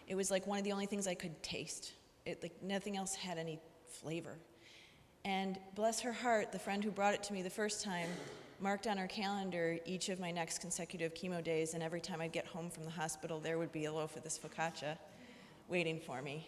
It 0.07 0.15
was 0.15 0.31
like 0.31 0.47
one 0.47 0.57
of 0.57 0.63
the 0.63 0.71
only 0.71 0.85
things 0.85 1.07
I 1.07 1.13
could 1.13 1.41
taste. 1.43 1.93
It, 2.25 2.41
like 2.41 2.53
nothing 2.63 2.97
else 2.97 3.15
had 3.15 3.37
any 3.37 3.59
flavor. 3.87 4.37
And 5.25 5.59
bless 5.75 5.99
her 6.01 6.13
heart, 6.13 6.51
the 6.51 6.59
friend 6.59 6.83
who 6.83 6.91
brought 6.91 7.13
it 7.13 7.23
to 7.23 7.33
me 7.33 7.41
the 7.41 7.49
first 7.49 7.83
time 7.83 8.09
marked 8.61 8.87
on 8.87 8.97
her 8.97 9.07
calendar 9.07 9.77
each 9.85 10.09
of 10.09 10.19
my 10.19 10.31
next 10.31 10.59
consecutive 10.59 11.13
chemo 11.13 11.43
days, 11.43 11.73
and 11.73 11.83
every 11.83 12.01
time 12.01 12.21
I'd 12.21 12.31
get 12.31 12.45
home 12.45 12.69
from 12.69 12.83
the 12.83 12.91
hospital, 12.91 13.39
there 13.39 13.57
would 13.57 13.71
be 13.71 13.85
a 13.85 13.93
loaf 13.93 14.15
of 14.15 14.23
this 14.23 14.39
focaccia 14.39 14.97
waiting 15.67 15.99
for 15.99 16.21
me. 16.21 16.47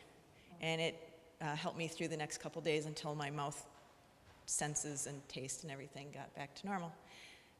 And 0.61 0.81
it 0.81 0.95
uh, 1.41 1.55
helped 1.55 1.77
me 1.77 1.87
through 1.87 2.09
the 2.09 2.17
next 2.17 2.39
couple 2.39 2.61
days 2.61 2.85
until 2.85 3.15
my 3.15 3.29
mouth 3.29 3.65
senses 4.51 5.07
and 5.07 5.27
taste 5.27 5.63
and 5.63 5.71
everything 5.71 6.07
got 6.13 6.33
back 6.35 6.53
to 6.55 6.67
normal. 6.67 6.91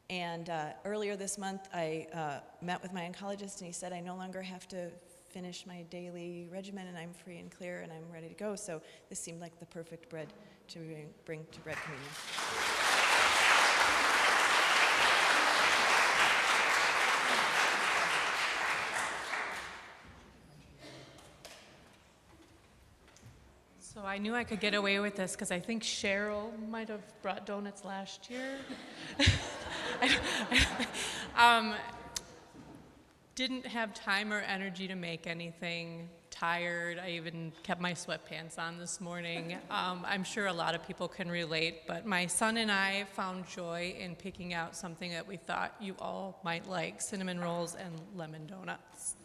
And 0.10 0.50
uh, 0.50 0.66
earlier 0.84 1.16
this 1.16 1.38
month, 1.38 1.70
I 1.74 2.08
uh, 2.14 2.40
met 2.62 2.82
with 2.82 2.92
my 2.92 3.10
oncologist, 3.10 3.60
and 3.60 3.68
he 3.68 3.72
said 3.72 3.94
I 3.94 4.02
no 4.02 4.16
longer 4.16 4.42
have 4.42 4.68
to 4.70 4.90
finish 5.30 5.66
my 5.66 5.84
daily 5.84 6.50
regimen, 6.52 6.88
and 6.88 6.98
I'm 6.98 7.14
free 7.14 7.38
and 7.38 7.50
clear, 7.50 7.80
and 7.80 7.94
I'm 7.94 8.12
ready 8.12 8.28
to 8.28 8.36
go. 8.36 8.56
So 8.56 8.82
this 9.10 9.20
seemed 9.20 9.40
like 9.40 9.58
the 9.60 9.66
perfect 9.68 10.10
bread 10.10 10.28
to 10.70 10.80
bring, 11.26 11.46
to 11.52 11.60
bread 11.62 11.78
communion. 11.78 12.71
I 24.12 24.18
knew 24.18 24.36
I 24.36 24.44
could 24.44 24.60
get 24.60 24.74
away 24.74 25.00
with 25.00 25.16
this 25.16 25.32
because 25.32 25.52
I 25.52 25.62
think 25.62 25.84
Cheryl 25.84 26.52
might 26.68 26.90
have 26.90 27.00
brought 27.22 27.46
donuts 27.46 27.86
last 27.86 28.30
year. 28.30 28.58
um, 31.38 31.76
didn't 33.36 33.66
have 33.66 33.94
time 33.94 34.34
or 34.34 34.42
energy 34.42 34.90
to 34.90 34.96
make 34.96 35.28
anything. 35.28 36.10
Tired. 36.30 37.00
I 37.00 37.12
even 37.12 37.54
kept 37.64 37.80
my 37.80 37.94
sweatpants 37.94 38.60
on 38.60 38.78
this 38.78 39.00
morning. 39.00 39.58
Um, 39.70 40.06
I'm 40.06 40.26
sure 40.26 40.48
a 40.48 40.54
lot 40.54 40.76
of 40.76 40.86
people 40.86 41.08
can 41.08 41.32
relate, 41.32 41.88
but 41.88 42.06
my 42.06 42.28
son 42.28 42.58
and 42.58 42.70
I 42.70 43.06
found 43.14 43.48
joy 43.48 43.96
in 43.98 44.16
picking 44.16 44.54
out 44.54 44.76
something 44.76 45.12
that 45.12 45.26
we 45.26 45.38
thought 45.38 45.74
you 45.80 45.96
all 46.00 46.42
might 46.44 46.68
like 46.68 47.00
cinnamon 47.00 47.40
rolls 47.40 47.76
and 47.76 47.94
lemon 48.14 48.46
donuts. 48.46 49.16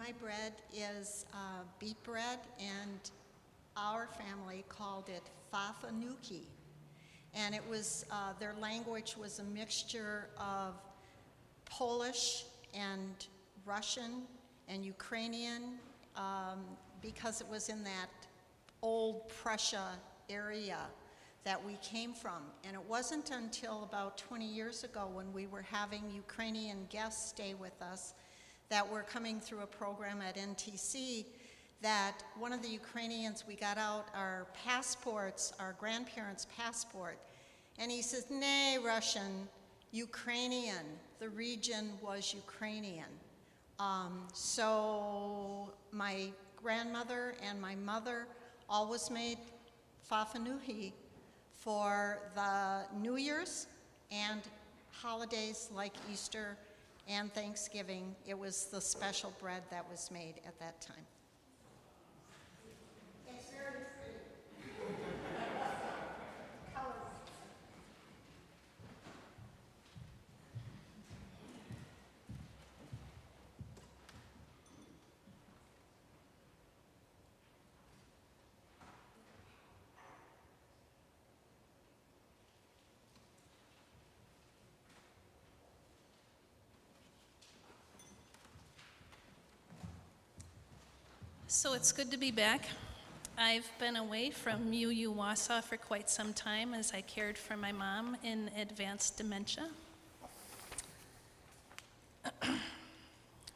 My 0.00 0.12
bread 0.18 0.54
is 0.74 1.26
uh, 1.34 1.60
beet 1.78 2.02
bread, 2.04 2.38
and 2.58 3.10
our 3.76 4.06
family 4.06 4.64
called 4.66 5.10
it 5.10 5.22
fafanuki. 5.52 6.44
And 7.34 7.54
it 7.54 7.60
was, 7.68 8.06
uh, 8.10 8.32
their 8.40 8.54
language 8.58 9.16
was 9.20 9.40
a 9.40 9.44
mixture 9.44 10.28
of 10.38 10.72
Polish 11.66 12.46
and 12.72 13.26
Russian 13.66 14.22
and 14.68 14.86
Ukrainian 14.86 15.78
um, 16.16 16.64
because 17.02 17.42
it 17.42 17.46
was 17.48 17.68
in 17.68 17.84
that 17.84 18.08
old 18.80 19.28
Prussia 19.28 19.98
area 20.30 20.78
that 21.44 21.62
we 21.62 21.76
came 21.82 22.14
from. 22.14 22.40
And 22.64 22.72
it 22.72 22.82
wasn't 22.88 23.32
until 23.32 23.82
about 23.82 24.16
20 24.16 24.46
years 24.46 24.82
ago 24.82 25.10
when 25.12 25.30
we 25.34 25.46
were 25.46 25.66
having 25.70 26.10
Ukrainian 26.10 26.86
guests 26.88 27.28
stay 27.28 27.52
with 27.52 27.82
us 27.82 28.14
that 28.70 28.88
were 28.90 29.02
coming 29.02 29.40
through 29.40 29.60
a 29.60 29.66
program 29.66 30.22
at 30.22 30.36
NTC 30.36 31.26
that 31.82 32.22
one 32.38 32.52
of 32.52 32.62
the 32.62 32.68
Ukrainians, 32.68 33.44
we 33.46 33.54
got 33.54 33.78
out 33.78 34.06
our 34.14 34.46
passports, 34.64 35.52
our 35.58 35.74
grandparents' 35.78 36.46
passport, 36.56 37.18
and 37.78 37.90
he 37.90 38.02
says, 38.02 38.26
nay, 38.30 38.78
Russian, 38.84 39.48
Ukrainian. 39.90 40.84
The 41.18 41.30
region 41.30 41.92
was 42.02 42.34
Ukrainian. 42.34 43.08
Um, 43.78 44.24
so 44.34 45.70
my 45.90 46.28
grandmother 46.62 47.34
and 47.42 47.60
my 47.60 47.74
mother 47.74 48.26
always 48.68 49.10
made 49.10 49.38
fafanuhi 50.10 50.92
for 51.54 52.18
the 52.34 52.82
New 53.00 53.16
Year's 53.16 53.66
and 54.10 54.42
holidays 54.92 55.70
like 55.74 55.94
Easter 56.12 56.56
and 57.08 57.32
Thanksgiving. 57.32 58.14
It 58.26 58.38
was 58.38 58.66
the 58.66 58.80
special 58.80 59.32
bread 59.40 59.62
that 59.70 59.88
was 59.90 60.10
made 60.10 60.34
at 60.46 60.58
that 60.60 60.80
time. 60.80 61.06
So 91.52 91.74
it's 91.74 91.90
good 91.90 92.12
to 92.12 92.16
be 92.16 92.30
back. 92.30 92.68
I've 93.36 93.68
been 93.80 93.96
away 93.96 94.30
from 94.30 94.72
UU 94.72 95.12
Wausau 95.12 95.60
for 95.64 95.76
quite 95.76 96.08
some 96.08 96.32
time 96.32 96.74
as 96.74 96.92
I 96.94 97.00
cared 97.00 97.36
for 97.36 97.56
my 97.56 97.72
mom 97.72 98.16
in 98.22 98.52
advanced 98.56 99.16
dementia. 99.16 99.68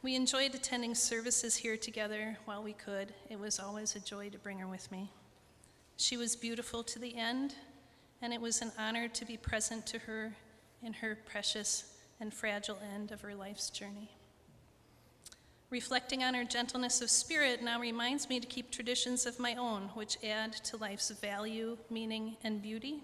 we 0.03 0.13
enjoyed 0.13 0.53
attending 0.53 0.93
services 0.93 1.55
here 1.55 1.77
together 1.77 2.37
while 2.43 2.61
we 2.61 2.73
could. 2.73 3.13
It 3.29 3.39
was 3.39 3.61
always 3.61 3.95
a 3.95 4.01
joy 4.01 4.27
to 4.27 4.37
bring 4.39 4.59
her 4.59 4.67
with 4.67 4.91
me. 4.91 5.09
She 5.95 6.17
was 6.17 6.35
beautiful 6.35 6.83
to 6.83 6.99
the 6.99 7.15
end, 7.15 7.55
and 8.21 8.33
it 8.33 8.41
was 8.41 8.61
an 8.61 8.73
honor 8.77 9.07
to 9.07 9.23
be 9.23 9.37
present 9.37 9.85
to 9.87 9.99
her 9.99 10.33
in 10.83 10.91
her 10.91 11.17
precious 11.25 11.93
and 12.19 12.33
fragile 12.33 12.77
end 12.93 13.13
of 13.13 13.21
her 13.21 13.33
life's 13.33 13.69
journey. 13.69 14.09
Reflecting 15.75 16.23
on 16.23 16.33
her 16.35 16.45
gentleness 16.45 17.01
of 17.01 17.09
spirit 17.09 17.61
now 17.61 17.81
reminds 17.81 18.29
me 18.29 18.39
to 18.39 18.47
keep 18.47 18.71
traditions 18.71 19.25
of 19.25 19.41
my 19.41 19.55
own, 19.55 19.89
which 19.93 20.17
add 20.23 20.53
to 20.53 20.77
life's 20.77 21.09
value, 21.09 21.77
meaning, 21.89 22.37
and 22.45 22.61
beauty. 22.61 23.03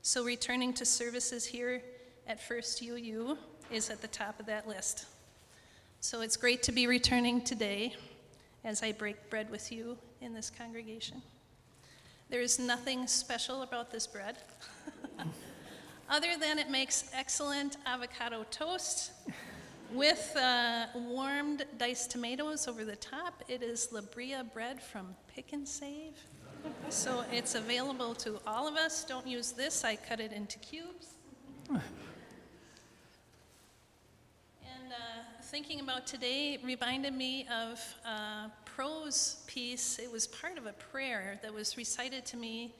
So, 0.00 0.22
returning 0.22 0.72
to 0.74 0.84
services 0.84 1.44
here 1.44 1.82
at 2.28 2.40
First 2.40 2.82
UU 2.82 3.36
is 3.72 3.90
at 3.90 4.00
the 4.00 4.06
top 4.06 4.38
of 4.38 4.46
that 4.46 4.68
list. 4.68 5.06
So, 5.98 6.20
it's 6.20 6.36
great 6.36 6.62
to 6.62 6.70
be 6.70 6.86
returning 6.86 7.40
today 7.40 7.96
as 8.62 8.84
I 8.84 8.92
break 8.92 9.28
bread 9.28 9.50
with 9.50 9.72
you 9.72 9.98
in 10.20 10.34
this 10.34 10.50
congregation. 10.50 11.20
There 12.30 12.42
is 12.42 12.60
nothing 12.60 13.08
special 13.08 13.62
about 13.62 13.90
this 13.90 14.06
bread, 14.06 14.36
other 16.08 16.36
than 16.38 16.60
it 16.60 16.70
makes 16.70 17.10
excellent 17.12 17.76
avocado 17.86 18.46
toast 18.52 19.10
with 19.94 20.36
uh, 20.36 20.86
warmed 20.94 21.64
diced 21.78 22.10
tomatoes 22.10 22.66
over 22.66 22.84
the 22.84 22.96
top. 22.96 23.42
It 23.48 23.62
is 23.62 23.88
La 23.92 24.00
Brea 24.00 24.42
bread 24.52 24.82
from 24.82 25.14
Pick 25.34 25.52
and 25.52 25.68
Save. 25.68 26.14
So 26.88 27.24
it's 27.32 27.54
available 27.54 28.14
to 28.16 28.40
all 28.46 28.66
of 28.68 28.76
us. 28.76 29.04
Don't 29.04 29.26
use 29.26 29.52
this, 29.52 29.84
I 29.84 29.96
cut 29.96 30.20
it 30.20 30.32
into 30.32 30.58
cubes. 30.60 31.14
And 31.68 31.82
uh, 34.90 35.42
thinking 35.42 35.80
about 35.80 36.06
today 36.06 36.58
reminded 36.62 37.14
me 37.14 37.46
of 37.48 37.80
a 38.06 38.50
prose 38.64 39.42
piece. 39.46 39.98
It 39.98 40.10
was 40.10 40.26
part 40.26 40.56
of 40.56 40.66
a 40.66 40.72
prayer 40.72 41.38
that 41.42 41.52
was 41.52 41.76
recited 41.76 42.24
to 42.26 42.36
me 42.36 42.74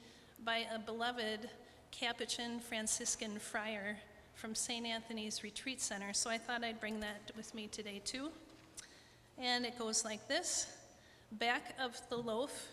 by 0.45 0.67
a 0.75 0.79
beloved 0.79 1.51
Capuchin 1.91 2.61
Franciscan 2.61 3.39
friar 3.39 3.99
from 4.43 4.57
St. 4.57 4.85
Anthony's 4.85 5.45
Retreat 5.45 5.81
Center, 5.81 6.13
so 6.13 6.29
I 6.29 6.37
thought 6.37 6.65
I'd 6.65 6.81
bring 6.81 6.99
that 6.99 7.31
with 7.37 7.55
me 7.55 7.69
today 7.69 8.03
too. 8.05 8.29
And 9.39 9.65
it 9.65 9.79
goes 9.79 10.05
like 10.05 10.27
this 10.27 10.67
Back 11.31 11.77
of 11.81 11.97
the 12.11 12.17
loaf 12.17 12.67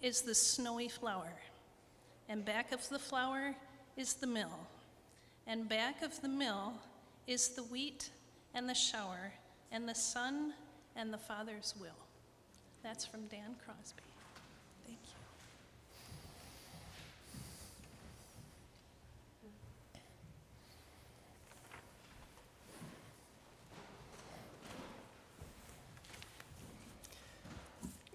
is 0.00 0.22
the 0.22 0.32
snowy 0.32 0.86
flour, 0.86 1.32
and 2.28 2.44
back 2.44 2.70
of 2.70 2.88
the 2.88 3.00
flour 3.00 3.56
is 3.96 4.14
the 4.14 4.28
mill, 4.28 4.60
and 5.48 5.68
back 5.68 6.02
of 6.02 6.22
the 6.22 6.28
mill 6.28 6.74
is 7.26 7.48
the 7.48 7.64
wheat 7.64 8.10
and 8.54 8.68
the 8.68 8.74
shower, 8.74 9.32
and 9.72 9.88
the 9.88 9.96
sun 9.96 10.52
and 10.94 11.12
the 11.12 11.18
Father's 11.18 11.74
will. 11.80 11.98
That's 12.84 13.04
from 13.04 13.26
Dan 13.26 13.56
Crosby. 13.66 14.02
Thank 14.86 14.98
you. 15.02 15.18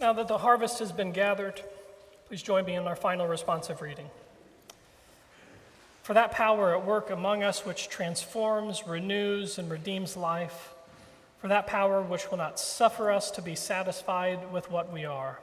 Now 0.04 0.12
that 0.12 0.28
the 0.28 0.38
harvest 0.38 0.80
has 0.80 0.92
been 0.92 1.14
gathered, 1.14 1.62
please 2.28 2.44
join 2.44 2.66
me 2.66 2.76
in 2.76 2.86
our 2.88 2.96
final 2.98 3.26
responsive 3.26 3.82
reading. 3.82 4.10
For 6.02 6.14
that 6.14 6.34
power 6.34 6.76
at 6.76 6.86
work 6.86 7.10
among 7.10 7.42
us 7.42 7.66
which 7.66 7.88
transforms, 7.88 8.86
renews, 8.86 9.58
and 9.58 9.72
redeems 9.72 10.18
life, 10.18 10.74
for 11.40 11.48
that 11.48 11.68
power 11.68 12.02
which 12.02 12.30
will 12.30 12.38
not 12.38 12.60
suffer 12.60 13.12
us 13.12 13.32
to 13.32 13.42
be 13.42 13.56
satisfied 13.56 14.52
with 14.52 14.70
what 14.70 14.92
we 14.92 15.06
are, 15.06 15.40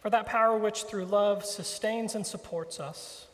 for 0.00 0.08
that 0.08 0.24
power 0.24 0.56
which 0.56 0.84
through 0.84 1.04
love 1.04 1.44
sustains 1.44 2.14
and 2.14 2.26
supports 2.26 2.80
us. 2.80 3.26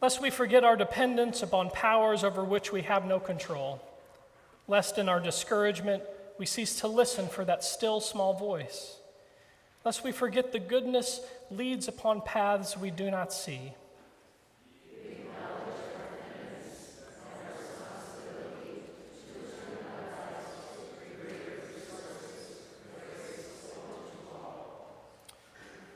lest 0.00 0.22
we 0.22 0.30
forget 0.30 0.62
our 0.62 0.76
dependence 0.76 1.42
upon 1.42 1.68
powers 1.68 2.22
over 2.22 2.44
which 2.44 2.70
we 2.70 2.82
have 2.82 3.04
no 3.04 3.18
control, 3.18 3.82
lest 4.70 4.98
in 4.98 5.08
our 5.08 5.18
discouragement 5.18 6.00
we 6.38 6.46
cease 6.46 6.78
to 6.78 6.86
listen 6.86 7.26
for 7.26 7.44
that 7.44 7.64
still 7.64 8.00
small 8.00 8.34
voice, 8.34 8.98
lest 9.84 10.04
we 10.04 10.12
forget 10.12 10.52
the 10.52 10.60
goodness 10.60 11.20
leads 11.50 11.88
upon 11.88 12.22
paths 12.22 12.76
we 12.76 12.88
do 12.88 13.10
not 13.10 13.32
see. 13.32 13.74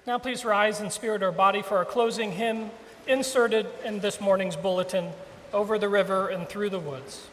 Now, 0.06 0.18
please 0.18 0.44
rise 0.44 0.80
in 0.80 0.90
spirit 0.90 1.22
or 1.22 1.32
body 1.32 1.62
for 1.62 1.78
our 1.78 1.84
closing 1.84 2.32
hymn 2.32 2.70
inserted 3.06 3.68
in 3.84 4.00
this 4.00 4.20
morning's 4.20 4.56
bulletin 4.56 5.12
Over 5.52 5.78
the 5.78 5.88
River 5.88 6.28
and 6.28 6.48
Through 6.48 6.70
the 6.70 6.80
Woods. 6.80 7.28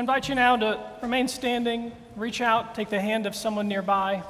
I 0.00 0.02
invite 0.02 0.30
you 0.30 0.34
now 0.34 0.56
to 0.56 0.80
remain 1.02 1.28
standing, 1.28 1.92
reach 2.16 2.40
out, 2.40 2.74
take 2.74 2.88
the 2.88 2.98
hand 2.98 3.26
of 3.26 3.34
someone 3.34 3.68
nearby. 3.68 4.22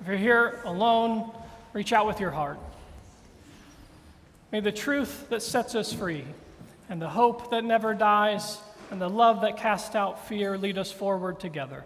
If 0.00 0.06
you're 0.06 0.16
here 0.16 0.62
alone, 0.64 1.30
reach 1.74 1.92
out 1.92 2.06
with 2.06 2.20
your 2.20 2.30
heart. 2.30 2.58
May 4.50 4.60
the 4.60 4.72
truth 4.72 5.28
that 5.28 5.42
sets 5.42 5.74
us 5.74 5.92
free, 5.92 6.24
and 6.88 7.02
the 7.02 7.10
hope 7.10 7.50
that 7.50 7.64
never 7.64 7.92
dies, 7.92 8.56
and 8.90 8.98
the 8.98 9.10
love 9.10 9.42
that 9.42 9.58
casts 9.58 9.94
out 9.94 10.26
fear 10.26 10.56
lead 10.56 10.78
us 10.78 10.90
forward 10.90 11.38
together 11.38 11.84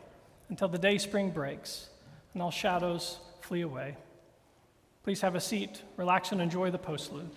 until 0.49 0.69
the 0.69 0.79
day 0.79 0.97
spring 0.97 1.31
breaks 1.31 1.89
and 2.35 2.41
all 2.41 2.53
shadows 2.53 3.19
flee 3.41 3.63
away. 3.63 3.97
Please 5.03 5.23
have 5.23 5.35
a 5.35 5.41
seat, 5.41 5.83
relax, 5.97 6.31
and 6.31 6.41
enjoy 6.41 6.71
the 6.71 6.79
postlude. 6.79 7.31